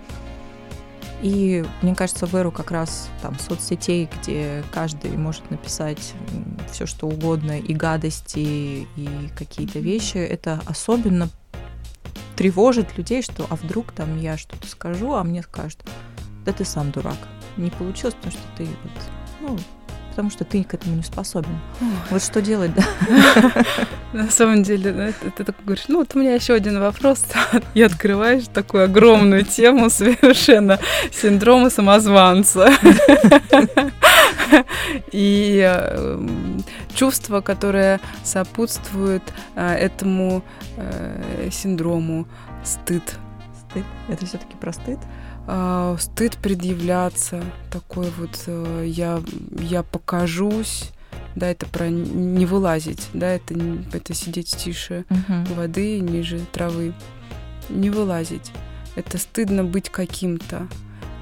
И 1.23 1.65
мне 1.81 1.95
кажется, 1.95 2.27
в 2.27 2.35
эру 2.35 2.53
как 2.53 2.71
раз 2.71 3.09
там 3.23 3.39
соцсетей, 3.39 4.11
где 4.21 4.63
каждый 4.73 5.17
может 5.17 5.51
написать 5.51 6.13
все 6.71 6.87
что 6.87 7.07
угодно, 7.07 7.59
и 7.59 7.73
гадости, 7.73 8.87
и 8.97 9.09
какие-то 9.35 9.79
вещи, 9.79 10.19
это 10.19 10.61
особенно 10.67 11.29
тревожит 12.37 12.99
людей, 12.99 13.23
что 13.23 13.47
а 13.49 13.57
вдруг 13.57 13.93
там 13.93 14.19
я 14.19 14.37
что-то 14.37 14.67
скажу, 14.67 15.15
а 15.15 15.25
мне 15.25 15.43
скажут, 15.43 15.79
да 16.45 16.53
ты 16.53 16.65
сам 16.65 16.91
дурак. 16.91 17.17
Не 17.57 17.71
получилось, 17.71 18.15
потому 18.15 18.33
что 18.33 18.43
ты 18.57 18.65
вот, 18.65 18.93
ну, 19.41 19.59
потому 20.15 20.31
что 20.31 20.45
ты 20.45 20.63
к 20.63 20.75
этому 20.75 20.95
не 20.95 21.03
способен. 21.03 21.59
Вот 22.09 22.23
что 22.23 22.41
делать, 22.41 22.71
да? 22.73 22.85
На 24.13 24.31
самом 24.31 24.63
деле, 24.63 25.13
ты 25.37 25.43
так 25.43 25.57
говоришь, 25.65 25.87
ну 25.89 25.99
вот 25.99 26.15
у 26.15 26.21
меня 26.21 26.35
еще 26.35 26.55
один 26.55 26.79
вопрос, 26.79 27.25
и 27.75 27.83
открываешь 27.83 28.45
такую 28.47 28.85
огромную 28.85 29.45
тему 29.45 29.91
совершенно 29.91 30.79
синдрома 31.11 31.69
самозванца. 31.69 32.71
И 35.11 35.59
эм, 35.59 36.63
чувство, 36.95 37.41
которое 37.41 37.99
сопутствует 38.23 39.23
э, 39.57 39.75
этому 39.75 40.45
э, 40.77 41.49
синдрому 41.51 42.29
стыд. 42.63 43.03
Стыд? 43.71 43.85
Это 44.09 44.27
все-таки 44.27 44.55
про 44.57 44.73
стыд? 44.73 45.01
Э, 45.47 45.97
стыд 45.99 46.37
предъявляться, 46.37 47.43
такой 47.71 48.11
вот 48.19 48.45
э, 48.47 48.85
я, 48.87 49.23
я 49.61 49.83
покажусь, 49.83 50.91
да, 51.35 51.49
это 51.49 51.67
про 51.67 51.89
не 51.89 52.47
вылазить, 52.47 53.09
да, 53.13 53.29
это, 53.29 53.55
это 53.93 54.15
сидеть 54.15 54.57
тише 54.57 55.05
uh-huh. 55.09 55.55
воды, 55.55 55.99
ниже 56.01 56.41
травы, 56.53 56.95
не 57.69 57.91
вылазить. 57.91 58.53
Это 58.95 59.19
стыдно 59.19 59.65
быть 59.65 59.91
каким-то. 59.91 60.69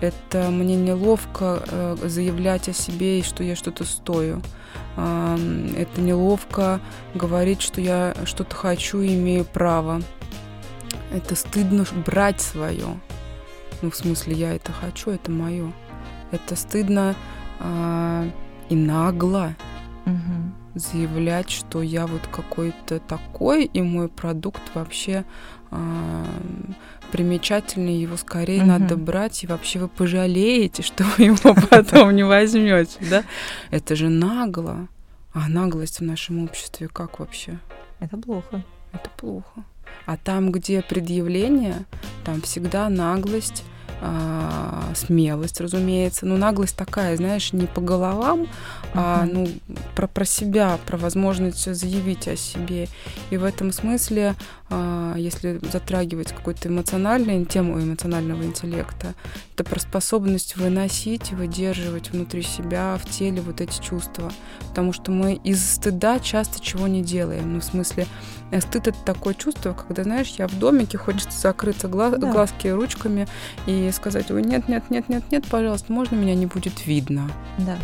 Это 0.00 0.50
мне 0.50 0.74
неловко 0.74 1.62
э, 1.66 1.96
заявлять 2.04 2.68
о 2.68 2.72
себе 2.72 3.20
и 3.20 3.22
что 3.22 3.44
я 3.44 3.54
что-то 3.56 3.84
стою. 3.84 4.42
Э, 4.96 5.38
это 5.76 6.00
неловко 6.00 6.80
говорить, 7.14 7.62
что 7.62 7.80
я 7.80 8.14
что-то 8.24 8.54
хочу 8.56 9.00
и 9.00 9.14
имею 9.14 9.44
право. 9.44 10.02
Это 11.14 11.36
стыдно 11.36 11.86
брать 12.04 12.40
свое. 12.40 12.98
Ну, 13.82 13.90
в 13.90 13.96
смысле, 13.96 14.34
я 14.34 14.54
это 14.54 14.72
хочу, 14.72 15.10
это 15.10 15.30
мое. 15.30 15.72
Это 16.30 16.56
стыдно 16.56 17.14
а, 17.58 18.26
и 18.68 18.74
нагло 18.74 19.54
угу. 20.06 20.52
заявлять, 20.74 21.50
что 21.50 21.82
я 21.82 22.06
вот 22.06 22.22
какой-то 22.30 23.00
такой, 23.00 23.64
и 23.64 23.82
мой 23.82 24.08
продукт 24.08 24.62
вообще 24.74 25.24
а, 25.70 26.24
примечательный, 27.10 27.96
его 27.96 28.16
скорее 28.16 28.60
угу. 28.60 28.68
надо 28.68 28.96
брать, 28.96 29.42
и 29.44 29.46
вообще 29.46 29.80
вы 29.80 29.88
пожалеете, 29.88 30.82
что 30.84 31.04
вы 31.04 31.24
его 31.24 31.54
потом 31.68 32.14
не 32.14 32.24
возьмете, 32.24 32.98
да? 33.10 33.24
Это 33.70 33.96
же 33.96 34.08
нагло. 34.08 34.88
А 35.34 35.48
наглость 35.48 36.00
в 36.00 36.04
нашем 36.04 36.44
обществе 36.44 36.88
как 36.88 37.18
вообще? 37.18 37.58
Это 38.00 38.16
плохо. 38.16 38.62
Это 38.92 39.08
плохо. 39.16 39.64
А 40.04 40.16
там, 40.16 40.52
где 40.52 40.82
предъявление, 40.82 41.84
там 42.24 42.40
всегда 42.42 42.88
наглость, 42.88 43.64
а, 44.04 44.90
смелость, 44.96 45.60
разумеется. 45.60 46.26
Но 46.26 46.36
наглость 46.36 46.76
такая, 46.76 47.16
знаешь, 47.16 47.52
не 47.52 47.66
по 47.66 47.80
головам, 47.80 48.48
а 48.94 49.24
ну, 49.30 49.48
про, 49.94 50.08
про 50.08 50.24
себя, 50.24 50.76
про 50.86 50.96
возможность 50.96 51.72
заявить 51.72 52.26
о 52.26 52.36
себе. 52.36 52.88
И 53.30 53.36
в 53.36 53.44
этом 53.44 53.70
смысле, 53.70 54.34
а, 54.70 55.14
если 55.16 55.60
затрагивать 55.70 56.32
какую-то 56.32 56.68
эмоциональную 56.68 57.46
тему 57.46 57.80
эмоционального 57.80 58.42
интеллекта, 58.42 59.14
это 59.54 59.62
про 59.62 59.78
способность 59.78 60.56
выносить 60.56 61.30
и 61.30 61.36
выдерживать 61.36 62.10
внутри 62.10 62.42
себя, 62.42 62.98
в 63.00 63.08
теле 63.08 63.40
вот 63.40 63.60
эти 63.60 63.80
чувства. 63.80 64.32
Потому 64.68 64.92
что 64.92 65.12
мы 65.12 65.34
из 65.34 65.64
стыда 65.64 66.18
часто 66.18 66.60
чего 66.60 66.88
не 66.88 67.02
делаем. 67.02 67.52
Ну, 67.52 67.60
в 67.60 67.64
смысле, 67.64 68.08
стыд 68.60 68.88
это 68.88 68.98
такое 69.04 69.34
чувство, 69.34 69.72
когда, 69.72 70.04
знаешь, 70.04 70.34
я 70.38 70.46
в 70.46 70.58
домике, 70.58 70.98
хочется 70.98 71.38
закрыться 71.38 71.88
глаз, 71.88 72.14
да. 72.18 72.30
глазки 72.30 72.68
ручками 72.68 73.26
и 73.66 73.90
сказать, 73.92 74.30
ой, 74.30 74.42
нет, 74.42 74.68
нет, 74.68 74.90
нет, 74.90 75.08
нет, 75.08 75.24
нет, 75.30 75.46
пожалуйста, 75.48 75.92
можно 75.92 76.16
меня 76.16 76.34
не 76.34 76.46
будет 76.46 76.86
видно. 76.86 77.30
Да. 77.58 77.78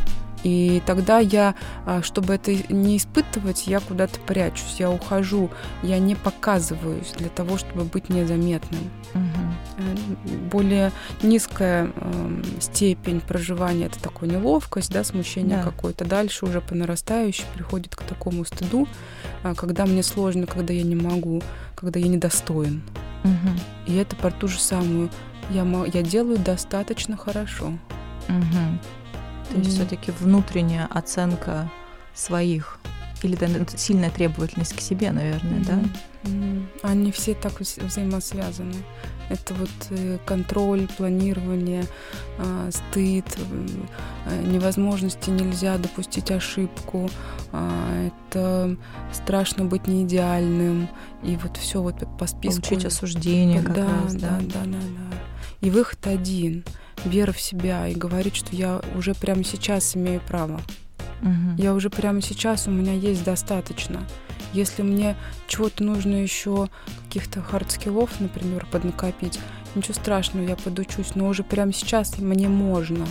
И 0.45 0.83
тогда 0.87 1.19
я, 1.19 1.55
а, 1.85 2.03
чтобы 2.03 2.35
это 2.35 2.53
не 2.73 2.97
испытывать, 2.97 3.67
я 3.67 3.81
куда-то 3.81 4.19
прячусь, 4.21 4.77
я 4.79 4.91
ухожу, 4.91 5.51
я 5.83 5.99
не 5.99 6.15
показываюсь 6.15 7.13
для 7.17 7.29
того, 7.29 7.59
чтобы 7.59 7.85
быть 7.85 8.09
незаметным. 8.09 8.91
Угу. 9.15 10.39
Более 10.51 10.93
низкая 11.23 11.91
э, 11.95 12.43
степень 12.61 13.21
проживания 13.21 13.87
это 13.87 14.01
такая 14.01 14.31
неловкость, 14.31 14.93
да, 14.93 15.05
смущение 15.05 15.59
да. 15.59 15.63
какое-то. 15.63 16.05
Дальше 16.05 16.47
уже 16.47 16.61
по 16.61 16.75
нарастающей 16.75 17.45
приходит 17.55 17.97
к 17.97 18.03
такому 18.03 18.45
стыду, 18.45 18.87
а, 19.43 19.55
когда 19.55 19.87
мне 19.87 20.03
сложно, 20.03 20.47
когда 20.47 20.73
я 20.73 20.83
не 20.83 20.97
могу, 20.97 21.43
когда 21.75 21.99
я 21.99 22.09
недостоин. 22.09 22.83
Угу. 23.25 23.93
И 23.93 23.97
это 23.97 24.15
про 24.17 24.31
ту 24.31 24.49
же 24.49 24.61
самую 24.61 25.11
я, 25.51 25.67
я 25.93 26.03
делаю 26.03 26.39
достаточно 26.39 27.17
хорошо. 27.17 27.73
Угу. 28.29 28.79
То 29.51 29.57
есть 29.57 29.71
mm. 29.71 29.75
все-таки 29.75 30.13
внутренняя 30.13 30.87
оценка 30.87 31.71
своих 32.15 32.79
или 33.23 33.35
да, 33.37 33.49
сильная 33.77 34.11
требовательность 34.11 34.77
к 34.77 34.81
себе, 34.81 35.11
наверное, 35.11 35.59
mm-hmm. 35.61 35.67
да? 35.67 36.31
Mm-hmm. 36.31 36.67
Они 36.83 37.13
все 37.13 37.35
так 37.35 37.61
взаимосвязаны. 37.61 38.75
Это 39.29 39.55
вот 39.55 39.71
э, 39.91 40.19
контроль, 40.25 40.89
планирование, 40.97 41.85
э, 42.39 42.71
стыд, 42.73 43.27
э, 44.27 44.43
невозможности 44.43 45.31
нельзя 45.31 45.77
допустить 45.79 46.31
ошибку, 46.31 47.11
э, 47.53 48.11
это 48.11 48.77
страшно 49.13 49.65
быть 49.65 49.87
не 49.87 50.05
идеальным, 50.05 50.89
и 51.23 51.37
вот 51.37 51.57
все 51.57 51.83
вот 51.83 51.97
по 52.19 52.27
списку. 52.27 52.63
Получить 52.63 52.87
осуждение 52.87 53.63
как 53.63 53.75
да, 53.75 53.87
раз, 53.87 54.15
да, 54.15 54.29
да, 54.29 54.39
да, 54.41 54.65
да, 54.65 54.79
да. 54.79 55.17
И 55.61 55.71
выход 55.71 56.07
один— 56.07 56.65
вера 57.05 57.33
в 57.33 57.41
себя 57.41 57.87
и 57.89 57.95
говорить, 57.95 58.37
что 58.37 58.55
я 58.55 58.81
уже 58.97 59.15
прямо 59.15 59.45
сейчас 59.45 59.97
имею 59.97 60.21
право. 60.21 60.61
Угу. 61.23 61.57
Я 61.57 61.75
уже 61.75 61.91
прямо 61.91 62.21
сейчас, 62.23 62.67
у 62.67 62.71
меня 62.71 62.93
есть 62.93 63.25
достаточно. 63.25 64.03
Если 64.53 64.83
мне 64.83 65.17
чего-то 65.47 65.85
нужно 65.85 66.15
еще, 66.17 66.69
каких-то 67.07 67.43
хардскиллов, 67.43 68.21
например, 68.21 68.67
поднакопить, 68.71 69.39
ничего 69.75 69.95
страшного, 69.95 70.45
я 70.45 70.57
подучусь, 70.57 71.15
но 71.15 71.29
уже 71.29 71.43
прямо 71.43 71.73
сейчас 71.73 72.19
мне 72.19 72.49
можно. 72.49 73.05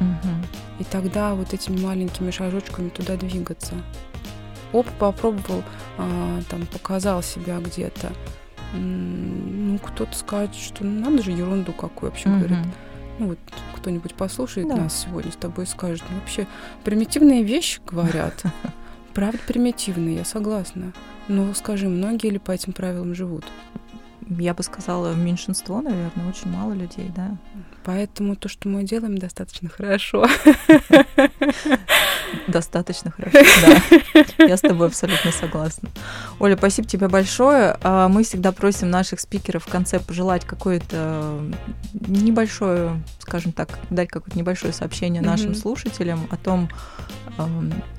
Угу. 0.00 0.80
И 0.80 0.84
тогда 0.84 1.34
вот 1.34 1.52
этими 1.52 1.80
маленькими 1.80 2.30
шажочками 2.30 2.88
туда 2.88 3.16
двигаться. 3.16 3.74
Оп, 4.72 4.86
попробовал, 4.98 5.62
а, 5.98 6.40
там, 6.48 6.66
показал 6.66 7.22
себя 7.22 7.58
где-то 7.58 8.12
ну, 8.74 9.78
кто-то 9.78 10.16
скажет, 10.16 10.54
что 10.54 10.84
ну, 10.84 11.00
надо 11.00 11.22
же 11.22 11.30
ерунду 11.30 11.72
какую 11.72 12.10
вообще 12.10 12.28
mm-hmm. 12.28 12.38
говорит. 12.38 12.66
Ну, 13.18 13.28
вот 13.28 13.38
кто-нибудь 13.76 14.14
послушает 14.14 14.68
да. 14.68 14.76
нас 14.76 15.04
сегодня 15.04 15.32
с 15.32 15.36
тобой 15.36 15.64
и 15.64 15.68
скажет, 15.68 16.02
ну, 16.10 16.18
вообще 16.18 16.46
примитивные 16.84 17.42
вещи 17.42 17.80
говорят. 17.86 18.42
Правда, 19.14 19.38
примитивные, 19.46 20.16
я 20.16 20.24
согласна. 20.24 20.92
Но 21.28 21.52
скажи, 21.54 21.88
многие 21.88 22.30
ли 22.30 22.38
по 22.38 22.52
этим 22.52 22.72
правилам 22.72 23.14
живут? 23.14 23.44
Я 24.28 24.54
бы 24.54 24.62
сказала, 24.62 25.14
меньшинство, 25.14 25.80
наверное, 25.80 26.28
очень 26.28 26.50
мало 26.50 26.72
людей, 26.72 27.10
да. 27.14 27.36
Поэтому 27.84 28.36
то, 28.36 28.48
что 28.48 28.68
мы 28.68 28.84
делаем, 28.84 29.18
достаточно 29.18 29.68
хорошо. 29.68 30.26
Достаточно 32.48 33.10
хорошо, 33.10 33.38
да. 33.66 34.44
Я 34.46 34.56
с 34.56 34.60
тобой 34.60 34.86
абсолютно 34.86 35.32
согласна. 35.32 35.90
Оля, 36.38 36.56
спасибо 36.56 36.88
тебе 36.88 37.08
большое. 37.08 37.76
А, 37.82 38.08
мы 38.08 38.22
всегда 38.24 38.52
просим 38.52 38.90
наших 38.90 39.20
спикеров 39.20 39.64
в 39.64 39.70
конце 39.70 40.00
пожелать 40.00 40.44
какое-то 40.44 41.40
небольшое, 41.92 43.02
скажем 43.18 43.52
так, 43.52 43.78
дать 43.90 44.08
какое-то 44.08 44.38
небольшое 44.38 44.72
сообщение 44.72 45.22
нашим 45.22 45.54
слушателям 45.54 46.26
о 46.30 46.36
том, 46.36 46.68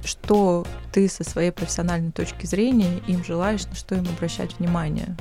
что 0.04 0.66
ты 0.92 1.08
со 1.10 1.24
своей 1.24 1.52
профессиональной 1.52 2.12
точки 2.12 2.46
зрения 2.46 3.00
им 3.08 3.24
желаешь, 3.24 3.66
на 3.66 3.76
что 3.76 3.96
им 3.96 4.08
обращать 4.08 4.58
внимание, 4.60 5.16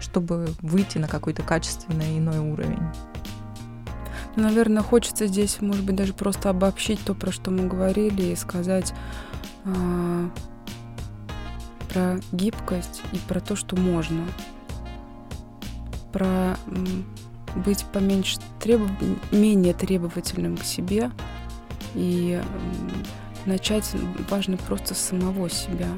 чтобы 0.00 0.48
выйти 0.62 0.98
на 0.98 1.08
какой-то 1.08 1.42
качественный 1.42 2.18
иной 2.18 2.38
уровень. 2.38 2.82
Наверное, 4.36 4.82
хочется 4.82 5.26
здесь, 5.26 5.60
может 5.60 5.84
быть, 5.84 5.96
даже 5.96 6.12
просто 6.12 6.50
обобщить 6.50 7.00
то, 7.04 7.14
про 7.14 7.32
что 7.32 7.50
мы 7.50 7.66
говорили, 7.66 8.22
и 8.22 8.36
сказать 8.36 8.94
а, 9.64 10.30
про 11.88 12.20
гибкость 12.32 13.02
и 13.12 13.18
про 13.18 13.40
то, 13.40 13.56
что 13.56 13.76
можно. 13.76 14.24
Про 16.12 16.56
быть 17.56 17.84
поменьше 17.92 18.38
требов... 18.60 18.90
менее 19.32 19.74
требовательным 19.74 20.56
к 20.56 20.62
себе, 20.62 21.10
И 21.94 22.40
начать 23.46 23.90
важно 24.30 24.56
просто 24.56 24.94
с 24.94 24.98
самого 24.98 25.48
себя. 25.50 25.88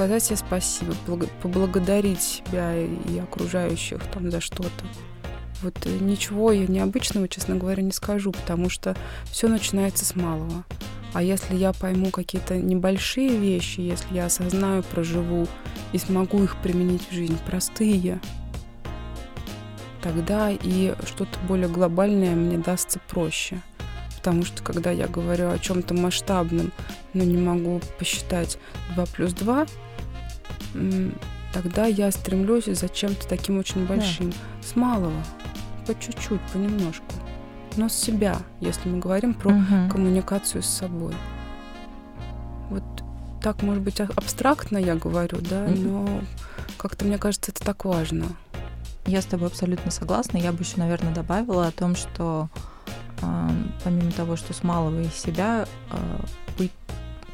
Сказать 0.00 0.24
себе 0.24 0.36
спасибо, 0.38 0.94
поблагодарить 1.42 2.22
себя 2.22 2.74
и 2.74 3.18
окружающих 3.18 4.00
там 4.14 4.30
за 4.30 4.40
что-то. 4.40 4.86
Вот 5.60 5.76
э, 5.84 5.90
ничего 6.00 6.52
я 6.52 6.66
необычного, 6.66 7.28
честно 7.28 7.56
говоря, 7.56 7.82
не 7.82 7.92
скажу, 7.92 8.32
потому 8.32 8.70
что 8.70 8.96
все 9.30 9.46
начинается 9.46 10.06
с 10.06 10.16
малого. 10.16 10.64
А 11.12 11.22
если 11.22 11.54
я 11.54 11.74
пойму 11.74 12.08
какие-то 12.08 12.56
небольшие 12.56 13.36
вещи, 13.36 13.80
если 13.80 14.14
я 14.14 14.24
осознаю, 14.24 14.84
проживу 14.84 15.46
и 15.92 15.98
смогу 15.98 16.44
их 16.44 16.56
применить 16.62 17.06
в 17.10 17.12
жизнь, 17.12 17.38
простые, 17.44 18.22
тогда 20.00 20.48
и 20.50 20.94
что-то 21.04 21.38
более 21.46 21.68
глобальное 21.68 22.34
мне 22.34 22.56
дастся 22.56 23.00
проще. 23.06 23.60
Потому 24.16 24.46
что 24.46 24.62
когда 24.62 24.90
я 24.90 25.08
говорю 25.08 25.50
о 25.50 25.58
чем-то 25.58 25.92
масштабном, 25.92 26.72
но 27.12 27.22
не 27.22 27.36
могу 27.36 27.82
посчитать 27.98 28.58
2 28.94 29.06
плюс 29.06 29.34
2, 29.34 29.66
тогда 31.52 31.86
я 31.86 32.10
стремлюсь 32.10 32.66
за 32.66 32.88
чем-то 32.88 33.28
таким 33.28 33.58
очень 33.58 33.86
большим. 33.86 34.30
Да. 34.30 34.36
С 34.62 34.76
малого, 34.76 35.22
по 35.86 35.94
чуть-чуть, 35.98 36.40
понемножку 36.52 37.14
но 37.76 37.88
с 37.88 37.94
себя, 37.94 38.38
если 38.60 38.88
мы 38.88 38.98
говорим 38.98 39.34
про 39.34 39.50
угу. 39.50 39.90
коммуникацию 39.90 40.62
с 40.62 40.66
собой. 40.66 41.14
Вот 42.68 42.84
так, 43.42 43.62
может 43.62 43.82
быть, 43.82 44.00
абстрактно 44.00 44.76
я 44.78 44.96
говорю, 44.96 45.38
да, 45.40 45.64
угу. 45.64 45.74
но 45.76 46.20
как-то 46.76 47.04
мне 47.04 47.18
кажется, 47.18 47.52
это 47.52 47.64
так 47.64 47.84
важно. 47.84 48.26
Я 49.06 49.22
с 49.22 49.26
тобой 49.26 49.48
абсолютно 49.48 49.90
согласна. 49.90 50.36
Я 50.36 50.52
бы 50.52 50.62
еще, 50.62 50.76
наверное, 50.76 51.14
добавила 51.14 51.66
о 51.66 51.72
том, 51.72 51.96
что 51.96 52.48
э, 53.22 53.48
помимо 53.82 54.12
того, 54.12 54.36
что 54.36 54.52
с 54.52 54.62
малого 54.62 55.00
из 55.00 55.14
себя 55.14 55.66
э, 55.90 55.96
быть 56.58 56.72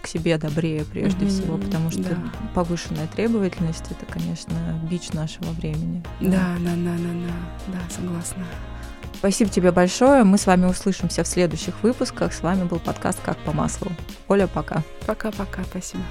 к 0.06 0.08
себе 0.08 0.38
добрее 0.38 0.84
прежде 0.84 1.26
mm-hmm, 1.26 1.28
всего, 1.28 1.58
потому 1.58 1.90
что 1.90 2.02
да. 2.02 2.16
повышенная 2.54 3.08
требовательность 3.08 3.84
это, 3.90 4.06
конечно, 4.06 4.54
бич 4.88 5.12
нашего 5.12 5.50
времени. 5.50 6.00
Да, 6.20 6.54
да, 6.60 6.74
да, 6.76 6.96
да, 6.96 7.12
да, 7.26 7.72
да, 7.72 7.78
согласна. 7.90 8.44
Спасибо 9.14 9.50
тебе 9.50 9.72
большое. 9.72 10.22
Мы 10.22 10.38
с 10.38 10.46
вами 10.46 10.66
услышимся 10.66 11.24
в 11.24 11.26
следующих 11.26 11.82
выпусках. 11.82 12.32
С 12.32 12.40
вами 12.40 12.64
был 12.64 12.78
подкаст 12.78 13.18
«Как 13.24 13.36
по 13.38 13.52
маслу». 13.52 13.90
Оля, 14.28 14.46
пока. 14.46 14.84
Пока-пока. 15.06 15.64
Спасибо. 15.64 16.04